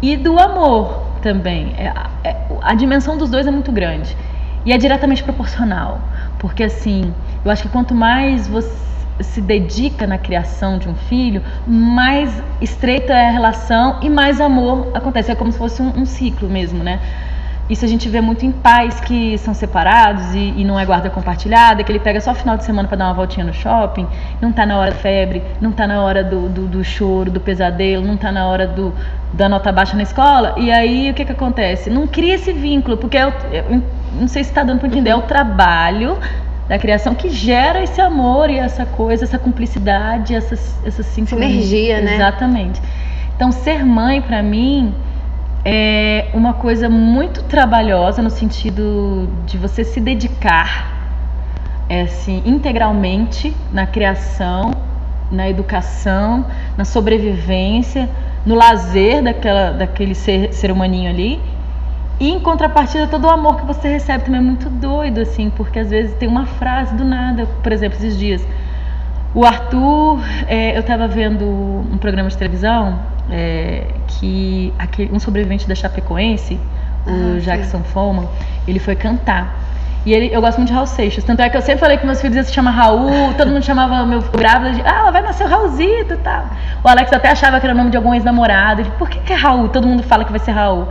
e 0.00 0.16
do 0.16 0.38
amor 0.38 1.02
também. 1.20 1.74
É, 1.76 1.92
é, 2.24 2.36
a 2.62 2.74
dimensão 2.74 3.18
dos 3.18 3.28
dois 3.30 3.46
é 3.46 3.50
muito 3.50 3.70
grande. 3.70 4.16
E 4.64 4.72
é 4.72 4.78
diretamente 4.78 5.22
proporcional. 5.22 6.00
Porque, 6.38 6.64
assim, 6.64 7.12
eu 7.44 7.50
acho 7.50 7.62
que 7.64 7.68
quanto 7.68 7.94
mais 7.94 8.48
você 8.48 8.86
se 9.20 9.40
dedica 9.40 10.06
na 10.06 10.18
criação 10.18 10.78
de 10.78 10.88
um 10.88 10.94
filho, 10.94 11.42
mais 11.66 12.42
estreita 12.60 13.12
é 13.12 13.28
a 13.28 13.30
relação 13.30 13.98
e 14.02 14.08
mais 14.08 14.40
amor 14.40 14.90
acontece. 14.94 15.30
É 15.30 15.34
como 15.34 15.52
se 15.52 15.58
fosse 15.58 15.82
um, 15.82 16.00
um 16.00 16.06
ciclo 16.06 16.48
mesmo, 16.48 16.82
né? 16.82 17.00
Isso 17.68 17.84
a 17.84 17.88
gente 17.88 18.08
vê 18.08 18.20
muito 18.20 18.46
em 18.46 18.52
pais 18.52 19.00
que 19.00 19.36
são 19.38 19.52
separados 19.52 20.34
e, 20.34 20.54
e 20.56 20.64
não 20.64 20.78
é 20.78 20.86
guarda 20.86 21.10
compartilhada, 21.10 21.82
que 21.82 21.90
ele 21.90 21.98
pega 21.98 22.20
só 22.20 22.32
final 22.32 22.56
de 22.56 22.64
semana 22.64 22.86
para 22.86 22.96
dar 22.96 23.06
uma 23.06 23.14
voltinha 23.14 23.44
no 23.44 23.52
shopping, 23.52 24.06
não 24.40 24.52
tá 24.52 24.64
na 24.64 24.78
hora 24.78 24.92
da 24.92 24.96
febre, 24.96 25.42
não 25.60 25.72
tá 25.72 25.86
na 25.86 26.00
hora 26.00 26.22
do, 26.22 26.48
do, 26.48 26.66
do 26.68 26.84
choro, 26.84 27.30
do 27.30 27.40
pesadelo, 27.40 28.06
não 28.06 28.16
tá 28.16 28.30
na 28.30 28.46
hora 28.46 28.68
do, 28.68 28.94
da 29.32 29.48
nota 29.48 29.72
baixa 29.72 29.96
na 29.96 30.04
escola. 30.04 30.54
E 30.56 30.70
aí 30.70 31.10
o 31.10 31.14
que 31.14 31.24
que 31.24 31.32
acontece? 31.32 31.90
Não 31.90 32.06
cria 32.06 32.36
esse 32.36 32.52
vínculo, 32.52 32.96
porque 32.96 33.16
é 33.16 33.26
o, 33.26 33.30
é, 33.52 33.64
não 34.12 34.28
sei 34.28 34.44
se 34.44 34.50
está 34.50 34.62
dando 34.62 34.78
para 34.78 34.88
entender, 34.88 35.10
é 35.10 35.16
o 35.16 35.22
trabalho 35.22 36.16
da 36.68 36.78
criação 36.78 37.14
que 37.14 37.30
gera 37.30 37.82
esse 37.82 38.00
amor 38.00 38.48
e 38.48 38.58
essa 38.58 38.86
coisa, 38.86 39.24
essa 39.24 39.38
cumplicidade, 39.38 40.34
essas, 40.34 40.78
essas 40.84 41.06
cinco 41.06 41.30
Sinergia, 41.30 42.00
né? 42.00 42.14
Exatamente. 42.14 42.80
Então, 43.34 43.52
ser 43.52 43.84
mãe, 43.84 44.20
para 44.20 44.42
mim, 44.42 44.94
é 45.68 46.28
uma 46.32 46.54
coisa 46.54 46.88
muito 46.88 47.42
trabalhosa 47.42 48.22
no 48.22 48.30
sentido 48.30 49.28
de 49.46 49.58
você 49.58 49.82
se 49.82 50.00
dedicar 50.00 50.94
é, 51.88 52.02
assim, 52.02 52.40
integralmente 52.46 53.52
na 53.72 53.84
criação, 53.84 54.70
na 55.28 55.50
educação, 55.50 56.46
na 56.76 56.84
sobrevivência, 56.84 58.08
no 58.46 58.54
lazer 58.54 59.24
daquela, 59.24 59.72
daquele 59.72 60.14
ser, 60.14 60.52
ser 60.52 60.70
humaninho 60.70 61.10
ali. 61.10 61.40
E 62.20 62.30
em 62.30 62.38
contrapartida, 62.38 63.08
todo 63.08 63.24
o 63.24 63.30
amor 63.30 63.56
que 63.56 63.66
você 63.66 63.88
recebe 63.88 64.22
também 64.22 64.40
é 64.40 64.44
muito 64.44 64.70
doido, 64.70 65.20
assim, 65.20 65.50
porque 65.50 65.80
às 65.80 65.90
vezes 65.90 66.14
tem 66.14 66.28
uma 66.28 66.46
frase 66.46 66.94
do 66.94 67.04
nada, 67.04 67.44
por 67.64 67.72
exemplo, 67.72 67.98
esses 67.98 68.16
dias. 68.16 68.46
O 69.34 69.44
Arthur, 69.44 70.20
é, 70.46 70.76
eu 70.76 70.80
estava 70.80 71.08
vendo 71.08 71.44
um 71.44 71.98
programa 71.98 72.28
de 72.28 72.38
televisão 72.38 73.15
é, 73.30 73.86
que 74.06 74.72
aquele, 74.78 75.12
um 75.12 75.18
sobrevivente 75.18 75.68
da 75.68 75.74
Chapecoense, 75.74 76.58
o 77.06 77.36
ah, 77.36 77.40
Jackson 77.40 77.82
Foman, 77.82 78.28
ele 78.66 78.78
foi 78.78 78.96
cantar. 78.96 79.66
E 80.04 80.12
ele, 80.12 80.32
eu 80.32 80.40
gosto 80.40 80.58
muito 80.58 80.68
de 80.68 80.74
Raul 80.74 80.86
Seixas. 80.86 81.24
Tanto 81.24 81.42
é 81.42 81.48
que 81.48 81.56
eu 81.56 81.60
sempre 81.60 81.80
falei 81.80 81.98
que 81.98 82.06
meus 82.06 82.20
filhos 82.20 82.36
iam 82.36 82.44
se 82.44 82.52
chamar 82.52 82.70
Raul, 82.70 83.34
todo 83.36 83.50
mundo 83.50 83.64
chamava 83.64 84.06
meu 84.06 84.22
grávida 84.22 84.72
de, 84.72 84.80
ah, 84.82 85.00
ela 85.00 85.10
vai 85.10 85.20
nascer 85.20 85.44
o 85.44 85.48
Raulzito 85.48 86.14
e 86.14 86.16
tal. 86.18 86.44
O 86.84 86.88
Alex 86.88 87.12
até 87.12 87.30
achava 87.30 87.58
que 87.58 87.66
era 87.66 87.74
o 87.74 87.76
nome 87.76 87.90
de 87.90 87.96
algum 87.96 88.14
ex-namorado. 88.14 88.84
Por 88.98 89.10
que, 89.10 89.18
que 89.18 89.32
é 89.32 89.36
Raul? 89.36 89.68
Todo 89.68 89.86
mundo 89.86 90.04
fala 90.04 90.24
que 90.24 90.30
vai 90.30 90.38
ser 90.38 90.52
Raul. 90.52 90.86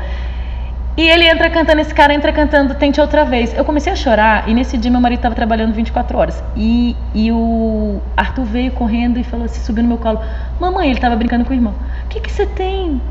E 0.97 1.09
ele 1.09 1.27
entra 1.27 1.49
cantando, 1.49 1.81
esse 1.81 1.93
cara 1.93 2.13
entra 2.13 2.31
cantando 2.31 2.73
Tente 2.75 3.01
Outra 3.01 3.25
Vez. 3.25 3.53
Eu 3.53 3.65
comecei 3.65 3.91
a 3.91 3.95
chorar 3.95 4.47
e 4.47 4.53
nesse 4.53 4.77
dia 4.77 4.89
meu 4.89 5.01
marido 5.01 5.19
estava 5.19 5.35
trabalhando 5.35 5.73
24 5.73 6.17
horas. 6.17 6.41
E, 6.55 6.95
e 7.13 7.31
o 7.31 7.99
Arthur 8.15 8.45
veio 8.45 8.71
correndo 8.71 9.19
e 9.19 9.23
falou 9.23 9.45
assim, 9.45 9.61
subiu 9.61 9.83
no 9.83 9.89
meu 9.89 9.97
colo. 9.97 10.21
Mamãe, 10.59 10.87
ele 10.87 10.95
estava 10.95 11.15
brincando 11.17 11.43
com 11.43 11.51
o 11.51 11.53
irmão. 11.53 11.73
O 12.05 12.07
que, 12.07 12.21
que 12.21 12.31
você 12.31 12.45
tem? 12.45 13.01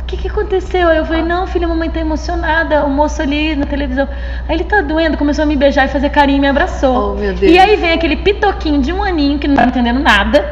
O 0.00 0.04
que, 0.06 0.16
que 0.16 0.28
aconteceu? 0.28 0.88
Aí 0.88 0.96
eu 0.96 1.04
falei, 1.04 1.22
não, 1.22 1.46
filha, 1.46 1.68
mamãe 1.68 1.90
tá 1.90 2.00
emocionada, 2.00 2.84
o 2.84 2.90
moço 2.90 3.20
ali 3.20 3.54
na 3.54 3.66
televisão. 3.66 4.08
Aí 4.48 4.56
ele 4.56 4.64
tá 4.64 4.80
doendo, 4.80 5.18
começou 5.18 5.42
a 5.42 5.46
me 5.46 5.56
beijar 5.56 5.84
e 5.84 5.88
fazer 5.88 6.08
carinho 6.08 6.38
e 6.38 6.40
me 6.40 6.48
abraçou. 6.48 7.12
Oh, 7.12 7.20
meu 7.20 7.34
Deus. 7.34 7.52
E 7.52 7.58
aí 7.58 7.76
vem 7.76 7.92
aquele 7.92 8.16
pitoquinho 8.16 8.80
de 8.80 8.92
um 8.92 9.02
aninho 9.02 9.38
que 9.38 9.46
não 9.46 9.56
tá 9.56 9.66
entendendo 9.66 10.00
nada. 10.00 10.42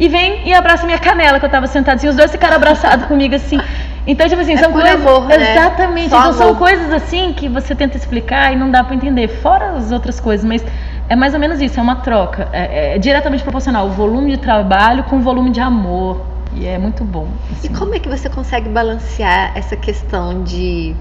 E 0.00 0.08
vem 0.08 0.48
e 0.48 0.52
abraça 0.52 0.86
minha 0.86 0.98
canela, 0.98 1.38
que 1.38 1.44
eu 1.44 1.50
tava 1.50 1.68
sentada 1.68 1.96
assim, 1.96 2.08
os 2.08 2.16
dois 2.16 2.32
ficaram 2.32 2.56
abraçados 2.56 3.06
comigo 3.06 3.36
assim. 3.36 3.60
Então, 4.06 4.28
tipo 4.28 4.40
assim, 4.40 4.54
é 4.54 4.56
são 4.56 4.72
coisas. 4.72 4.94
Amor, 4.94 5.26
né? 5.26 5.52
Exatamente. 5.52 6.10
Só 6.10 6.18
então 6.18 6.30
amor. 6.30 6.34
são 6.34 6.54
coisas 6.56 6.92
assim 6.92 7.32
que 7.32 7.48
você 7.48 7.74
tenta 7.74 7.96
explicar 7.96 8.52
e 8.52 8.56
não 8.56 8.70
dá 8.70 8.82
para 8.82 8.94
entender. 8.94 9.28
Fora 9.28 9.72
as 9.72 9.92
outras 9.92 10.18
coisas, 10.18 10.44
mas 10.44 10.64
é 11.08 11.14
mais 11.14 11.34
ou 11.34 11.40
menos 11.40 11.60
isso, 11.60 11.78
é 11.78 11.82
uma 11.82 11.96
troca. 11.96 12.48
É, 12.52 12.94
é 12.94 12.98
diretamente 12.98 13.42
proporcional 13.42 13.86
o 13.86 13.90
volume 13.90 14.32
de 14.32 14.38
trabalho 14.38 15.04
com 15.04 15.16
o 15.16 15.20
volume 15.20 15.50
de 15.50 15.60
amor. 15.60 16.20
E 16.54 16.66
é 16.66 16.78
muito 16.78 17.04
bom. 17.04 17.28
Assim. 17.50 17.68
E 17.68 17.70
como 17.76 17.94
é 17.94 17.98
que 17.98 18.08
você 18.08 18.28
consegue 18.28 18.68
balancear 18.68 19.52
essa 19.54 19.76
questão 19.76 20.42
de 20.42 20.94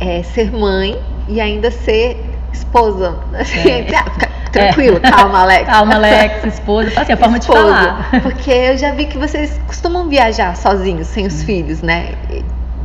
é, 0.00 0.22
ser 0.22 0.50
mãe 0.50 0.98
e 1.28 1.40
ainda 1.40 1.70
ser 1.70 2.18
esposa? 2.52 3.18
É. 3.34 4.24
tranquilo, 4.54 5.00
calma, 5.00 5.40
Alex. 5.40 5.66
Calma, 5.68 5.94
Alex, 5.94 6.44
esposa. 6.44 7.00
Assim, 7.00 7.12
a 7.12 7.16
forma 7.16 7.38
de 7.38 7.44
Esposa. 7.44 7.62
falar. 7.62 8.10
Porque 8.22 8.50
eu 8.50 8.78
já 8.78 8.92
vi 8.92 9.06
que 9.06 9.18
vocês 9.18 9.60
costumam 9.66 10.08
viajar 10.08 10.56
sozinhos, 10.56 11.06
sem 11.08 11.26
os 11.26 11.42
filhos, 11.42 11.82
né? 11.82 12.14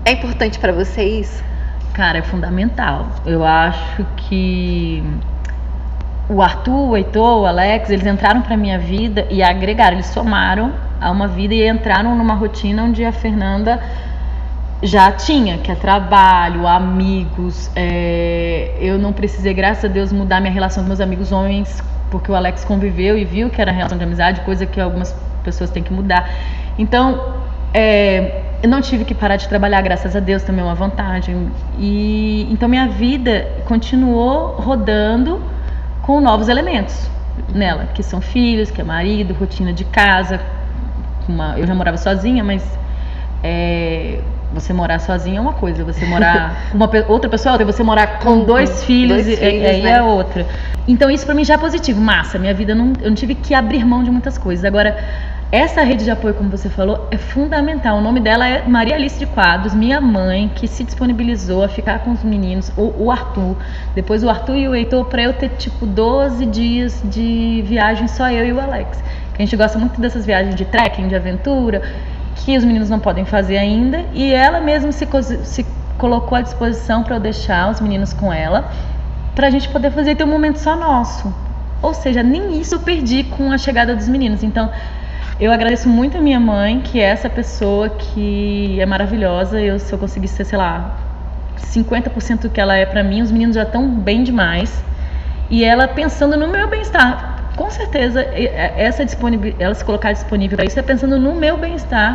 É 0.06 0.12
importante 0.12 0.60
pra 0.60 0.72
você 0.72 1.04
isso? 1.04 1.44
Cara, 1.94 2.20
é 2.20 2.22
fundamental. 2.22 3.08
Eu 3.26 3.44
acho 3.46 4.06
que 4.16 5.04
o 6.30 6.42
Arthur, 6.42 6.90
o 6.90 6.98
Heitor, 6.98 7.42
o 7.42 7.46
Alex, 7.46 7.90
eles 7.90 8.06
entraram 8.06 8.42
pra 8.42 8.56
minha 8.56 8.78
vida 8.78 9.26
e 9.30 9.42
agregaram, 9.42 9.96
eles 9.96 10.08
somaram 10.08 10.74
a 11.02 11.10
uma 11.12 11.28
vida 11.28 11.54
e 11.54 11.68
entraram 11.68 12.16
numa 12.16 12.36
rotina 12.36 12.84
onde 12.84 13.04
a 13.04 13.12
Fernanda 13.12 13.82
já 14.82 15.12
tinha, 15.12 15.58
que 15.58 15.72
é 15.72 15.76
trabalho, 15.76 16.66
amigos. 16.66 17.70
é, 17.76 18.76
Eu 18.80 18.98
não 18.98 19.12
precisei, 19.12 19.54
graças 19.54 19.86
a 19.86 19.88
Deus, 19.88 20.12
mudar 20.12 20.40
minha 20.40 20.54
relação 20.54 20.84
com 20.84 20.88
meus 20.88 21.02
amigos 21.02 21.32
homens, 21.32 21.84
porque 22.10 22.32
o 22.32 22.36
Alex 22.36 22.64
conviveu 22.64 23.18
e 23.18 23.26
viu 23.26 23.50
que 23.50 23.62
era 23.62 23.72
relação 23.72 23.98
de 23.98 24.04
amizade, 24.04 24.42
coisa 24.42 24.66
que 24.66 24.80
algumas 24.80 25.14
pessoas 25.44 25.70
têm 25.70 25.84
que 25.84 25.92
mudar. 25.92 26.30
Então, 26.78 27.36
é, 27.74 28.42
eu 28.64 28.70
não 28.70 28.82
tive 28.82 29.06
que 29.06 29.14
parar 29.14 29.36
de 29.36 29.48
trabalhar, 29.48 29.82
graças 29.82 30.16
a 30.16 30.20
Deus, 30.20 30.44
também 30.44 30.62
é 30.62 30.66
uma 30.66 30.76
vantagem. 30.76 31.52
E 31.78 32.48
então 32.50 32.68
minha 32.68 32.88
vida 32.88 33.48
continuou 33.66 34.56
rodando 34.56 35.42
com 36.02 36.20
novos 36.20 36.50
elementos 36.50 37.10
nela, 37.54 37.86
que 37.94 38.04
são 38.04 38.22
filhos, 38.22 38.72
que 38.72 38.82
é 38.82 38.84
marido, 38.84 39.34
rotina 39.34 39.72
de 39.74 39.84
casa. 39.86 40.40
Uma, 41.28 41.58
eu 41.60 41.68
já 41.68 41.76
morava 41.76 41.98
sozinha, 41.98 42.44
mas 42.44 42.64
é, 43.44 44.20
você 44.52 44.74
morar 44.74 45.00
sozinha 45.00 45.38
é 45.38 45.42
uma 45.42 45.54
coisa, 45.54 45.84
você 45.84 46.06
morar 46.06 46.56
com 46.72 46.78
uma 46.78 46.88
pe- 46.88 47.06
outra 47.08 47.30
pessoa 47.30 47.52
é 47.52 47.54
outra, 47.54 47.66
você 47.66 47.84
morar 47.84 48.20
com 48.20 48.40
Com 48.40 48.46
dois 48.46 48.84
filhos, 48.84 49.26
dois 49.26 49.28
e- 49.28 49.34
e- 49.34 49.38
filhos, 49.52 49.70
aí 49.70 49.82
né? 49.82 49.92
é 49.92 50.02
outra. 50.02 50.48
Então 50.88 51.10
isso 51.12 51.26
pra 51.26 51.36
mim 51.36 51.44
já 51.46 51.54
é 51.54 51.58
positivo, 51.58 52.02
massa. 52.02 52.40
Minha 52.40 52.54
vida 52.54 52.74
não, 52.74 52.94
eu 53.02 53.10
não 53.10 53.16
tive 53.16 53.36
que 53.36 53.54
abrir 53.54 53.86
mão 53.86 54.04
de 54.04 54.10
muitas 54.10 54.38
coisas. 54.38 54.66
Agora 54.66 54.98
essa 55.52 55.82
rede 55.82 56.04
de 56.04 56.12
apoio, 56.12 56.36
como 56.36 56.50
você 56.50 56.70
falou, 56.70 57.08
é 57.10 57.18
fundamental. 57.18 57.98
O 57.98 58.02
nome 58.02 58.20
dela 58.20 58.48
é 58.48 58.68
Maria 58.68 58.94
Alice 58.96 59.18
de 59.18 59.26
Quadros, 59.26 59.74
minha 59.74 60.00
mãe, 60.00 60.48
que 60.54 60.68
se 60.68 60.84
disponibilizou 60.84 61.64
a 61.64 61.68
ficar 61.68 62.00
com 62.00 62.12
os 62.12 62.24
meninos, 62.24 62.72
o, 62.78 63.06
o 63.06 63.12
Arthur. 63.12 63.56
Depois 63.96 64.24
o 64.24 64.30
Arthur 64.30 64.56
e 64.56 64.68
o 64.68 64.76
Heitor, 64.76 65.06
pra 65.06 65.24
eu 65.24 65.34
ter 65.34 65.50
tipo 65.58 65.88
12 65.88 66.46
dias 66.46 67.02
de 67.04 67.64
viagem, 67.66 68.08
só 68.08 68.30
eu 68.32 68.46
e 68.46 68.54
o 68.54 68.60
Alex. 68.62 69.04
Que 69.34 69.42
a 69.42 69.46
gente 69.46 69.56
gosta 69.56 69.80
muito 69.80 70.00
dessas 70.00 70.24
viagens 70.24 70.54
de 70.54 70.66
trekking, 70.66 71.08
de 71.08 71.16
aventura, 71.16 71.82
que 72.40 72.58
os 72.58 72.64
meninos 72.64 72.90
não 72.90 73.00
podem 73.00 73.26
fazer 73.26 73.58
ainda. 73.58 74.06
E 74.14 74.34
ela 74.34 74.60
mesma 74.60 74.92
se, 74.92 75.08
se 75.44 75.66
colocou 75.98 76.38
à 76.38 76.42
disposição 76.42 77.04
para 77.04 77.16
eu 77.16 77.20
deixar 77.20 77.70
os 77.70 77.80
meninos 77.80 78.14
com 78.14 78.32
ela, 78.32 78.72
pra 79.36 79.50
gente 79.50 79.70
poder 79.70 79.92
fazer 79.92 80.16
ter 80.16 80.24
um 80.24 80.28
momento 80.28 80.58
só 80.58 80.76
nosso. 80.76 81.34
Ou 81.82 81.94
seja, 81.94 82.24
nem 82.24 82.60
isso 82.60 82.76
eu 82.76 82.80
perdi 82.80 83.24
com 83.24 83.52
a 83.52 83.58
chegada 83.58 83.96
dos 83.96 84.08
meninos. 84.08 84.44
Então, 84.44 84.70
eu 85.40 85.52
agradeço 85.52 85.88
muito 85.88 86.18
a 86.18 86.22
minha 86.22 86.40
mãe, 86.40 86.82
que 86.82 87.00
é 87.00 87.04
essa 87.04 87.30
pessoa 87.30 87.90
que 87.90 88.80
é 88.80 88.86
maravilhosa. 88.86 89.62
Eu, 89.62 89.80
se 89.80 89.92
eu 89.92 89.98
conseguir 89.98 90.28
ser, 90.28 90.44
sei 90.46 90.58
lá, 90.58 90.98
50% 91.58 92.42
do 92.42 92.50
que 92.50 92.60
ela 92.60 92.76
é 92.76 92.86
pra 92.86 93.04
mim, 93.04 93.22
os 93.22 93.32
meninos 93.32 93.56
já 93.56 93.64
estão 93.64 93.90
bem 93.90 94.24
demais. 94.24 94.84
E 95.50 95.64
ela 95.64 95.88
pensando 95.88 96.38
no 96.38 96.48
meu 96.48 96.68
bem-estar. 96.68 97.39
Com 97.60 97.70
certeza, 97.70 98.22
e- 98.36 98.48
essa 98.88 99.04
ela 99.60 99.74
se 99.76 99.84
colocar 99.84 100.12
disponível 100.14 100.56
para 100.58 100.66
isso 100.66 100.80
é 100.80 100.82
pensando 100.82 101.20
no 101.20 101.36
meu 101.36 101.58
bem-estar 101.58 102.12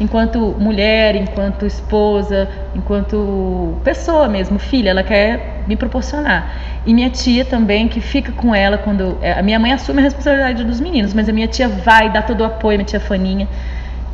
enquanto 0.00 0.38
mulher, 0.58 1.14
enquanto 1.16 1.66
esposa, 1.66 2.48
enquanto 2.74 3.74
pessoa 3.84 4.26
mesmo, 4.28 4.58
filha, 4.58 4.90
ela 4.90 5.02
quer 5.02 5.62
me 5.66 5.76
proporcionar. 5.76 6.40
E 6.86 6.94
minha 6.94 7.10
tia 7.10 7.44
também, 7.44 7.88
que 7.88 8.00
fica 8.00 8.32
com 8.32 8.54
ela 8.54 8.78
quando. 8.78 9.18
é, 9.20 9.32
A 9.38 9.42
minha 9.42 9.58
mãe 9.58 9.72
assume 9.72 9.98
a 10.00 10.02
responsabilidade 10.02 10.64
dos 10.64 10.80
meninos, 10.80 11.12
mas 11.12 11.28
a 11.28 11.32
minha 11.32 11.46
tia 11.46 11.68
vai 11.68 12.08
dar 12.10 12.22
todo 12.22 12.40
o 12.40 12.44
apoio, 12.44 12.78
minha 12.78 12.86
tia 12.86 13.00
Faninha, 13.00 13.46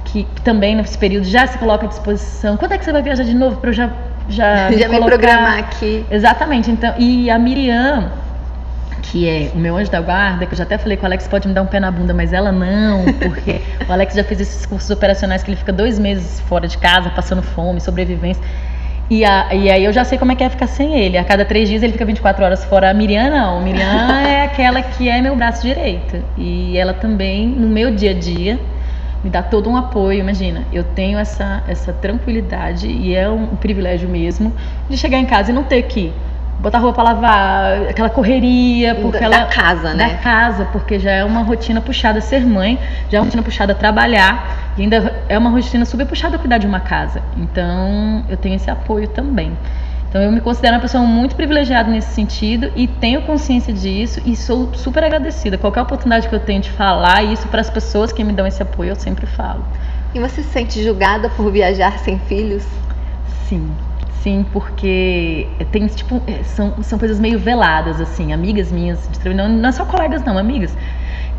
que 0.07 0.27
também 0.43 0.75
nesse 0.75 0.99
período 0.99 1.25
já 1.25 1.47
se 1.47 1.59
coloca 1.59 1.87
à 1.87 1.89
disposição. 1.89 2.57
Quando 2.57 2.73
é 2.73 2.79
que 2.79 2.85
você 2.85 2.93
vai 2.93 3.03
viajar 3.03 3.23
de 3.25 3.35
novo 3.35 3.57
para 3.59 3.71
eu 3.71 3.75
já. 3.75 3.89
Já, 4.29 4.71
Já 4.83 4.89
me 4.89 4.95
colocar- 4.99 5.07
programar 5.19 5.59
aqui. 5.59 6.05
Exatamente. 6.11 6.71
Então, 6.71 6.93
e 6.99 7.29
a 7.31 7.39
Miriam, 7.39 8.11
que 9.03 9.29
é 9.29 9.51
o 9.55 9.59
meu 9.59 9.77
anjo 9.77 9.91
da 9.91 10.01
guarda, 10.01 10.47
que 10.47 10.53
eu 10.53 10.57
já 10.57 10.63
até 10.65 10.79
falei 10.79 10.97
que 10.97 11.03
o 11.03 11.07
Alex 11.07 11.27
pode 11.29 11.47
me 11.49 11.53
dar 11.55 11.63
um 11.63 11.67
pé 11.67 11.81
na 11.81 11.91
bunda, 11.91 12.15
mas 12.15 12.33
ela 12.33 12.53
não, 12.53 13.05
porque 13.21 13.61
o 13.89 13.93
Alex 13.93 14.15
já 14.15 14.25
fez 14.25 14.41
esses 14.41 14.65
cursos 14.65 14.89
operacionais 14.91 15.43
que 15.43 15.51
ele 15.51 15.57
fica 15.57 15.73
dois 15.73 15.99
meses 15.99 16.41
fora 16.41 16.67
de 16.69 16.79
casa, 16.79 17.11
passando 17.11 17.43
fome, 17.43 17.81
sobrevivência. 17.81 18.43
E, 19.11 19.25
a- 19.25 19.53
e 19.55 19.69
aí 19.71 19.85
eu 19.85 19.93
já 19.93 20.05
sei 20.05 20.17
como 20.17 20.33
é 20.33 20.35
que 20.37 20.43
é 20.45 20.49
ficar 20.49 20.69
sem 20.69 20.99
ele. 20.99 21.19
A 21.19 21.25
cada 21.25 21.45
três 21.45 21.69
dias 21.69 21.83
ele 21.83 21.93
fica 21.93 22.05
24 22.05 22.43
horas 22.45 22.65
fora. 22.65 22.89
A 22.91 22.95
Miriam 22.95 23.29
não. 23.29 23.59
A 23.59 23.61
Miriam 23.61 23.83
é 24.27 24.45
aquela 24.45 24.81
que 24.81 25.09
é 25.09 25.21
meu 25.21 25.37
braço 25.37 25.61
direito. 25.67 26.17
E 26.39 26.79
ela 26.79 26.95
também, 26.95 27.47
no 27.47 27.69
meu 27.69 27.91
dia 27.95 28.13
a 28.13 28.15
dia, 28.15 28.59
me 29.23 29.29
dá 29.29 29.43
todo 29.43 29.69
um 29.69 29.77
apoio. 29.77 30.21
Imagina, 30.21 30.63
eu 30.73 30.83
tenho 30.83 31.19
essa, 31.19 31.63
essa 31.69 31.93
tranquilidade 31.93 32.87
e 32.87 33.15
é 33.15 33.29
um 33.29 33.49
privilégio 33.57 34.09
mesmo 34.09 34.55
de 34.89 34.97
chegar 34.97 35.19
em 35.19 35.27
casa 35.27 35.51
e 35.51 35.55
não 35.55 35.65
ter 35.65 35.83
que 35.83 36.11
botar 36.63 36.79
roupa 36.79 37.03
pra 37.03 37.13
lavar, 37.13 37.83
aquela 37.91 38.09
correria, 38.09 38.95
porque 38.95 39.19
Da- 39.19 39.25
ela 39.25 39.39
da 39.41 39.45
casa, 39.47 39.89
da 39.89 39.95
né? 39.95 40.21
casa, 40.23 40.65
porque 40.73 40.99
já 40.99 41.11
é 41.11 41.25
uma 41.25 41.43
rotina 41.43 41.81
puxada 41.81 42.21
ser 42.21 42.47
mãe, 42.47 42.79
já 43.11 43.19
é 43.19 43.21
uma 43.21 43.25
rotina 43.25 43.43
puxada 43.43 43.75
trabalhar 43.75 44.73
e 44.79 44.83
ainda 44.83 45.13
é 45.29 45.37
uma 45.37 45.51
rotina 45.51 45.85
super 45.85 46.07
puxada 46.07 46.39
cuidar 46.39 46.59
de 46.59 46.67
uma 46.67 46.81
casa. 46.81 47.21
Então, 47.37 48.25
eu 48.29 48.37
tenho 48.37 48.55
esse 48.55 48.71
apoio 48.71 49.09
também. 49.09 49.53
Então 50.09 50.21
eu 50.21 50.31
me 50.31 50.43
considero 50.43 50.75
uma 50.75 50.81
pessoa 50.81 51.03
muito 51.05 51.35
privilegiada 51.35 51.91
nesse 51.91 52.13
sentido 52.15 52.71
e 52.77 52.87
tenho 52.87 53.23
consciência 53.23 53.73
disso 53.73 54.21
e 54.27 54.37
sou 54.37 54.69
super 54.75 55.03
agradecida. 55.03 55.57
Qualquer 55.57 55.81
oportunidade 55.81 56.29
que 56.29 56.35
eu 56.35 56.39
tenho 56.41 56.61
de 56.61 56.71
falar 56.71 57.23
isso 57.25 57.49
para 57.49 57.63
as 57.63 57.71
pessoas 57.71 58.13
que 58.13 58.23
me 58.23 58.31
dão 58.35 58.47
esse 58.47 58.63
apoio, 58.63 58.91
eu 58.91 58.95
sempre 58.97 59.25
falo. 59.25 59.65
E 60.15 60.21
você 60.21 60.43
se 60.43 60.51
sente 60.51 60.85
julgada 60.85 61.31
por 61.31 61.51
viajar 61.51 61.99
sem 62.01 62.19
filhos? 62.19 62.63
Sim. 63.49 63.71
Sim, 64.23 64.47
porque 64.53 65.49
tem 65.71 65.87
tipo 65.87 66.23
são, 66.45 66.83
são 66.83 66.99
coisas 66.99 67.19
meio 67.19 67.39
veladas 67.39 68.01
assim, 68.01 68.33
amigas 68.33 68.71
minhas 68.71 69.09
de 69.09 69.35
não, 69.35 69.49
não 69.49 69.69
é 69.69 69.73
só 69.73 69.85
colegas 69.85 70.25
não, 70.25 70.39
amigas 70.39 70.77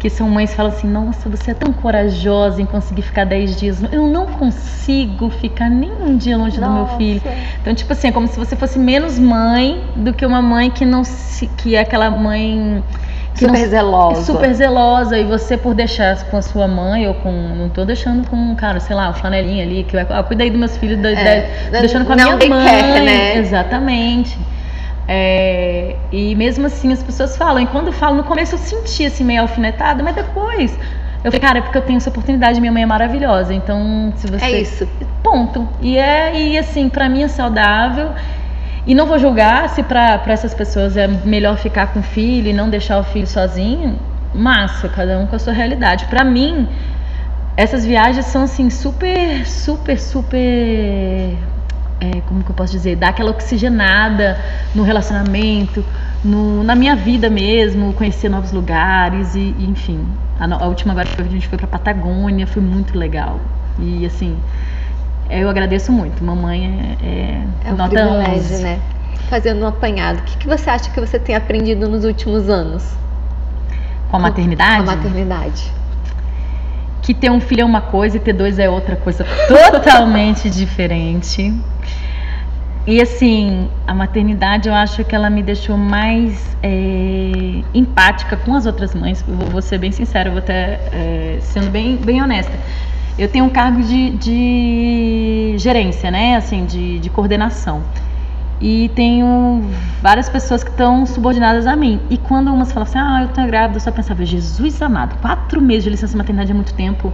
que 0.04 0.10
são 0.10 0.30
mães 0.30 0.50
que 0.50 0.58
falam 0.58 0.74
assim: 0.74 0.86
Nossa, 0.86 1.30
você 1.30 1.52
é 1.52 1.54
tão 1.54 1.72
corajosa 1.72 2.62
em 2.62 2.66
conseguir 2.66 3.04
ficar 3.04 3.24
10 3.24 3.56
dias. 3.58 3.84
Eu 3.90 4.06
não 4.06 4.26
consigo 4.26 5.30
ficar 5.30 5.70
nem 5.70 5.94
um 5.94 6.18
dia 6.18 6.36
longe 6.36 6.60
Nossa. 6.60 6.74
do 6.74 6.76
meu 6.76 6.98
filho. 6.98 7.22
Então, 7.62 7.74
tipo 7.74 7.94
assim, 7.94 8.10
é 8.10 8.12
como 8.12 8.28
se 8.28 8.38
você 8.38 8.54
fosse 8.54 8.78
menos 8.78 9.18
mãe 9.18 9.82
do 9.96 10.14
que 10.14 10.26
uma 10.26 10.42
mãe 10.42 10.70
que 10.70 10.84
não 10.84 11.06
se, 11.06 11.48
que 11.48 11.76
é 11.76 11.80
aquela 11.80 12.12
mãe 12.12 12.84
super 13.36 13.68
zelosa. 13.68 14.24
Super 14.24 14.54
zelosa. 14.54 15.18
E 15.18 15.24
você, 15.24 15.58
por 15.58 15.74
deixar 15.74 16.24
com 16.26 16.38
a 16.38 16.42
sua 16.42 16.68
mãe, 16.68 17.08
ou 17.08 17.14
com. 17.16 17.32
Não 17.32 17.70
tô 17.70 17.86
deixando 17.86 18.28
com, 18.28 18.56
cara, 18.56 18.80
sei 18.80 18.96
lá, 18.96 19.10
o 19.10 19.14
flanelinha 19.14 19.64
ali, 19.64 19.84
que 19.84 19.94
vai. 19.94 20.06
Ah, 20.10 20.24
cuida 20.24 20.44
aí 20.44 20.50
dos 20.50 20.60
meus 20.60 20.78
filhos, 20.78 21.04
é, 21.04 21.70
da, 21.72 21.80
deixando 21.80 22.06
com 22.06 22.14
a 22.14 22.16
minha 22.16 22.28
mãe. 22.36 22.40
Quer, 22.40 23.02
né? 23.02 23.38
Exatamente. 23.38 24.38
É, 25.08 25.96
e 26.12 26.34
mesmo 26.36 26.66
assim 26.66 26.94
as 26.94 27.04
pessoas 27.04 27.36
falam, 27.36 27.62
e 27.62 27.68
quando 27.68 27.88
eu 27.88 27.94
falo 27.94 28.16
no 28.16 28.24
começo 28.24 28.56
eu 28.56 28.60
senti 28.60 29.06
assim 29.06 29.26
meio 29.26 29.42
alfinetada, 29.42 30.02
mas 30.02 30.16
depois 30.16 30.80
eu 31.24 31.32
falei, 31.32 31.40
cara, 31.40 31.60
é 31.60 31.62
porque 31.62 31.78
eu 31.78 31.82
tenho 31.82 31.98
essa 31.98 32.10
oportunidade, 32.10 32.60
minha 32.60 32.72
mãe 32.72 32.84
é 32.84 32.86
maravilhosa, 32.86 33.54
então 33.54 34.14
se 34.18 34.28
você. 34.28 34.46
É 34.46 34.62
isso. 34.62 34.88
Ponto. 35.22 35.68
E 35.82 35.98
é, 35.98 36.38
e 36.38 36.58
assim, 36.58 36.90
para 36.90 37.08
mim 37.08 37.24
é 37.24 37.28
saudável. 37.30 38.12
E 38.86 38.94
não 38.94 39.06
vou 39.06 39.18
julgar 39.18 39.70
se 39.70 39.82
para 39.82 40.22
essas 40.28 40.54
pessoas 40.54 40.98
é 40.98 41.08
melhor 41.08 41.58
ficar 41.58 41.88
com 41.88 42.00
o 42.00 42.04
filho 42.04 42.50
e 42.50 42.54
não 42.54 42.70
deixar 42.70 43.00
o 43.00 43.04
filho 43.04 43.28
sozinho. 43.28 43.98
Massa, 44.34 44.90
cada 44.90 45.18
um 45.20 45.28
com 45.28 45.36
a 45.36 45.40
sua 45.40 45.54
realidade. 45.54 46.06
Para 46.06 46.24
mim, 46.24 46.68
essas 47.56 47.86
viagens 47.86 48.26
são 48.26 48.44
assim 48.44 48.70
super, 48.70 49.46
super, 49.48 50.00
super 50.00 51.38
é, 52.04 52.22
como 52.28 52.44
que 52.44 52.50
eu 52.50 52.56
posso 52.56 52.74
dizer, 52.74 52.98
dar 52.98 53.10
aquela 53.10 53.32
oxigenada 53.32 54.38
no 54.76 54.84
relacionamento, 54.84 55.86
no, 56.24 56.64
na 56.64 56.76
minha 56.76 56.96
vida 56.96 57.30
mesmo, 57.30 57.94
conhecer 57.94 58.28
novos 58.28 58.52
lugares 58.52 59.36
e, 59.36 59.56
e 59.58 59.66
enfim. 59.66 60.06
A, 60.40 60.46
a, 60.46 60.68
última 60.68 60.92
agora 60.92 61.08
a 61.18 61.24
gente 61.24 61.48
foi 61.48 61.58
para 61.58 61.68
Patagônia, 61.68 62.46
foi 62.46 62.62
muito 62.62 62.98
legal. 62.98 63.40
E 63.80 64.06
assim, 64.06 64.38
eu 65.30 65.50
agradeço 65.50 65.92
muito. 65.92 66.24
Mamãe 66.24 66.98
é, 67.02 67.06
é, 67.06 67.70
é 67.70 67.74
um 67.74 67.78
nota 67.78 67.90
privilégio, 67.90 68.56
11. 68.56 68.64
né? 68.64 68.80
Fazendo 69.30 69.64
um 69.64 69.68
apanhado, 69.68 70.20
o 70.20 70.24
que, 70.24 70.38
que 70.38 70.48
você 70.48 70.70
acha 70.70 70.90
que 70.90 71.00
você 71.00 71.18
tem 71.18 71.36
aprendido 71.36 71.88
nos 71.88 72.06
últimos 72.06 72.50
anos? 72.50 72.84
Com 74.10 74.18
a 74.18 74.20
maternidade? 74.20 74.84
Com 74.84 74.92
a 74.92 74.96
maternidade 74.96 75.72
que 77.04 77.14
ter 77.14 77.30
um 77.30 77.40
filho 77.40 77.62
é 77.62 77.66
uma 77.66 77.82
coisa 77.82 78.18
e 78.18 78.20
ter 78.20 78.34
dois 78.34 78.58
é 78.58 78.70
outra 78.70 78.96
coisa 78.96 79.26
totalmente 79.48 80.50
diferente. 80.50 81.54
E 82.88 83.02
assim, 83.02 83.70
a 83.86 83.94
maternidade 83.94 84.68
eu 84.68 84.74
acho 84.74 85.04
que 85.04 85.16
ela 85.16 85.30
me 85.30 85.44
deixou 85.44 85.78
mais 85.78 86.58
é, 86.64 87.62
empática 87.74 88.36
com 88.38 88.56
as 88.56 88.66
outras 88.66 88.96
mães. 88.96 89.24
Eu 89.28 89.36
vou 89.36 89.62
ser 89.62 89.78
bem 89.78 89.92
sincera, 89.92 90.30
vou 90.30 90.40
até 90.40 90.80
é, 90.92 91.38
sendo 91.42 91.70
bem, 91.70 91.98
bem 91.98 92.22
honesta. 92.22 92.54
Eu 93.18 93.28
tenho 93.28 93.46
um 93.46 93.50
cargo 93.50 93.82
de, 93.84 94.10
de 94.12 95.56
gerência, 95.58 96.10
né? 96.10 96.36
Assim, 96.36 96.66
de, 96.66 97.00
de 97.00 97.10
coordenação 97.10 97.84
e 98.64 98.90
tenho 98.96 99.62
várias 100.02 100.30
pessoas 100.30 100.64
que 100.64 100.70
estão 100.70 101.06
subordinadas 101.06 101.68
a 101.68 101.76
mim. 101.76 102.00
E 102.10 102.18
quando 102.18 102.52
umas 102.52 102.72
falam 102.72 102.88
assim, 102.88 102.98
ah, 102.98 103.24
eu 103.24 103.28
tô 103.28 103.46
grávida, 103.46 103.76
eu 103.76 103.82
só 103.82 103.92
pensava, 103.92 104.24
Jesus 104.24 104.82
amado, 104.82 105.20
quatro 105.20 105.62
meses 105.62 105.84
de 105.84 105.90
licença 105.90 106.18
maternidade 106.18 106.52
é 106.52 106.54
muito 106.54 106.74
tempo. 106.74 107.12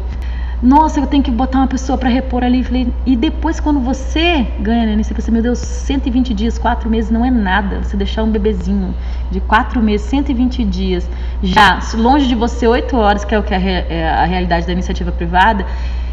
Nossa, 0.62 1.00
eu 1.00 1.08
tenho 1.08 1.24
que 1.24 1.32
botar 1.32 1.60
uma 1.60 1.68
pessoa 1.68 1.98
para 1.98 2.10
repor 2.10 2.44
ali. 2.44 2.94
E 3.06 3.16
depois, 3.16 3.60
quando 3.60 3.80
você 3.80 4.46
ganha 4.60 4.86
neném, 4.86 5.04
você 5.04 5.14
pensa, 5.14 5.32
meu 5.32 5.42
Deus, 5.42 5.60
120 5.60 6.34
dias, 6.34 6.58
quatro 6.58 6.90
meses 6.90 7.10
não 7.10 7.24
é 7.24 7.32
nada. 7.32 7.82
Você 7.82 7.96
deixar 7.96 8.24
um 8.24 8.30
bebezinho 8.30 8.94
de 9.32 9.40
quatro 9.40 9.82
meses, 9.82 10.08
120 10.08 10.66
dias, 10.66 11.10
já 11.42 11.80
longe 11.94 12.28
de 12.28 12.36
você, 12.36 12.68
oito 12.68 12.98
horas, 12.98 13.24
que 13.24 13.34
é 13.34 13.40
o 13.40 13.44
que 13.44 13.54
é 13.54 13.58
a 13.58 14.24
é 14.24 14.26
realidade 14.26 14.68
da 14.68 14.74
iniciativa 14.74 15.12
privada 15.12 15.66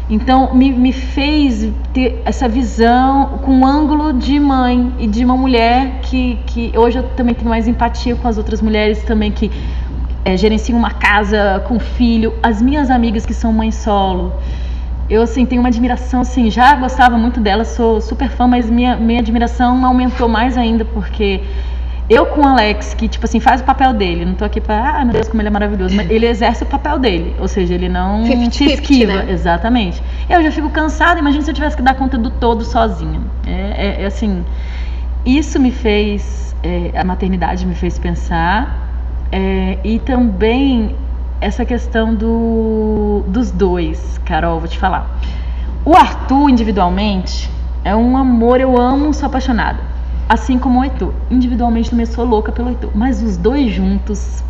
então, 0.09 0.53
me, 0.53 0.71
me 0.71 0.93
fez 0.93 1.69
ter 1.93 2.21
essa 2.23 2.47
visão 2.47 3.39
com 3.43 3.51
um 3.51 3.65
ângulo 3.65 4.13
de 4.13 4.39
mãe 4.39 4.93
e 4.99 5.05
de 5.05 5.23
uma 5.25 5.35
mulher 5.35 5.99
que, 6.03 6.39
que 6.45 6.71
hoje 6.77 6.99
eu 6.99 7.03
também 7.09 7.35
tenho 7.35 7.49
mais 7.49 7.67
empatia 7.67 8.15
com 8.15 8.25
as 8.25 8.37
outras 8.37 8.61
mulheres 8.61 9.03
também 9.03 9.31
que 9.31 9.51
é, 10.27 10.35
gerenciam 10.35 10.77
uma 10.77 10.91
casa 10.91 11.63
com 11.65 11.79
filho. 11.79 12.33
As 12.43 12.61
minhas 12.61 12.89
amigas 12.89 13.25
que 13.25 13.33
são 13.33 13.53
mães 13.53 13.75
solo, 13.75 14.33
eu 15.09 15.21
assim 15.21 15.45
tenho 15.45 15.61
uma 15.61 15.69
admiração 15.69 16.19
assim, 16.19 16.51
já 16.51 16.75
gostava 16.75 17.17
muito 17.17 17.39
delas, 17.39 17.69
sou 17.69 18.01
super 18.01 18.29
fã, 18.29 18.45
mas 18.45 18.69
minha, 18.69 18.97
minha 18.97 19.21
admiração 19.21 19.85
aumentou 19.85 20.27
mais 20.27 20.57
ainda 20.57 20.83
porque 20.83 21.41
eu 22.09 22.25
com 22.25 22.41
o 22.41 22.45
Alex, 22.45 22.93
que, 22.93 23.07
tipo 23.07 23.25
assim, 23.25 23.39
faz 23.39 23.61
o 23.61 23.63
papel 23.63 23.93
dele, 23.93 24.25
não 24.25 24.33
tô 24.33 24.43
aqui 24.43 24.59
pra, 24.59 24.99
ah, 24.99 25.05
meu 25.05 25.13
Deus, 25.13 25.29
como 25.29 25.41
ele 25.41 25.47
é 25.47 25.51
maravilhoso, 25.51 25.95
mas 25.95 26.09
ele 26.09 26.25
exerce 26.25 26.63
o 26.63 26.65
papel 26.65 26.99
dele, 26.99 27.33
ou 27.39 27.47
seja, 27.47 27.73
ele 27.73 27.87
não 27.87 28.25
50, 28.25 28.49
te 28.49 28.65
esquiva. 28.65 29.23
Né? 29.23 29.31
Exatamente. 29.31 30.01
Eu 30.29 30.43
já 30.43 30.51
fico 30.51 30.69
cansada, 30.69 31.19
imagina 31.19 31.43
se 31.43 31.51
eu 31.51 31.55
tivesse 31.55 31.77
que 31.77 31.81
dar 31.81 31.95
conta 31.95 32.17
do 32.17 32.29
todo 32.29 32.65
sozinha. 32.65 33.21
É, 33.45 33.51
é, 33.51 34.03
é 34.03 34.05
assim, 34.05 34.43
isso 35.25 35.57
me 35.59 35.71
fez, 35.71 36.53
é, 36.63 36.97
a 36.97 37.03
maternidade 37.03 37.65
me 37.65 37.75
fez 37.75 37.99
pensar, 37.99 38.86
é, 39.31 39.77
e 39.83 39.99
também 39.99 40.95
essa 41.39 41.65
questão 41.65 42.15
do, 42.15 43.23
dos 43.27 43.51
dois, 43.51 44.19
Carol, 44.25 44.59
vou 44.59 44.67
te 44.67 44.77
falar. 44.77 45.19
O 45.85 45.95
Arthur, 45.95 46.49
individualmente, 46.49 47.49
é 47.83 47.95
um 47.95 48.17
amor, 48.17 48.59
eu 48.59 48.77
amo, 48.77 49.13
sou 49.13 49.27
apaixonada 49.27 49.79
Assim 50.29 50.59
como 50.59 50.81
o 50.81 50.83
Heitor. 50.83 51.13
Individualmente 51.31 51.89
também 51.89 52.05
sou 52.05 52.25
louca 52.25 52.51
pelo 52.51 52.69
Heitor. 52.69 52.91
Mas 52.93 53.23
os 53.23 53.37
dois 53.37 53.71
juntos. 53.71 54.43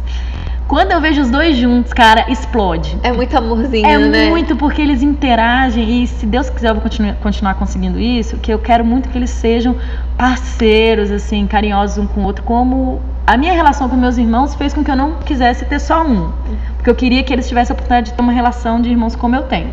Quando 0.68 0.92
eu 0.92 1.00
vejo 1.00 1.22
os 1.22 1.30
dois 1.30 1.56
juntos, 1.56 1.94
cara, 1.94 2.30
explode. 2.30 2.98
É 3.02 3.12
muito 3.12 3.36
amorzinho, 3.38 3.86
é 3.86 3.98
né? 3.98 4.26
É 4.26 4.30
muito 4.30 4.56
porque 4.58 4.82
eles 4.82 5.02
interagem 5.02 6.04
e 6.04 6.08
se 6.08 6.26
Deus 6.26 6.50
quiser 6.50 6.70
eu 6.70 6.74
vou 6.74 6.84
continuar, 6.84 7.14
continuar 7.16 7.54
conseguindo 7.54 7.98
isso, 7.98 8.36
que 8.38 8.52
eu 8.52 8.60
quero 8.60 8.84
muito 8.84 9.08
que 9.08 9.18
eles 9.18 9.30
sejam 9.30 9.78
parceiros, 10.18 11.10
assim, 11.10 11.48
carinhosos 11.48 11.98
um 11.98 12.06
com 12.06 12.22
o 12.22 12.26
outro, 12.26 12.44
como 12.44 13.02
a 13.26 13.38
minha 13.38 13.54
relação 13.54 13.88
com 13.88 13.96
meus 13.96 14.18
irmãos 14.18 14.56
fez 14.56 14.74
com 14.74 14.84
que 14.84 14.92
eu 14.92 14.96
não 14.96 15.16
quisesse 15.16 15.64
ter 15.64 15.80
só 15.80 16.06
um. 16.06 16.32
Porque 16.76 16.90
eu 16.90 16.96
queria 16.96 17.24
que 17.24 17.32
eles 17.32 17.48
tivessem 17.48 17.74
a 17.74 17.76
oportunidade 17.76 18.12
de 18.12 18.14
ter 18.14 18.22
uma 18.22 18.34
relação 18.34 18.82
de 18.82 18.90
irmãos 18.90 19.16
como 19.16 19.36
eu 19.36 19.44
tenho. 19.44 19.70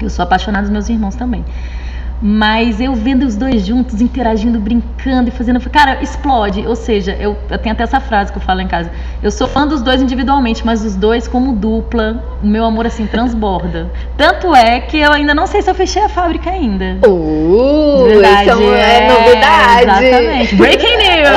Eu 0.00 0.10
sou 0.10 0.22
apaixonada 0.22 0.62
dos 0.62 0.70
meus 0.70 0.88
irmãos 0.88 1.16
também. 1.16 1.44
Mas 2.20 2.80
eu 2.80 2.94
vendo 2.94 3.24
os 3.24 3.36
dois 3.36 3.66
juntos, 3.66 4.00
interagindo, 4.00 4.58
brincando 4.58 5.28
e 5.28 5.30
fazendo. 5.30 5.60
Cara, 5.68 6.02
explode. 6.02 6.66
Ou 6.66 6.74
seja, 6.74 7.12
eu, 7.20 7.36
eu, 7.50 7.58
tenho 7.58 7.74
até 7.74 7.84
essa 7.84 8.00
frase 8.00 8.32
que 8.32 8.38
eu 8.38 8.42
falo 8.42 8.60
em 8.60 8.66
casa. 8.66 8.90
Eu 9.22 9.30
sou 9.30 9.46
fã 9.46 9.66
dos 9.66 9.82
dois 9.82 10.00
individualmente, 10.00 10.64
mas 10.64 10.82
os 10.84 10.96
dois, 10.96 11.28
como 11.28 11.52
dupla, 11.52 12.24
o 12.42 12.46
meu 12.46 12.64
amor 12.64 12.86
assim 12.86 13.06
transborda. 13.06 13.90
Tanto 14.16 14.54
é 14.54 14.80
que 14.80 14.98
eu 14.98 15.12
ainda 15.12 15.34
não 15.34 15.46
sei 15.46 15.60
se 15.60 15.70
eu 15.70 15.74
fechei 15.74 16.02
a 16.02 16.08
fábrica 16.08 16.48
ainda. 16.50 16.98
Uh, 17.06 18.04
verdade, 18.06 18.50
isso 18.50 18.62
é, 18.72 19.04
é 19.04 19.08
novidade. 19.08 20.06
Exatamente. 20.06 20.54
Breaking 20.54 20.96
news! 20.96 21.36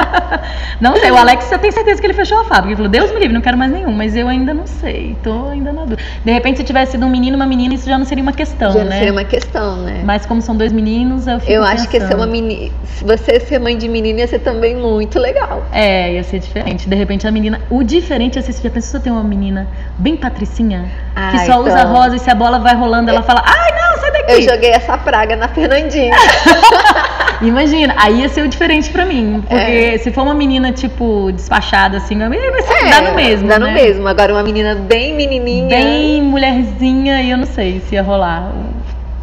não 0.80 0.96
sei, 0.96 1.10
o 1.10 1.16
Alex, 1.18 1.52
eu 1.52 1.58
tenho 1.58 1.72
certeza 1.72 2.00
que 2.00 2.06
ele 2.06 2.14
fechou 2.14 2.40
a 2.40 2.44
fábrica. 2.44 2.68
Ele 2.68 2.76
falou, 2.76 2.90
Deus 2.90 3.12
me 3.12 3.18
livre, 3.18 3.34
não 3.34 3.42
quero 3.42 3.58
mais 3.58 3.70
nenhum, 3.70 3.92
mas 3.92 4.16
eu 4.16 4.26
ainda 4.26 4.54
não 4.54 4.66
sei. 4.66 5.16
Tô 5.22 5.48
ainda 5.48 5.70
na 5.70 5.82
dúvida. 5.82 6.02
De 6.24 6.32
repente, 6.32 6.58
se 6.58 6.64
tivesse 6.64 6.92
sido 6.92 7.04
um 7.04 7.10
menino 7.10 7.36
e 7.36 7.38
uma 7.38 7.46
menina, 7.46 7.74
isso 7.74 7.86
já 7.86 7.98
não 7.98 8.06
seria 8.06 8.22
uma 8.22 8.32
questão, 8.32 8.72
já 8.72 8.78
né? 8.78 8.84
Não 8.84 8.92
seria 8.92 9.12
uma 9.12 9.24
questão 9.24 9.49
questão, 9.50 9.76
né? 9.76 10.02
Mas 10.04 10.24
como 10.24 10.40
são 10.40 10.56
dois 10.56 10.72
meninos, 10.72 11.26
eu 11.26 11.40
fico 11.40 11.52
Eu 11.52 11.62
acho 11.62 11.88
pensando. 11.88 12.02
que 12.02 12.06
ser 12.06 12.14
uma 12.14 12.26
menina, 12.26 12.72
se 12.84 13.04
você 13.04 13.40
ser 13.40 13.58
mãe 13.58 13.76
de 13.76 13.88
menina 13.88 14.20
ia 14.20 14.26
ser 14.28 14.38
também 14.38 14.76
muito 14.76 15.18
legal. 15.18 15.64
É, 15.72 16.14
ia 16.14 16.22
ser 16.22 16.38
diferente. 16.38 16.88
De 16.88 16.94
repente 16.94 17.26
a 17.26 17.30
menina, 17.30 17.60
o 17.68 17.82
diferente 17.82 18.38
é 18.38 18.42
se 18.42 18.52
você 18.52 18.62
já 18.62 18.70
pensou 18.70 19.00
se 19.00 19.10
uma 19.10 19.24
menina 19.24 19.66
bem 19.98 20.16
patricinha, 20.16 20.88
ah, 21.14 21.32
que 21.32 21.38
só 21.38 21.44
então... 21.44 21.64
usa 21.64 21.84
rosa 21.84 22.16
e 22.16 22.18
se 22.18 22.30
a 22.30 22.34
bola 22.34 22.58
vai 22.58 22.74
rolando, 22.74 23.10
ela 23.10 23.22
fala: 23.22 23.42
"Ai, 23.44 23.72
não, 23.72 24.00
sai 24.00 24.12
daqui". 24.12 24.32
Eu 24.32 24.42
joguei 24.42 24.70
essa 24.70 24.96
praga 24.96 25.36
na 25.36 25.48
Fernandinha. 25.48 26.14
Imagina, 27.42 27.94
aí 27.96 28.20
ia 28.20 28.28
ser 28.28 28.42
o 28.42 28.48
diferente 28.48 28.90
pra 28.90 29.06
mim. 29.06 29.42
Porque 29.48 29.54
é. 29.54 29.98
se 29.98 30.10
for 30.10 30.22
uma 30.22 30.34
menina, 30.34 30.72
tipo, 30.72 31.32
despachada, 31.32 31.96
assim, 31.96 32.18
vai 32.18 32.62
ser, 32.62 32.86
é, 32.86 32.90
dá 32.90 33.00
no 33.00 33.14
mesmo. 33.14 33.48
Dá 33.48 33.58
né? 33.58 33.66
no 33.66 33.72
mesmo. 33.72 34.06
Agora, 34.06 34.34
uma 34.34 34.42
menina 34.42 34.74
bem 34.74 35.14
menininha. 35.14 35.68
Bem 35.68 36.22
mulherzinha, 36.22 37.22
eu 37.24 37.38
não 37.38 37.46
sei 37.46 37.80
se 37.80 37.94
ia 37.94 38.02
rolar. 38.02 38.52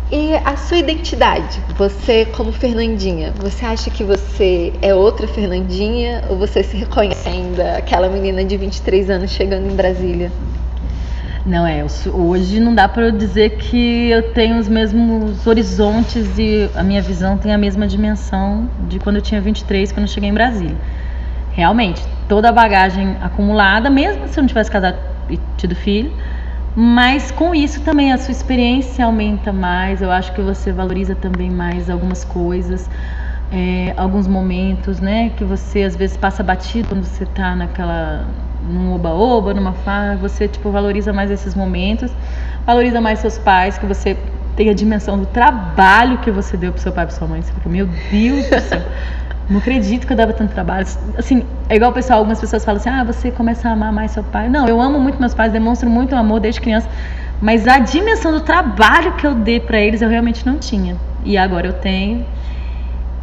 E 0.10 0.36
a 0.36 0.56
sua 0.56 0.78
identidade, 0.78 1.62
você 1.78 2.24
como 2.24 2.54
Fernandinha, 2.54 3.34
você 3.36 3.66
acha 3.66 3.90
que 3.90 4.06
você 4.06 4.72
é 4.82 4.96
outra 4.96 5.28
Fernandinha 5.28 6.24
ou 6.30 6.38
você 6.38 6.64
se 6.64 6.78
reconhece 6.78 7.28
ainda 7.28 7.76
aquela 7.76 8.08
menina 8.08 8.46
de 8.46 8.56
23 8.56 9.10
anos 9.10 9.32
chegando 9.32 9.70
em 9.70 9.76
Brasília? 9.76 10.32
Não 11.46 11.68
é, 11.68 11.86
hoje 12.14 12.58
não 12.62 12.74
dá 12.74 12.88
para 12.88 13.08
eu 13.08 13.12
dizer 13.12 13.58
que 13.58 14.10
eu 14.10 14.32
tenho 14.32 14.58
os 14.58 14.70
mesmos 14.70 15.46
horizontes 15.46 16.38
e 16.38 16.70
a 16.74 16.84
minha 16.84 17.02
visão 17.02 17.38
tem 17.38 17.54
a 17.54 17.58
mesma 17.58 17.86
dimensão 17.86 18.70
de 18.88 19.00
quando 19.00 19.18
eu 19.18 19.22
tinha 19.22 19.42
23, 19.42 19.92
quando 19.92 20.04
eu 20.04 20.08
cheguei 20.08 20.30
em 20.30 20.34
Brasília. 20.34 20.78
Realmente, 21.52 22.02
toda 22.30 22.48
a 22.48 22.52
bagagem 22.54 23.18
acumulada, 23.22 23.90
mesmo 23.90 24.26
se 24.30 24.40
eu 24.40 24.42
não 24.42 24.48
tivesse 24.48 24.72
casado 24.72 24.98
e 25.30 25.38
tido 25.58 25.76
filho, 25.76 26.14
mas 26.80 27.32
com 27.32 27.56
isso 27.56 27.82
também 27.82 28.14
a 28.14 28.20
sua 28.20 28.32
experiência 28.32 29.04
aumenta 29.04 29.52
mais. 29.52 30.00
Eu 30.00 30.12
acho 30.12 30.32
que 30.32 30.42
você 30.44 30.72
valoriza 30.72 31.16
também 31.16 31.50
mais 31.50 31.90
algumas 31.90 32.24
coisas, 32.24 32.88
é, 33.52 33.96
alguns 33.98 34.28
momentos, 34.28 35.00
né? 35.00 35.32
Que 35.36 35.44
você 35.44 35.82
às 35.82 35.96
vezes 35.96 36.16
passa 36.18 36.44
batido 36.44 36.90
quando 36.90 37.04
você 37.04 37.24
está 37.24 37.56
naquela 37.56 38.28
num 38.62 38.94
oba-oba, 38.94 39.56
numa 39.56 39.74
farra, 39.74 40.18
você 40.18 40.48
tipo 40.48 40.70
valoriza 40.70 41.12
mais 41.12 41.32
esses 41.32 41.56
momentos, 41.56 42.12
valoriza 42.64 43.02
mais 43.02 43.18
seus 43.18 43.40
pais, 43.40 43.80
que 43.80 43.86
você 43.88 44.16
tem 44.58 44.70
a 44.70 44.74
dimensão 44.74 45.20
do 45.20 45.28
trabalho 45.28 46.18
que 46.18 46.32
você 46.32 46.58
deu 46.58 46.74
pro 46.74 46.82
seu 46.82 46.92
pai 46.92 47.04
e 47.04 47.08
pra 47.08 47.16
sua 47.16 47.28
mãe. 47.28 47.42
Você 47.44 47.54
fica, 47.54 47.70
meu 47.70 47.88
Deus 48.12 48.50
do 48.50 48.60
céu, 48.60 48.82
não 49.48 49.60
acredito 49.60 50.08
que 50.08 50.12
eu 50.12 50.18
dava 50.18 50.34
tanto 50.34 50.52
trabalho. 50.52 50.86
Assim, 51.16 51.44
é 51.70 51.76
igual 51.76 51.92
o 51.92 51.94
pessoal, 51.94 52.20
algumas 52.20 52.42
pessoas 52.42 52.66
falam 52.66 52.82
assim, 52.82 52.90
ah, 52.90 53.04
você 53.04 53.30
começa 53.30 53.70
a 53.70 53.74
amar 53.74 53.94
mais 53.94 54.12
seu 54.12 54.24
pai. 54.24 54.50
Não, 54.50 54.68
eu 54.68 54.82
amo 54.82 55.00
muito 55.00 55.20
meus 55.20 55.36
pais, 55.36 55.54
demonstro 55.54 55.88
muito 55.90 56.16
amor 56.16 56.40
desde 56.40 56.60
criança, 56.60 56.90
mas 57.40 57.68
a 57.68 57.78
dimensão 57.78 58.32
do 58.32 58.42
trabalho 58.42 59.14
que 59.14 59.28
eu 59.28 59.36
dei 59.36 59.60
para 59.60 59.80
eles 59.80 60.02
eu 60.02 60.10
realmente 60.10 60.44
não 60.44 60.58
tinha. 60.58 60.98
E 61.24 61.38
agora 61.38 61.68
eu 61.68 61.74
tenho. 61.74 62.26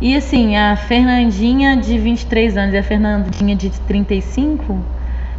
E 0.01 0.17
assim, 0.17 0.57
a 0.57 0.77
Fernandinha 0.77 1.77
de 1.77 1.99
23 1.99 2.57
anos 2.57 2.75
e 2.75 2.79
a 2.79 2.83
Fernandinha 2.83 3.57
de 3.57 3.71
35 3.71 4.79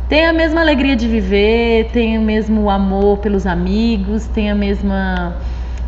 tem 0.10 0.26
a 0.26 0.34
mesma 0.34 0.60
alegria 0.60 0.96
de 0.96 1.08
viver, 1.08 1.90
tem 1.92 2.18
o 2.18 2.22
mesmo 2.22 2.70
amor 2.70 3.18
pelos 3.20 3.48
amigos, 3.48 4.28
tem 4.28 4.52
a 4.52 4.56
mesma 4.56 5.36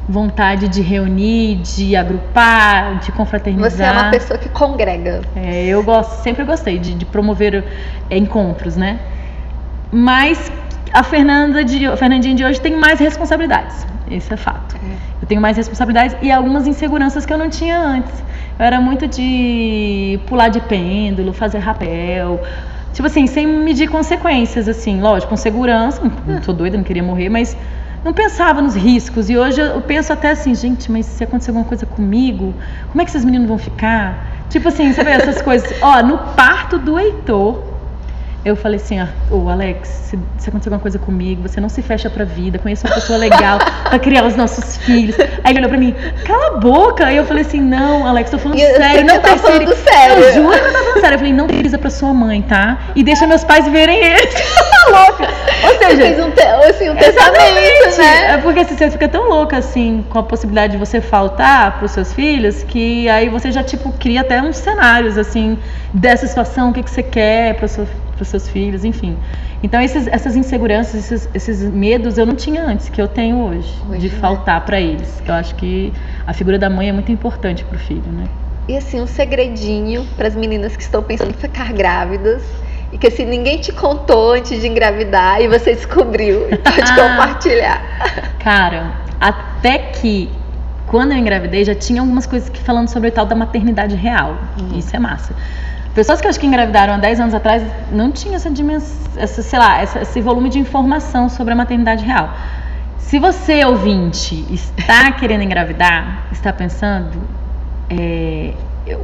vontade 0.07 0.67
de 0.67 0.81
reunir, 0.81 1.57
de 1.57 1.95
agrupar, 1.95 2.99
de 2.99 3.11
confraternizar. 3.11 3.71
Você 3.71 3.83
é 3.83 3.91
uma 3.91 4.09
pessoa 4.09 4.39
que 4.39 4.49
congrega. 4.49 5.21
É, 5.35 5.65
eu 5.65 5.83
gosto, 5.83 6.21
sempre 6.23 6.43
gostei 6.45 6.79
de, 6.79 6.93
de 6.93 7.05
promover 7.05 7.63
é, 8.09 8.17
encontros, 8.17 8.75
né? 8.77 8.99
Mas 9.91 10.51
a 10.93 11.03
Fernanda 11.03 11.63
de, 11.63 11.85
a 11.85 11.97
Fernandinha 11.97 12.35
de 12.35 12.45
hoje 12.45 12.61
tem 12.61 12.75
mais 12.75 12.99
responsabilidades. 12.99 13.85
Esse 14.09 14.33
é 14.33 14.37
fato. 14.37 14.75
É. 14.77 14.95
Eu 15.21 15.27
tenho 15.27 15.41
mais 15.41 15.57
responsabilidades 15.57 16.15
e 16.21 16.31
algumas 16.31 16.67
inseguranças 16.67 17.25
que 17.25 17.33
eu 17.33 17.37
não 17.37 17.49
tinha 17.49 17.77
antes. 17.77 18.23
Eu 18.57 18.65
era 18.65 18.79
muito 18.79 19.07
de 19.07 20.19
pular 20.25 20.47
de 20.47 20.61
pêndulo, 20.61 21.33
fazer 21.33 21.59
rapel, 21.59 22.41
Tipo 22.97 23.05
assim, 23.05 23.27
sem 23.27 23.45
medir 23.45 23.87
consequências, 23.89 24.67
assim, 24.67 24.99
lógico, 24.99 25.29
com 25.29 25.37
segurança, 25.37 26.01
não 26.25 26.41
sou 26.41 26.51
doida, 26.51 26.77
não 26.77 26.83
queria 26.83 27.03
morrer, 27.03 27.29
mas 27.29 27.55
não 28.03 28.13
pensava 28.13 28.61
nos 28.61 28.75
riscos. 28.75 29.29
E 29.29 29.37
hoje 29.37 29.61
eu 29.61 29.81
penso 29.81 30.13
até 30.13 30.31
assim, 30.31 30.53
gente, 30.55 30.91
mas 30.91 31.05
se 31.05 31.23
acontecer 31.23 31.51
alguma 31.51 31.65
coisa 31.65 31.85
comigo, 31.85 32.53
como 32.89 33.01
é 33.01 33.05
que 33.05 33.11
esses 33.11 33.25
meninos 33.25 33.47
vão 33.47 33.57
ficar? 33.57 34.45
Tipo 34.49 34.69
assim, 34.69 34.93
sabe 34.93 35.11
essas 35.11 35.41
coisas? 35.41 35.71
Ó, 35.81 36.01
no 36.03 36.17
parto 36.35 36.77
do 36.77 36.97
Heitor, 36.97 37.76
eu 38.45 38.55
falei 38.55 38.77
assim, 38.77 38.99
ah, 38.99 39.09
ô 39.29 39.49
Alex, 39.49 39.87
se, 39.87 40.19
se, 40.37 40.49
acontecer 40.49 40.69
alguma 40.69 40.79
coisa 40.79 40.97
comigo, 40.97 41.41
você 41.41 41.59
não 41.59 41.67
se 41.67 41.81
fecha 41.81 42.09
pra 42.09 42.23
vida, 42.23 42.57
conheça 42.57 42.87
uma 42.87 42.95
pessoa 42.95 43.19
legal 43.19 43.59
pra 43.89 43.99
criar 43.99 44.25
os 44.25 44.35
nossos 44.35 44.77
filhos. 44.77 45.17
Aí 45.43 45.51
ele 45.51 45.59
olhou 45.59 45.69
pra 45.69 45.77
mim, 45.77 45.93
cala 46.23 46.55
a 46.55 46.57
boca. 46.57 47.05
Aí 47.05 47.17
eu 47.17 47.25
falei 47.25 47.43
assim, 47.43 47.59
não, 47.59 48.07
Alex, 48.07 48.29
tô 48.29 48.37
falando 48.37 48.59
e 48.59 48.75
sério, 48.75 49.05
não 49.05 49.19
tá 49.19 49.37
falando 49.37 49.75
sério. 49.75 50.23
Eu 50.23 50.33
juro 50.33 50.49
que 50.49 50.55
eu 50.55 50.71
tô 50.71 50.79
falando 50.79 51.01
sério. 51.01 51.15
Eu 51.15 51.19
falei, 51.19 51.33
não 51.33 51.47
precisa 51.47 51.77
pra 51.77 51.89
sua 51.89 52.13
mãe, 52.13 52.41
tá? 52.41 52.77
E 52.95 53.03
deixa 53.03 53.27
meus 53.27 53.43
pais 53.43 53.67
verem 53.67 53.97
eles. 53.97 54.33
tá 54.33 54.87
louca. 55.07 55.27
Ou 55.63 55.77
seja, 55.79 55.97
fez 55.97 56.19
um, 56.19 56.31
te, 56.31 56.41
assim, 56.41 56.89
um 56.89 56.95
testamento, 56.95 57.97
né? 57.97 58.33
É 58.33 58.37
porque 58.37 58.59
assim, 58.61 58.77
você 58.77 58.91
fica 58.91 59.09
tão 59.09 59.27
louca 59.27 59.57
assim 59.57 60.05
com 60.09 60.19
a 60.19 60.23
possibilidade 60.23 60.73
de 60.73 60.79
você 60.79 61.01
faltar 61.01 61.79
pros 61.79 61.91
seus 61.91 62.13
filhos 62.13 62.63
que 62.63 63.09
aí 63.09 63.27
você 63.27 63.51
já 63.51 63.63
tipo 63.63 63.91
cria 63.93 64.21
até 64.21 64.41
uns 64.41 64.57
cenários 64.57 65.17
assim 65.17 65.57
dessa 65.93 66.27
situação, 66.27 66.69
o 66.69 66.73
que, 66.73 66.83
que 66.83 66.91
você 66.91 67.03
quer 67.03 67.55
pro 67.55 67.67
seu 67.67 67.87
para 68.17 68.23
os 68.23 68.27
seus 68.27 68.49
filhos, 68.49 68.83
enfim. 68.83 69.15
Então 69.63 69.79
esses, 69.79 70.07
essas 70.07 70.35
inseguranças, 70.35 70.95
esses, 70.95 71.29
esses, 71.33 71.61
medos 71.71 72.17
eu 72.17 72.25
não 72.25 72.35
tinha 72.35 72.63
antes, 72.63 72.89
que 72.89 73.01
eu 73.01 73.07
tenho 73.07 73.37
hoje, 73.37 73.73
hoje 73.89 74.09
de 74.09 74.13
né? 74.13 74.19
faltar 74.19 74.65
para 74.65 74.81
eles. 74.81 75.21
Eu 75.25 75.33
acho 75.35 75.55
que 75.55 75.93
a 76.25 76.33
figura 76.33 76.59
da 76.59 76.69
mãe 76.69 76.89
é 76.89 76.91
muito 76.91 77.11
importante 77.11 77.63
para 77.63 77.75
o 77.75 77.79
filho, 77.79 78.11
né? 78.11 78.25
E 78.67 78.75
assim, 78.75 78.99
um 78.99 79.07
segredinho 79.07 80.05
para 80.17 80.27
as 80.27 80.35
meninas 80.35 80.75
que 80.75 80.83
estão 80.83 81.01
pensando 81.01 81.29
em 81.29 81.33
ficar 81.33 81.71
grávidas 81.71 82.43
e 82.91 82.97
que 82.97 83.07
assim 83.07 83.25
ninguém 83.25 83.59
te 83.59 83.71
contou 83.71 84.33
antes 84.33 84.59
de 84.59 84.67
engravidar 84.67 85.41
e 85.41 85.47
você 85.47 85.73
descobriu 85.73 86.49
e 86.51 86.57
pode 86.57 86.91
compartilhar. 86.95 87.81
Cara, 88.39 88.93
até 89.21 89.77
que 89.77 90.29
quando 90.85 91.11
eu 91.11 91.17
engravidei 91.17 91.63
já 91.63 91.75
tinha 91.75 92.01
algumas 92.01 92.25
coisas 92.25 92.49
que 92.49 92.59
falando 92.61 92.87
sobre 92.87 93.09
o 93.09 93.11
tal 93.11 93.25
da 93.25 93.35
maternidade 93.35 93.95
real. 93.95 94.37
Uhum. 94.59 94.77
Isso 94.77 94.95
é 94.95 94.99
massa. 94.99 95.33
Pessoas 95.97 96.21
que 96.21 96.27
acho 96.27 96.39
que 96.39 96.45
engravidaram 96.45 96.93
há 96.93 96.97
10 96.97 97.21
anos 97.21 97.33
atrás 97.33 97.63
não 97.91 98.11
tinham 98.11 98.35
essa 98.35 98.51
dimensão, 98.51 98.95
essa, 99.17 99.41
sei 99.41 99.57
lá, 99.57 99.81
essa, 99.81 99.99
esse 100.03 100.21
volume 100.21 100.47
de 100.47 100.59
informação 100.59 101.27
sobre 101.27 101.53
a 101.53 101.55
maternidade 101.55 102.05
real. 102.05 102.37
Se 102.99 103.17
você, 103.17 103.65
ouvinte, 103.65 104.45
está 104.53 105.11
querendo 105.19 105.41
engravidar, 105.41 106.27
está 106.31 106.53
pensando, 106.53 107.19
é, 107.89 108.53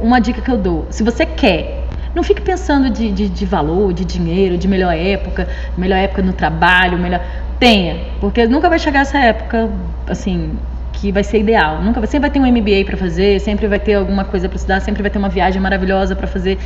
uma 0.00 0.20
dica 0.20 0.40
que 0.40 0.48
eu 0.48 0.56
dou: 0.56 0.86
se 0.88 1.02
você 1.02 1.26
quer, 1.26 1.84
não 2.14 2.22
fique 2.22 2.40
pensando 2.40 2.88
de, 2.88 3.10
de, 3.10 3.28
de, 3.28 3.44
valor, 3.44 3.92
de 3.92 4.04
dinheiro, 4.04 4.56
de 4.56 4.68
melhor 4.68 4.96
época, 4.96 5.48
melhor 5.76 5.96
época 5.96 6.22
no 6.22 6.32
trabalho, 6.32 6.96
melhor. 6.96 7.20
Tenha, 7.58 8.04
porque 8.20 8.46
nunca 8.46 8.68
vai 8.68 8.78
chegar 8.78 9.00
essa 9.00 9.18
época, 9.18 9.68
assim, 10.06 10.56
que 10.94 11.12
vai 11.12 11.24
ser 11.24 11.38
ideal. 11.38 11.82
Nunca 11.82 12.00
vai, 12.00 12.06
sempre 12.06 12.28
vai 12.28 12.30
ter 12.30 12.40
um 12.40 12.46
MBA 12.46 12.84
para 12.86 12.96
fazer, 12.96 13.40
sempre 13.40 13.66
vai 13.66 13.78
ter 13.78 13.94
alguma 13.94 14.24
coisa 14.24 14.48
para 14.48 14.56
estudar, 14.56 14.80
sempre 14.80 15.02
vai 15.02 15.10
ter 15.10 15.18
uma 15.18 15.28
viagem 15.28 15.60
maravilhosa 15.60 16.14
para 16.16 16.26
fazer. 16.26 16.58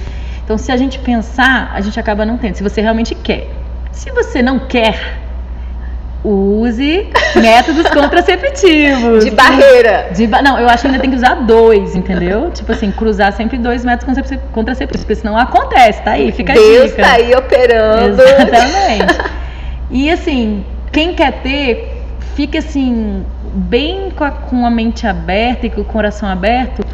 Então, 0.44 0.56
se 0.56 0.70
a 0.72 0.76
gente 0.76 0.98
pensar, 0.98 1.70
a 1.74 1.80
gente 1.80 1.98
acaba 1.98 2.24
não 2.24 2.38
tendo. 2.38 2.54
Se 2.54 2.62
você 2.62 2.80
realmente 2.80 3.14
quer. 3.14 3.48
Se 3.92 4.10
você 4.10 4.40
não 4.40 4.58
quer, 4.60 5.18
use 6.24 7.08
métodos 7.36 7.86
contraceptivos. 7.88 9.24
De 9.24 9.30
barreira. 9.30 10.08
De 10.14 10.26
ba... 10.26 10.42
Não, 10.42 10.58
eu 10.58 10.68
acho 10.68 10.82
que 10.82 10.88
ainda 10.88 11.00
tem 11.00 11.10
que 11.10 11.16
usar 11.16 11.34
dois, 11.34 11.94
entendeu? 11.94 12.50
Tipo 12.54 12.72
assim, 12.72 12.90
cruzar 12.90 13.32
sempre 13.32 13.58
dois 13.58 13.84
métodos 13.84 14.30
contraceptivos, 14.52 15.04
porque 15.04 15.20
senão 15.20 15.36
acontece, 15.36 16.02
tá 16.02 16.12
aí, 16.12 16.32
fica 16.32 16.52
Deus 16.52 16.84
a 16.84 16.86
dica. 16.86 17.02
tá 17.02 17.12
aí 17.12 17.34
operando. 17.34 18.22
Exatamente. 18.22 19.18
E 19.90 20.10
assim, 20.10 20.64
quem 20.92 21.14
quer 21.14 21.40
ter, 21.42 22.02
fique 22.34 22.58
assim, 22.58 23.24
bem 23.54 24.10
com 24.10 24.24
a, 24.24 24.30
com 24.30 24.66
a 24.66 24.70
mente 24.70 25.06
aberta 25.06 25.66
e 25.66 25.70
com 25.70 25.80
o 25.80 25.84
coração 25.84 26.28
aberto 26.28 26.84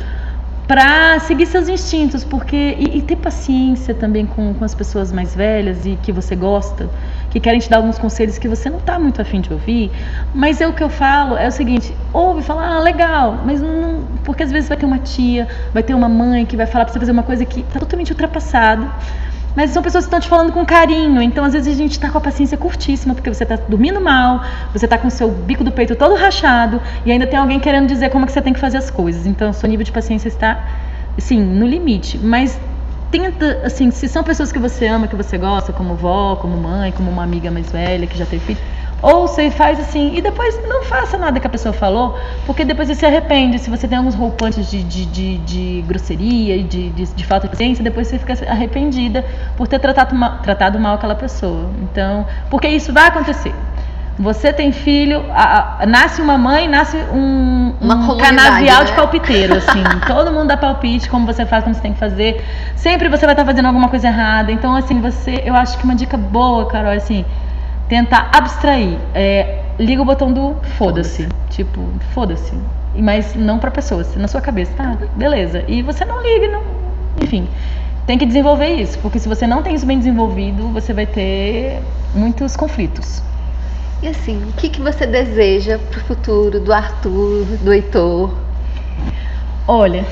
para 0.67 1.19
seguir 1.21 1.47
seus 1.47 1.69
instintos, 1.69 2.25
porque 2.25 2.57
e, 2.57 2.99
e, 2.99 3.03
ter 3.03 3.17
paciência 3.17 3.95
também 3.95 4.25
com, 4.25 4.55
com 4.55 4.65
as 4.65 4.75
pessoas 4.75 5.13
mais 5.13 5.35
velhas 5.35 5.85
e 5.85 5.99
que 6.03 6.11
você 6.11 6.35
gosta, 6.35 6.89
que 7.31 7.39
querem 7.39 7.61
te 7.61 7.69
dar 7.69 7.77
alguns 7.77 7.99
conselhos 7.99 8.39
que 8.39 8.49
você 8.49 8.71
não 8.71 8.79
está 8.79 8.99
muito 8.99 9.21
afim 9.21 9.41
de 9.41 9.53
ouvir. 9.53 9.91
Mas 10.35 10.61
é 10.61 10.67
o 10.67 10.73
que 10.73 10.83
eu 10.83 10.89
falo 10.89 11.37
é 11.37 11.49
o 11.49 11.53
seguinte: 11.53 11.95
ouve, 12.13 12.43
fala, 12.43 12.77
ah, 12.77 12.81
legal, 12.81 13.43
mas 13.45 13.61
não, 13.61 14.05
porque 14.25 14.43
às 14.43 14.51
vezes 14.51 14.69
vai 14.69 14.79
ter 14.79 14.87
uma 14.87 14.99
tia, 14.99 15.47
vai 15.73 15.83
ter 15.83 15.93
uma 15.93 16.09
mãe 16.09 16.47
que 16.47 16.57
vai 16.57 16.67
falar 16.67 16.87
para 16.87 16.95
você 16.95 16.99
fazer 16.99 17.13
uma 17.13 17.23
coisa 17.23 17.45
que 17.45 17.61
está 17.61 17.79
totalmente 17.79 18.13
ultrapassado. 18.13 18.91
Mas 19.57 19.71
são 19.71 19.83
pessoas 19.83 20.05
que 20.05 20.09
estão 20.09 20.21
te 20.21 20.29
falando 20.29 20.53
com 20.53 20.65
carinho. 20.65 21.23
Então, 21.23 21.45
às 21.45 21.53
vezes, 21.53 21.73
a 21.73 21.77
gente 21.77 21.93
está 21.93 22.11
com 22.11 22.19
a 22.19 22.21
paciência 22.21 22.59
curtíssima, 22.59 23.15
porque 23.15 23.33
você 23.33 23.45
está 23.45 23.57
dormindo 23.57 24.01
mal, 24.01 24.43
você 24.73 24.87
está 24.87 24.99
com 24.99 25.09
o 25.09 25.11
seu 25.11 25.31
bico 25.31 25.63
do 25.63 25.71
peito 25.71 25.95
todo 25.95 26.15
rachado, 26.15 26.81
e 27.07 27.13
ainda 27.13 27.27
tem 27.27 27.39
alguém 27.39 27.61
querendo 27.61 27.87
dizer 27.87 28.11
como 28.11 28.25
é 28.25 28.27
que 28.27 28.33
você 28.33 28.43
tem 28.43 28.53
que 28.53 28.61
fazer 28.61 28.79
as 28.79 28.91
coisas. 28.91 29.27
Então, 29.27 29.51
o 29.51 29.55
seu 29.55 29.69
nível 29.69 29.85
de 29.85 29.93
paciência 29.93 30.29
está, 30.29 30.65
assim, 31.17 31.41
no 31.41 31.67
limite. 31.67 32.19
Mas 32.19 32.59
tenta, 33.13 33.61
assim, 33.65 33.93
se 33.93 34.09
são 34.09 34.25
pessoas 34.25 34.51
que 34.51 34.59
você 34.59 34.89
ama, 34.89 35.07
que 35.07 35.15
você 35.15 35.39
gosta, 35.39 35.73
como 35.73 35.95
vó, 35.95 36.35
como 36.35 36.57
mãe, 36.57 36.91
como 36.91 37.09
uma 37.09 37.23
amiga 37.23 37.49
mais 37.49 37.71
velha 37.71 38.09
que 38.09 38.19
já 38.19 38.27
teve 38.27 38.45
filho, 38.45 38.61
ou 39.05 39.29
você 39.29 39.51
faz 39.51 39.79
assim, 39.79 40.17
e 40.17 40.23
depois 40.23 40.59
não 40.67 40.83
faça 40.83 41.19
nada 41.19 41.39
que 41.39 41.47
a 41.47 41.51
pessoa 41.51 41.75
falou, 41.75 42.19
porque 42.47 42.65
depois 42.65 42.89
você 42.89 42.95
se 42.95 43.05
arrepende. 43.05 43.59
Se 43.59 43.69
você 43.69 43.87
tem 43.87 43.99
alguns 43.99 44.15
roupantes 44.15 44.71
de, 44.71 44.83
de, 44.83 45.05
de, 45.05 45.39
de 45.39 45.85
grosseria 45.87 46.57
e 46.57 46.63
de, 46.63 46.89
de, 46.89 47.05
de, 47.05 47.27
falta 47.27 47.47
de 47.47 47.51
paciência, 47.51 47.85
depois 47.85 48.09
você 48.09 48.19
fica 48.19 48.33
arrependida 48.51 49.23
por 49.59 49.69
ter 49.69 49.79
tratado 49.79 50.15
mal, 50.15 50.39
tratado 50.39 50.81
mal 50.81 50.95
aquela 50.95 51.15
pessoa. 51.15 51.69
Então, 51.83 52.27
porque 52.49 52.67
isso 52.67 52.95
vai 52.95 53.09
acontecer. 53.09 53.55
Você 54.19 54.55
tem 54.55 54.73
filho, 54.73 55.23
a, 55.33 55.83
a, 55.83 55.87
nasce 55.87 56.23
uma 56.23 56.39
mãe, 56.39 56.67
nasce 56.67 56.97
um, 57.13 57.75
um 57.83 58.17
canavial 58.17 58.85
né? 58.85 58.87
de 58.87 58.93
palpiteiro, 58.93 59.57
assim. 59.57 59.83
todo 60.09 60.33
mundo 60.33 60.47
dá 60.47 60.57
palpite, 60.57 61.11
como 61.11 61.27
você 61.27 61.45
faz, 61.45 61.63
como 61.63 61.75
você 61.75 61.83
tem 61.83 61.93
que 61.93 61.99
fazer. 61.99 62.43
Sempre 62.75 63.11
você 63.11 63.27
vai 63.27 63.35
estar 63.35 63.45
fazendo 63.45 63.67
alguma 63.67 63.89
coisa 63.91 64.07
errada. 64.07 64.51
Então, 64.51 64.75
assim, 64.75 64.99
você, 64.99 65.43
eu 65.45 65.55
acho 65.55 65.77
que 65.77 65.85
uma 65.85 65.95
dica 65.95 66.17
boa, 66.17 66.67
Carol, 66.69 66.93
é 66.93 66.97
assim, 66.97 67.23
tentar 67.95 68.29
abstrair. 68.33 68.99
É, 69.15 69.61
liga 69.79 70.03
o 70.03 70.05
botão 70.05 70.33
do 70.33 70.57
foda-se. 70.77 71.23
Foda 71.23 71.35
tipo, 71.51 71.81
foda-se. 72.13 72.53
Mas 72.97 73.37
não 73.37 73.61
pra 73.61 73.71
pessoa, 73.71 74.05
na 74.17 74.27
sua 74.27 74.41
cabeça, 74.41 74.73
tá? 74.77 74.99
Beleza. 75.15 75.65
E 75.69 75.81
você 75.81 76.05
não 76.05 76.21
liga, 76.21 76.49
não. 76.49 76.63
Enfim. 77.23 77.49
Tem 78.05 78.19
que 78.19 78.27
desenvolver 78.27 78.69
isso, 78.75 78.99
porque 78.99 79.19
se 79.19 79.29
você 79.29 79.47
não 79.47 79.63
tem 79.63 79.75
isso 79.75 79.87
bem 79.87 79.97
desenvolvido, 79.99 80.69
você 80.69 80.93
vai 80.93 81.07
ter 81.07 81.81
muitos 82.15 82.55
conflitos. 82.55 83.23
E 84.03 84.09
assim, 84.09 84.43
o 84.43 84.53
que, 84.53 84.69
que 84.69 84.83
você 84.83 85.07
deseja 85.07 85.79
pro 85.79 86.01
futuro 86.01 86.61
do 86.61 86.73
Arthur, 86.73 87.47
do 87.63 87.73
Heitor? 87.73 88.35
Olha, 89.67 90.05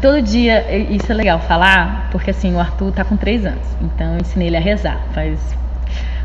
todo 0.00 0.22
dia, 0.22 0.64
isso 0.90 1.12
é 1.12 1.14
legal 1.14 1.40
falar, 1.40 2.08
porque 2.10 2.30
assim, 2.30 2.54
o 2.54 2.58
Arthur 2.58 2.90
tá 2.92 3.04
com 3.04 3.18
três 3.18 3.44
anos, 3.44 3.66
então 3.82 4.14
eu 4.14 4.20
ensinei 4.20 4.48
ele 4.48 4.56
a 4.56 4.60
rezar. 4.60 4.98
Faz 5.12 5.38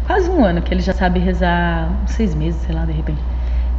quase 0.06 0.30
um 0.30 0.44
ano 0.44 0.62
que 0.62 0.74
ele 0.74 0.82
já 0.82 0.94
sabe 0.94 1.20
rezar, 1.20 1.90
seis 2.08 2.34
meses, 2.34 2.62
sei 2.62 2.76
lá, 2.76 2.86
de 2.86 2.92
repente. 2.92 3.22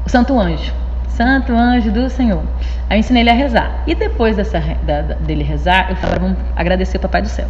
O 0.04 0.08
Santo 0.08 0.38
Anjo. 0.38 0.72
Santo 1.08 1.52
Anjo 1.54 1.90
do 1.90 2.10
Senhor. 2.10 2.42
Aí 2.90 2.98
eu 2.98 3.00
ensinei 3.00 3.22
ele 3.22 3.30
a 3.30 3.34
rezar. 3.34 3.82
E 3.86 3.94
depois 3.94 4.36
dessa, 4.36 4.60
da, 4.82 5.02
dele 5.02 5.42
rezar, 5.42 5.90
eu 5.90 5.96
falei, 5.96 6.18
vamos 6.18 6.38
agradecer 6.54 6.98
o 6.98 7.00
Papai 7.00 7.22
do 7.22 7.28
Céu. 7.28 7.48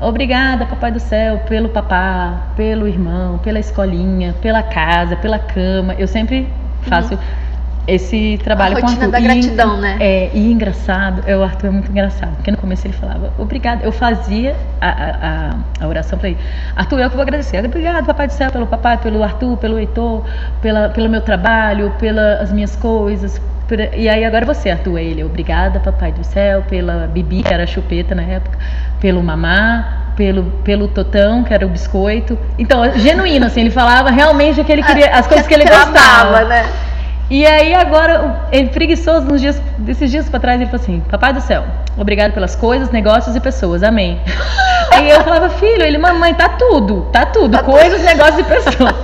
Obrigada, 0.00 0.64
Papai 0.64 0.90
do 0.90 0.98
Céu, 0.98 1.40
pelo 1.46 1.68
papá, 1.68 2.46
pelo 2.56 2.88
irmão, 2.88 3.36
pela 3.38 3.58
escolinha, 3.58 4.34
pela 4.40 4.62
casa, 4.62 5.14
pela 5.14 5.38
cama. 5.38 5.94
Eu 5.98 6.08
sempre 6.08 6.48
faço 6.82 7.14
uhum. 7.14 7.20
Esse 7.86 8.38
trabalho 8.42 8.78
a 8.78 8.80
com 8.80 8.86
Arthur. 8.86 9.10
da 9.10 9.20
gratidão, 9.20 9.78
e, 9.78 9.80
né? 9.80 9.96
É, 10.00 10.30
e 10.32 10.52
engraçado, 10.52 11.22
é, 11.26 11.36
o 11.36 11.42
Arthur 11.42 11.68
é 11.68 11.70
muito 11.70 11.90
engraçado, 11.90 12.34
porque 12.36 12.50
no 12.50 12.56
começo 12.56 12.86
ele 12.86 12.94
falava, 12.94 13.32
obrigada. 13.38 13.84
Eu 13.84 13.92
fazia 13.92 14.54
a, 14.80 14.88
a, 14.88 15.84
a 15.84 15.88
oração 15.88 16.18
para 16.18 16.28
ele. 16.28 16.38
Arthur, 16.76 17.00
eu 17.00 17.10
que 17.10 17.16
vou 17.16 17.22
agradecer. 17.22 17.64
Obrigado, 17.64 18.04
Papai 18.06 18.26
do 18.26 18.32
Céu, 18.32 18.50
pelo 18.50 18.66
papai, 18.66 18.98
pelo 18.98 19.22
Arthur, 19.22 19.56
pelo 19.56 19.78
Heitor, 19.78 20.24
pela, 20.60 20.88
pelo 20.88 21.08
meu 21.08 21.20
trabalho, 21.20 21.92
pelas 21.98 22.52
minhas 22.52 22.76
coisas, 22.76 23.40
e 23.96 24.08
aí 24.08 24.24
agora 24.24 24.44
você, 24.44 24.70
Arthur, 24.70 24.98
ele, 24.98 25.22
obrigada, 25.22 25.78
papai 25.78 26.10
do 26.10 26.24
céu, 26.24 26.64
pela 26.68 27.06
Bibi, 27.06 27.42
que 27.42 27.54
era 27.54 27.66
chupeta 27.66 28.14
na 28.14 28.22
época, 28.22 28.58
pelo 29.00 29.22
mamá, 29.22 30.12
pelo, 30.16 30.44
pelo 30.64 30.88
totão, 30.88 31.44
que 31.44 31.54
era 31.54 31.64
o 31.64 31.68
biscoito. 31.68 32.36
Então, 32.58 32.98
genuíno, 32.98 33.46
assim, 33.46 33.60
ele 33.60 33.70
falava 33.70 34.10
realmente 34.10 34.62
que 34.64 34.72
ele 34.72 34.82
queria, 34.82 35.10
as 35.10 35.26
coisas 35.26 35.46
que 35.46 35.54
ele 35.54 35.64
gostava. 35.64 36.44
né? 36.44 36.64
E 37.30 37.46
aí 37.46 37.72
agora, 37.72 38.48
ele 38.50 38.70
preguiçoso 38.70 39.24
nos 39.24 39.40
dias, 39.40 39.62
desses 39.78 40.10
dias 40.10 40.28
para 40.28 40.40
trás, 40.40 40.60
ele 40.60 40.68
falou 40.68 40.82
assim, 40.82 41.00
papai 41.08 41.32
do 41.32 41.40
céu, 41.40 41.64
obrigado 41.96 42.32
pelas 42.32 42.56
coisas, 42.56 42.90
negócios 42.90 43.36
e 43.36 43.40
pessoas, 43.40 43.84
amém. 43.84 44.20
aí 44.92 45.08
eu 45.14 45.22
falava, 45.22 45.48
filho, 45.48 45.80
ele, 45.80 45.96
mamãe, 45.96 46.34
tá 46.34 46.48
tudo, 46.48 47.02
tá 47.12 47.24
tudo, 47.26 47.56
tá 47.56 47.62
coisas, 47.62 48.00
tudo. 48.00 48.04
negócios 48.04 48.40
e 48.40 48.42
pessoas. 48.50 48.94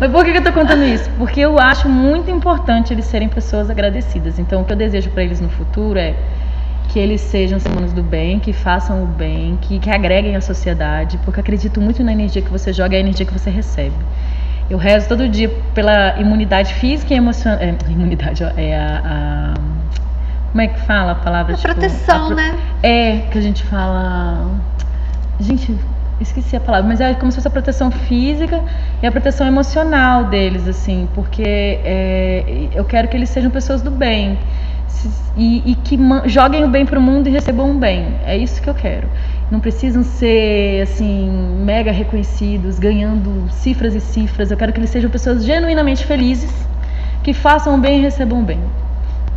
Mas 0.00 0.10
por 0.10 0.24
que, 0.24 0.32
que 0.32 0.38
eu 0.38 0.44
tô 0.44 0.52
contando 0.52 0.82
isso? 0.82 1.10
Porque 1.18 1.40
eu 1.40 1.58
acho 1.58 1.86
muito 1.86 2.30
importante 2.30 2.90
eles 2.90 3.04
serem 3.04 3.28
pessoas 3.28 3.68
agradecidas. 3.68 4.38
Então, 4.38 4.62
o 4.62 4.64
que 4.64 4.72
eu 4.72 4.76
desejo 4.76 5.10
para 5.10 5.22
eles 5.22 5.38
no 5.40 5.50
futuro 5.50 5.98
é 5.98 6.14
que 6.88 6.98
eles 6.98 7.20
sejam 7.20 7.58
humanos 7.66 7.92
do 7.92 8.02
bem, 8.02 8.40
que 8.40 8.54
façam 8.54 9.02
o 9.02 9.06
bem, 9.06 9.58
que, 9.60 9.78
que 9.78 9.90
agreguem 9.90 10.36
à 10.36 10.40
sociedade, 10.40 11.18
porque 11.18 11.40
acredito 11.40 11.82
muito 11.82 12.02
na 12.02 12.12
energia 12.12 12.40
que 12.40 12.50
você 12.50 12.72
joga 12.72 12.94
e 12.94 12.96
a 12.96 13.00
energia 13.00 13.26
que 13.26 13.32
você 13.32 13.50
recebe. 13.50 13.94
Eu 14.68 14.78
rezo 14.78 15.08
todo 15.08 15.28
dia 15.28 15.50
pela 15.74 16.18
imunidade 16.18 16.74
física 16.74 17.12
e 17.12 17.16
emocional. 17.16 17.58
É, 17.60 17.74
imunidade, 17.90 18.44
ó, 18.44 18.50
é 18.56 18.76
a, 18.76 19.02
a, 19.04 19.54
Como 20.50 20.60
é 20.60 20.68
que 20.68 20.80
fala 20.80 21.12
a 21.12 21.14
palavra? 21.16 21.54
A 21.54 21.56
tipo, 21.56 21.72
proteção, 21.72 22.26
a 22.28 22.34
né? 22.34 22.58
É, 22.82 23.18
que 23.30 23.38
a 23.38 23.42
gente 23.42 23.62
fala. 23.64 24.50
Gente, 25.40 25.76
esqueci 26.20 26.56
a 26.56 26.60
palavra, 26.60 26.88
mas 26.88 27.00
é 27.00 27.12
como 27.14 27.30
se 27.30 27.36
fosse 27.36 27.48
a 27.48 27.50
proteção 27.50 27.90
física 27.90 28.62
e 29.02 29.06
a 29.06 29.10
proteção 29.10 29.46
emocional 29.46 30.24
deles, 30.24 30.66
assim, 30.68 31.08
porque 31.14 31.42
é, 31.84 32.68
eu 32.72 32.84
quero 32.84 33.08
que 33.08 33.16
eles 33.16 33.28
sejam 33.28 33.50
pessoas 33.50 33.82
do 33.82 33.90
bem 33.90 34.38
e, 35.36 35.72
e 35.72 35.74
que 35.74 35.98
joguem 36.26 36.64
o 36.64 36.68
bem 36.68 36.86
para 36.86 36.98
o 36.98 37.02
mundo 37.02 37.28
e 37.28 37.30
recebam 37.30 37.70
o 37.70 37.74
bem. 37.74 38.14
É 38.24 38.36
isso 38.36 38.62
que 38.62 38.70
eu 38.70 38.74
quero. 38.74 39.08
Não 39.54 39.60
precisam 39.60 40.02
ser 40.02 40.82
assim 40.82 41.30
mega 41.64 41.92
reconhecidos, 41.92 42.76
ganhando 42.76 43.48
cifras 43.52 43.94
e 43.94 44.00
cifras. 44.00 44.50
Eu 44.50 44.56
quero 44.56 44.72
que 44.72 44.80
eles 44.80 44.90
sejam 44.90 45.08
pessoas 45.08 45.44
genuinamente 45.44 46.04
felizes, 46.04 46.52
que 47.22 47.32
façam 47.32 47.80
bem 47.80 48.00
e 48.00 48.02
recebam 48.02 48.42
bem. 48.42 48.58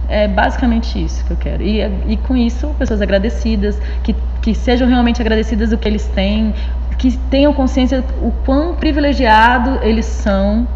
É 0.09 0.28
basicamente 0.28 0.97
isso 1.05 1.24
que 1.24 1.34
eu 1.34 1.38
quero. 1.38 1.61
E, 1.61 1.82
e 2.07 2.18
com 2.18 2.36
isso, 2.36 2.68
pessoas 2.80 2.99
agradecidas, 2.99 3.80
que, 4.01 4.15
que 4.41 4.55
sejam 4.55 4.88
realmente 4.88 5.22
agradecidas 5.22 5.70
do 5.70 5.78
que 5.78 5.88
eles 5.88 6.07
têm, 6.07 6.51
que 6.97 7.15
tenham 7.30 7.53
consciência 7.53 8.03
o 8.20 8.32
quão 8.43 8.74
privilegiado 8.74 9.78
eles 9.84 10.07
são 10.07 10.68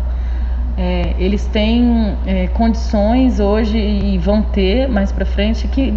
é, 0.77 1.15
eles 1.17 1.47
têm 1.47 2.15
é, 2.27 2.45
condições 2.49 3.39
hoje 3.39 3.75
e 3.75 4.19
vão 4.19 4.43
ter 4.43 4.87
mais 4.87 5.11
para 5.11 5.25
frente 5.25 5.67
que 5.67 5.91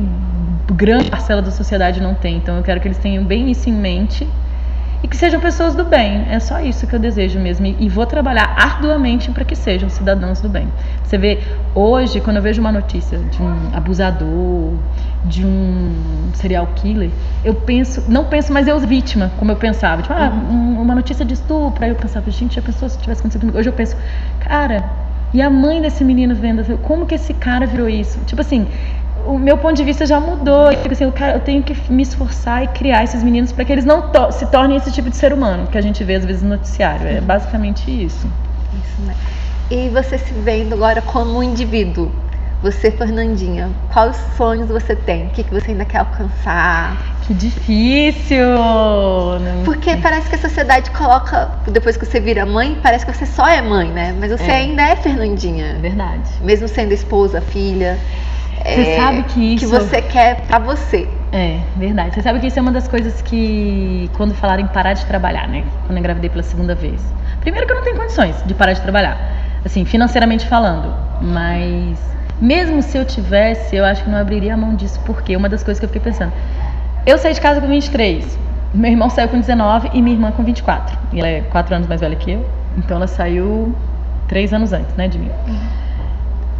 grande 0.72 1.10
parcela 1.10 1.42
da 1.42 1.50
sociedade 1.50 2.00
não 2.00 2.14
tem. 2.14 2.36
Então 2.36 2.56
eu 2.56 2.62
quero 2.62 2.80
que 2.80 2.88
eles 2.88 2.98
tenham 2.98 3.24
bem 3.24 3.50
isso 3.50 3.68
em 3.68 3.72
mente 3.72 4.26
e 5.02 5.06
que 5.06 5.18
sejam 5.18 5.38
pessoas 5.38 5.74
do 5.74 5.84
bem. 5.84 6.26
É 6.30 6.40
só 6.40 6.60
isso 6.60 6.86
que 6.86 6.94
eu 6.94 6.98
desejo 6.98 7.38
mesmo. 7.38 7.66
E, 7.66 7.76
e 7.80 7.88
vou 7.90 8.06
trabalhar 8.06 8.54
arduamente 8.56 9.30
para 9.30 9.44
que 9.44 9.54
sejam 9.54 9.90
cidadãos 9.90 10.40
do 10.40 10.48
bem. 10.48 10.66
Você 11.04 11.18
vê, 11.18 11.40
hoje, 11.74 12.22
quando 12.22 12.36
eu 12.36 12.42
vejo 12.42 12.58
uma 12.62 12.72
notícia 12.72 13.18
de 13.18 13.42
um 13.42 13.70
abusador, 13.74 14.72
de 15.26 15.44
um 15.44 16.30
serial 16.32 16.66
killer, 16.74 17.10
eu 17.44 17.54
penso, 17.54 18.02
não 18.08 18.24
penso 18.24 18.50
mais 18.50 18.66
eu 18.66 18.80
vítima, 18.80 19.30
como 19.36 19.52
eu 19.52 19.56
pensava. 19.56 20.00
Tipo, 20.00 20.14
ah, 20.14 20.30
um, 20.30 20.80
uma 20.80 20.94
notícia 20.94 21.22
de 21.22 21.34
estupro. 21.34 21.84
Aí 21.84 21.90
eu 21.90 21.96
pensava, 21.96 22.30
gente, 22.30 22.54
já 22.54 22.62
pensou 22.62 22.88
se 22.88 22.98
tivesse 22.98 23.20
acontecido 23.20 23.40
comigo? 23.40 23.58
Hoje 23.58 23.68
eu 23.68 23.74
penso, 23.74 23.94
cara, 24.40 24.84
e 25.34 25.42
a 25.42 25.50
mãe 25.50 25.82
desse 25.82 26.02
menino 26.02 26.34
vendo, 26.34 26.78
como 26.78 27.04
que 27.04 27.14
esse 27.16 27.34
cara 27.34 27.66
virou 27.66 27.88
isso? 27.88 28.20
Tipo 28.20 28.40
assim, 28.40 28.66
o 29.27 29.39
meu 29.39 29.57
ponto 29.59 29.75
de 29.75 29.85
vista 29.85 30.07
já 30.07 30.20
mudou. 30.20 30.70
Eu, 30.70 30.91
assim, 30.91 31.05
eu 31.05 31.41
tenho 31.41 31.62
que 31.62 31.75
me 31.93 32.03
esforçar 32.03 32.64
e 32.64 32.68
criar 32.68 33.05
esses 33.05 33.22
meninos 33.22 33.53
para 33.53 33.64
que 33.64 33.72
eles 33.72 33.85
não 33.85 34.11
to 34.11 34.33
se 34.33 34.47
tornem 34.47 34.77
esse 34.77 34.91
tipo 34.93 35.11
de 35.11 35.16
ser 35.16 35.33
humano 35.33 35.66
que 35.66 35.79
a 35.79 35.81
gente 35.81 36.03
vê 36.05 36.16
às 36.16 36.25
vezes 36.25 36.43
no 36.43 36.51
noticiário. 36.51 37.07
É 37.07 37.20
basicamente 37.20 37.91
isso. 37.91 38.27
Isso, 38.83 39.03
né? 39.03 39.14
E 39.70 39.89
você 39.89 40.18
se 40.18 40.33
vendo 40.33 40.75
agora 40.75 41.01
como 41.03 41.39
um 41.39 41.43
indivíduo? 41.43 42.11
Você, 42.62 42.91
Fernandinha, 42.91 43.70
quais 43.93 44.16
sonhos 44.39 44.68
você 44.68 44.97
tem? 44.97 45.27
O 45.27 45.31
que, 45.31 45.45
que 45.45 45.53
você 45.53 45.72
ainda 45.72 45.85
quer 45.85 45.99
alcançar? 45.99 46.97
Que 47.27 47.35
difícil! 47.35 48.39
Porque 49.66 49.97
parece 49.99 50.31
que 50.31 50.35
a 50.37 50.39
sociedade 50.39 50.91
coloca, 50.91 51.51
depois 51.70 51.99
que 51.99 52.07
você 52.07 52.20
vira 52.20 52.47
mãe, 52.47 52.79
parece 52.83 53.05
que 53.05 53.12
você 53.12 53.27
só 53.27 53.47
é 53.47 53.61
mãe, 53.61 53.91
né? 53.91 54.14
Mas 54.18 54.31
você 54.31 54.51
é. 54.51 54.57
ainda 54.57 54.83
é 54.83 54.97
Fernandinha. 54.97 55.77
Verdade. 55.79 56.31
Mesmo 56.43 56.66
sendo 56.66 56.93
esposa, 56.93 57.43
filha. 57.43 57.99
Você 58.64 58.80
é, 58.80 58.96
sabe 58.96 59.22
que 59.24 59.54
isso. 59.54 59.66
Que 59.66 59.70
você 59.70 60.00
quer 60.00 60.40
pra 60.46 60.58
você. 60.58 61.06
É, 61.32 61.60
verdade. 61.76 62.14
Você 62.14 62.22
sabe 62.22 62.40
que 62.40 62.46
isso 62.46 62.58
é 62.58 62.62
uma 62.62 62.72
das 62.72 62.88
coisas 62.88 63.20
que, 63.20 64.10
quando 64.16 64.34
falaram 64.34 64.62
em 64.62 64.66
parar 64.66 64.94
de 64.94 65.04
trabalhar, 65.04 65.46
né? 65.48 65.64
Quando 65.86 65.92
eu 65.92 65.98
engravidei 65.98 66.30
pela 66.30 66.42
segunda 66.42 66.74
vez. 66.74 67.00
Primeiro 67.40 67.66
que 67.66 67.72
eu 67.72 67.76
não 67.76 67.84
tenho 67.84 67.96
condições 67.96 68.42
de 68.46 68.54
parar 68.54 68.72
de 68.72 68.80
trabalhar. 68.80 69.18
Assim, 69.64 69.84
financeiramente 69.84 70.46
falando. 70.46 70.94
Mas, 71.20 71.98
mesmo 72.40 72.80
se 72.80 72.96
eu 72.96 73.04
tivesse, 73.04 73.76
eu 73.76 73.84
acho 73.84 74.02
que 74.02 74.10
não 74.10 74.18
abriria 74.18 74.54
a 74.54 74.56
mão 74.56 74.74
disso. 74.74 74.98
Porque 75.04 75.36
uma 75.36 75.48
das 75.48 75.62
coisas 75.62 75.78
que 75.78 75.84
eu 75.84 75.88
fiquei 75.90 76.10
pensando. 76.10 76.32
Eu 77.04 77.18
saí 77.18 77.34
de 77.34 77.40
casa 77.42 77.60
com 77.60 77.66
23. 77.66 78.38
Meu 78.72 78.90
irmão 78.90 79.10
saiu 79.10 79.28
com 79.28 79.38
19 79.38 79.90
e 79.92 80.00
minha 80.00 80.16
irmã 80.16 80.32
com 80.32 80.42
24. 80.42 80.98
E 81.12 81.18
ela 81.18 81.28
é 81.28 81.40
4 81.42 81.74
anos 81.74 81.86
mais 81.86 82.00
velha 82.00 82.16
que 82.16 82.32
eu. 82.32 82.46
Então 82.78 82.96
ela 82.96 83.06
saiu 83.06 83.74
3 84.26 84.54
anos 84.54 84.72
antes, 84.72 84.94
né, 84.96 85.06
de 85.06 85.18
mim. 85.18 85.30
Uhum. 85.46 85.84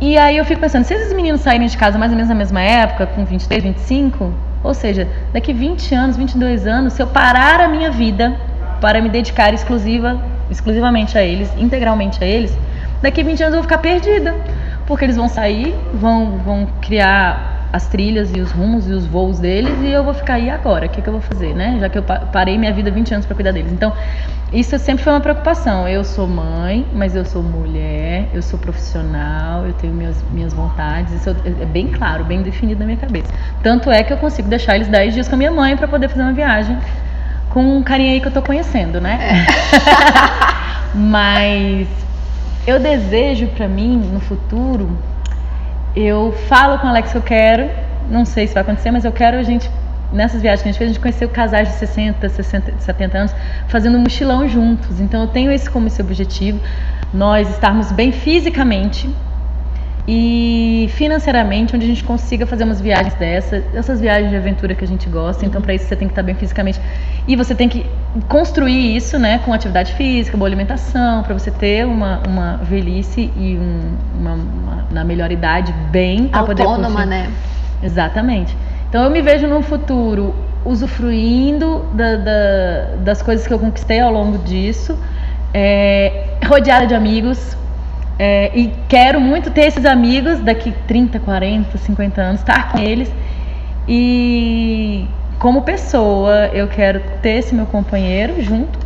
E 0.01 0.19
aí 0.19 0.37
eu 0.37 0.45
fico 0.45 0.61
pensando, 0.61 0.85
se 0.85 0.93
esses 0.95 1.13
meninos 1.13 1.41
saírem 1.41 1.67
de 1.67 1.77
casa 1.77 1.97
mais 1.97 2.11
ou 2.11 2.17
menos 2.17 2.29
na 2.29 2.35
mesma 2.35 2.61
época, 2.61 3.07
com 3.07 3.25
23, 3.25 3.63
25, 3.63 4.33
ou 4.63 4.75
seja, 4.75 5.09
daqui 5.33 5.53
20 5.53 5.95
anos, 5.95 6.17
22 6.17 6.67
anos, 6.67 6.95
se 6.95 7.03
eu 7.03 7.07
parar 7.07 7.61
a 7.61 7.69
minha 7.69 7.91
vida 7.91 8.37
para 8.81 9.01
me 9.01 9.09
dedicar 9.09 9.55
exclusiva, 9.55 10.21
exclusivamente 10.51 11.17
a 11.17 11.23
eles, 11.23 11.51
integralmente 11.57 12.23
a 12.23 12.27
eles, 12.27 12.57
daqui 13.01 13.23
20 13.23 13.43
anos 13.43 13.55
eu 13.55 13.61
vou 13.61 13.63
ficar 13.63 13.79
perdida. 13.79 14.35
Porque 14.87 15.05
eles 15.05 15.17
vão 15.17 15.29
sair, 15.29 15.75
vão, 15.95 16.39
vão 16.45 16.69
criar 16.83 17.54
as 17.75 17.89
trilhas 17.89 18.31
e 18.33 18.41
os 18.41 18.53
rumos 18.53 18.89
e 18.89 18.93
os 18.93 19.05
voos 19.05 19.41
deles 19.41 19.77
e 19.83 19.91
eu 19.91 20.05
vou 20.05 20.15
ficar 20.15 20.35
aí 20.35 20.49
agora. 20.49 20.87
O 20.87 20.89
que, 20.89 21.03
que 21.03 21.09
eu 21.09 21.13
vou 21.15 21.21
fazer, 21.21 21.57
né? 21.57 21.77
Já 21.81 21.89
que 21.89 21.99
eu 21.99 22.05
parei 22.05 22.57
minha 22.57 22.73
vida 22.73 22.89
20 22.89 23.15
anos 23.15 23.27
para 23.27 23.35
cuidar 23.35 23.51
deles. 23.51 23.73
Então, 23.73 23.93
isso 24.53 24.79
sempre 24.79 25.03
foi 25.03 25.13
uma 25.13 25.21
preocupação. 25.21 25.89
Eu 25.89 26.05
sou 26.05 26.29
mãe, 26.29 26.87
mas 26.93 27.17
eu 27.17 27.25
sou 27.25 27.43
mulher, 27.43 28.29
eu 28.33 28.43
sou 28.43 28.61
profissional, 28.61 29.67
eu 29.67 29.73
tenho 29.73 29.93
minhas, 29.93 30.23
minhas 30.31 30.55
vontades. 30.55 31.15
Isso 31.15 31.31
é 31.31 31.65
bem 31.65 31.89
claro, 31.89 32.25
bem 32.25 32.43
definido 32.43 32.79
na 32.79 32.87
minha 32.87 32.97
cabeça. 32.97 33.27
Tanto 33.61 33.91
é 33.91 34.05
que 34.05 34.13
eu 34.13 34.19
consigo 34.19 34.49
deixar 34.49 34.77
eles 34.77 34.87
10 34.87 35.15
dias 35.15 35.27
com 35.27 35.35
a 35.35 35.39
minha 35.39 35.51
mãe 35.51 35.77
para 35.77 35.89
poder 35.89 36.09
fazer 36.09 36.23
uma 36.23 36.33
viagem 36.33 36.79
com 37.51 37.79
um 37.79 37.83
carinha 37.83 38.13
aí 38.13 38.21
que 38.21 38.29
eu 38.29 38.33
tô 38.33 38.41
conhecendo, 38.41 39.01
né? 39.01 39.19
É. 39.21 40.95
mas 40.95 41.89
eu 42.69 42.79
desejo 42.79 43.49
para 43.49 43.67
mim 43.67 43.97
no 43.97 44.21
futuro 44.21 44.97
eu 45.95 46.33
falo 46.49 46.79
com 46.79 46.87
o 46.87 46.91
Alex 46.91 47.13
que 47.13 47.19
eu 47.19 47.23
quero, 47.23 47.71
não 48.11 48.25
sei 48.25 48.47
se 48.47 48.55
vai 48.55 48.63
acontecer, 48.63 48.91
mas 48.91 49.05
eu 49.05 49.13
quero 49.13 49.37
a 49.37 49.43
gente, 49.43 49.71
nessas 50.13 50.43
viagens 50.43 50.63
que 50.63 50.69
a 50.69 50.73
gente 50.73 50.79
fez, 50.79 50.91
a 50.91 50.93
gente 50.93 51.03
conheceu 51.03 51.29
casais 51.29 51.69
de 51.69 51.75
60, 51.75 52.29
60, 52.29 52.75
70 52.79 53.19
anos 53.19 53.35
fazendo 53.69 53.97
um 53.97 54.01
mochilão 54.01 54.49
juntos. 54.49 55.01
Então 55.01 55.23
eu 55.23 55.29
tenho 55.29 55.53
esse 55.53 55.71
como 55.71 55.87
esse 55.87 56.01
objetivo, 56.01 56.61
nós 57.13 57.49
estarmos 57.51 57.93
bem 57.93 58.11
fisicamente 58.11 59.09
e 60.07 60.91
financeiramente, 60.95 61.75
onde 61.75 61.87
a 61.87 61.89
gente 61.89 62.05
consiga 62.05 62.47
fazer 62.47 62.65
umas 62.65 62.81
viagens 62.81 63.15
dessas, 63.15 63.65
essas 63.75 64.01
viagens 64.01 64.31
de 64.31 64.37
aventura 64.37 64.75
que 64.75 64.85
a 64.85 64.87
gente 64.87 65.09
gosta. 65.09 65.47
Então, 65.47 65.63
para 65.63 65.75
isso 65.75 65.87
você 65.87 65.97
tem 65.97 66.09
que 66.09 66.13
estar 66.13 66.23
bem 66.23 66.35
fisicamente 66.35 66.79
e 67.27 67.35
você 67.37 67.55
tem 67.55 67.69
que 67.69 67.87
construir 68.29 68.97
isso, 68.97 69.19
né, 69.19 69.39
com 69.39 69.53
atividade 69.53 69.95
física, 69.95 70.37
boa 70.37 70.49
alimentação, 70.49 71.23
para 71.23 71.33
você 71.33 71.51
ter 71.51 71.87
uma, 71.87 72.21
uma 72.29 72.57
velhice 72.59 73.33
e 73.35 73.57
um, 73.57 73.97
uma, 74.21 74.35
uma, 74.35 74.87
na 74.91 75.05
melhor 75.05 75.33
idade 75.33 75.73
bem 75.91 76.29
para 76.29 76.43
poder 76.43 76.63
Autônoma, 76.63 77.07
né? 77.07 77.31
Exatamente. 77.83 78.55
Então 78.89 79.03
eu 79.03 79.11
me 79.11 79.23
vejo 79.23 79.47
num 79.47 79.63
futuro 79.63 80.35
usufruindo 80.65 81.85
da, 81.95 82.17
da, 82.17 82.97
das 82.99 83.23
coisas 83.23 83.47
que 83.47 83.53
eu 83.53 83.59
conquistei 83.59 84.01
ao 84.01 84.13
longo 84.13 84.39
disso, 84.39 84.99
é, 85.53 86.27
rodeada 86.47 86.87
de 86.87 86.95
amigos. 86.95 87.57
É, 88.19 88.51
e 88.55 88.73
quero 88.89 89.21
muito 89.21 89.51
ter 89.51 89.63
esses 89.63 89.85
amigos 89.85 90.39
daqui 90.41 90.73
30, 90.87 91.19
40, 91.21 91.77
50 91.79 92.21
anos, 92.21 92.41
estar 92.41 92.71
com 92.71 92.79
eles. 92.79 93.11
E 93.89 95.07
como 95.39 95.63
pessoa, 95.63 96.47
eu 96.53 96.69
quero 96.69 97.01
ter 97.21 97.39
esse 97.39 97.55
meu 97.55 97.67
companheiro 97.67 98.41
junto, 98.43 98.79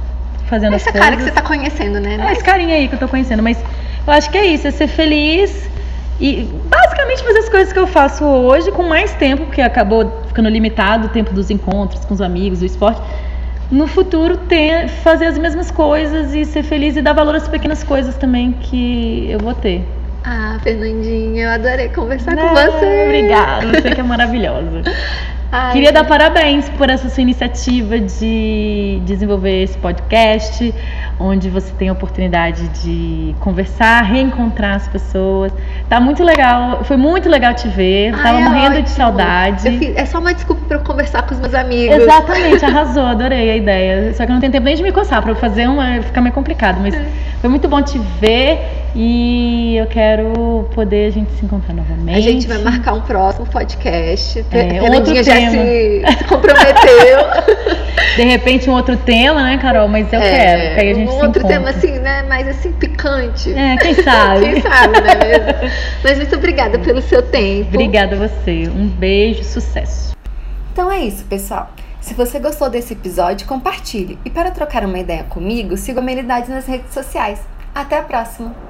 fazendo 0.46 0.74
Essa 0.74 0.90
as 0.90 0.96
cara 0.96 1.10
que 1.10 1.16
coisas. 1.16 1.34
você 1.34 1.40
tá 1.40 1.46
conhecendo, 1.46 2.00
né? 2.00 2.16
É 2.28 2.32
esse 2.32 2.42
carinha 2.42 2.74
aí 2.74 2.88
que 2.88 2.94
eu 2.94 2.98
tô 2.98 3.08
conhecendo, 3.08 3.42
mas 3.42 3.62
eu 4.06 4.12
acho 4.12 4.30
que 4.30 4.38
é 4.38 4.46
isso, 4.46 4.66
é 4.66 4.70
ser 4.70 4.88
feliz 4.88 5.68
e 6.20 6.48
basicamente 6.68 7.22
fazer 7.22 7.38
as 7.38 7.48
coisas 7.48 7.72
que 7.72 7.78
eu 7.78 7.86
faço 7.86 8.24
hoje 8.24 8.72
com 8.72 8.82
mais 8.82 9.12
tempo, 9.14 9.44
porque 9.44 9.60
acabou 9.60 10.22
ficando 10.26 10.48
limitado 10.48 11.06
o 11.06 11.10
tempo 11.10 11.32
dos 11.32 11.50
encontros 11.50 12.04
com 12.04 12.14
os 12.14 12.20
amigos, 12.20 12.60
do 12.60 12.64
esporte. 12.64 13.00
No 13.70 13.86
futuro, 13.86 14.36
ter, 14.36 14.88
fazer 14.88 15.26
as 15.26 15.36
mesmas 15.38 15.70
coisas 15.70 16.34
e 16.34 16.44
ser 16.44 16.62
feliz 16.62 16.96
e 16.96 17.02
dar 17.02 17.12
valor 17.12 17.34
às 17.34 17.46
pequenas 17.48 17.84
coisas 17.84 18.16
também 18.16 18.52
que 18.52 19.28
eu 19.30 19.38
vou 19.38 19.54
ter. 19.54 19.84
Ah, 20.24 20.58
Fernandinha, 20.62 21.44
eu 21.44 21.50
adorei 21.50 21.88
conversar 21.90 22.34
com 22.34 22.40
Ah, 22.42 22.54
você. 22.70 23.04
Obrigada, 23.04 23.66
você 23.66 23.90
que 23.94 24.00
é 24.00 24.04
maravilhosa. 24.04 24.82
Ai, 25.52 25.72
Queria 25.72 25.92
dar 25.92 26.04
parabéns 26.04 26.68
por 26.70 26.90
essa 26.90 27.08
sua 27.08 27.22
iniciativa 27.22 27.98
de 27.98 29.00
desenvolver 29.06 29.62
esse 29.62 29.78
podcast, 29.78 30.74
onde 31.20 31.50
você 31.50 31.72
tem 31.76 31.88
a 31.88 31.92
oportunidade 31.92 32.68
de 32.82 33.34
conversar, 33.40 34.02
reencontrar 34.02 34.76
as 34.76 34.86
pessoas. 34.88 35.52
Tá 35.88 35.98
muito 35.98 36.22
legal, 36.22 36.84
foi 36.84 36.96
muito 36.96 37.28
legal 37.28 37.54
te 37.54 37.66
ver. 37.68 38.14
ai, 38.14 38.22
Tava 38.22 38.38
é 38.38 38.44
morrendo 38.44 38.74
de 38.74 38.80
ótimo. 38.82 38.96
saudade. 38.96 39.66
Eu 39.66 39.78
fiz- 39.78 39.96
é 39.96 40.04
só 40.06 40.18
uma 40.20 40.32
desculpa 40.32 40.62
pra 40.68 40.76
eu 40.76 40.80
conversar 40.82 41.22
com 41.22 41.34
os 41.34 41.40
meus 41.40 41.54
amigos. 41.54 41.96
Exatamente, 41.96 42.64
arrasou, 42.64 43.04
adorei 43.06 43.50
a 43.50 43.56
ideia. 43.56 44.14
Só 44.14 44.24
que 44.24 44.30
eu 44.30 44.34
não 44.34 44.40
tenho 44.40 44.52
tempo 44.52 44.64
nem 44.64 44.76
de 44.76 44.82
me 44.82 44.92
coçar 44.92 45.20
para 45.22 45.34
fazer 45.34 45.66
uma, 45.68 46.00
ficar 46.02 46.20
meio 46.20 46.34
complicado, 46.34 46.78
mas 46.80 46.94
É. 46.94 47.04
foi 47.40 47.50
muito 47.50 47.66
bom 47.68 47.82
te 47.82 47.98
ver 48.20 48.58
e 48.94 49.76
eu 49.76 49.86
quero 49.86 50.68
poder 50.74 51.06
a 51.06 51.10
gente 51.10 51.30
se 51.32 51.44
encontrar 51.44 51.74
novamente. 51.74 52.16
A 52.16 52.20
gente 52.20 52.46
vai 52.46 52.58
marcar 52.58 52.94
um 52.94 53.00
próximo 53.00 53.46
podcast. 53.46 54.38
É, 54.38 54.44
Fernandinha 54.80 54.98
outro 55.20 55.22
já 55.24 55.34
tema. 55.34 55.50
se, 55.50 56.02
se 56.18 56.24
comprometeu. 56.24 57.18
De 58.16 58.24
repente 58.24 58.68
um 58.68 58.72
outro 58.72 58.96
tema, 58.96 59.42
né, 59.44 59.58
Carol? 59.58 59.86
Mas 59.86 60.12
eu 60.12 60.20
quero, 60.20 60.74
que 60.74 60.80
aí 60.80 60.90
a 60.90 60.94
gente 60.94 61.07
um 61.08 61.18
se 61.18 61.26
outro 61.26 61.40
encontra. 61.40 61.48
tema 61.48 61.70
assim, 61.70 61.98
né? 61.98 62.22
Mais 62.22 62.46
assim, 62.48 62.72
picante. 62.72 63.52
É, 63.52 63.76
quem 63.76 63.94
sabe? 63.94 64.40
Quem 64.40 64.62
sabe, 64.62 65.00
né? 65.00 65.14
mesmo? 65.24 65.70
Mas 66.04 66.18
muito 66.18 66.36
obrigada 66.36 66.78
pelo 66.78 67.02
seu 67.02 67.22
tempo. 67.22 67.68
Obrigada 67.68 68.16
a 68.16 68.28
você. 68.28 68.68
Um 68.68 68.88
beijo, 68.88 69.44
sucesso. 69.44 70.16
Então 70.72 70.90
é 70.90 71.00
isso, 71.00 71.24
pessoal. 71.24 71.70
Se 72.00 72.14
você 72.14 72.38
gostou 72.38 72.70
desse 72.70 72.92
episódio, 72.92 73.46
compartilhe. 73.46 74.18
E 74.24 74.30
para 74.30 74.50
trocar 74.50 74.84
uma 74.84 74.98
ideia 74.98 75.24
comigo, 75.24 75.76
siga 75.76 76.00
a 76.00 76.02
Amenidades 76.02 76.48
nas 76.48 76.66
redes 76.66 76.92
sociais. 76.94 77.40
Até 77.74 77.98
a 77.98 78.02
próxima! 78.02 78.67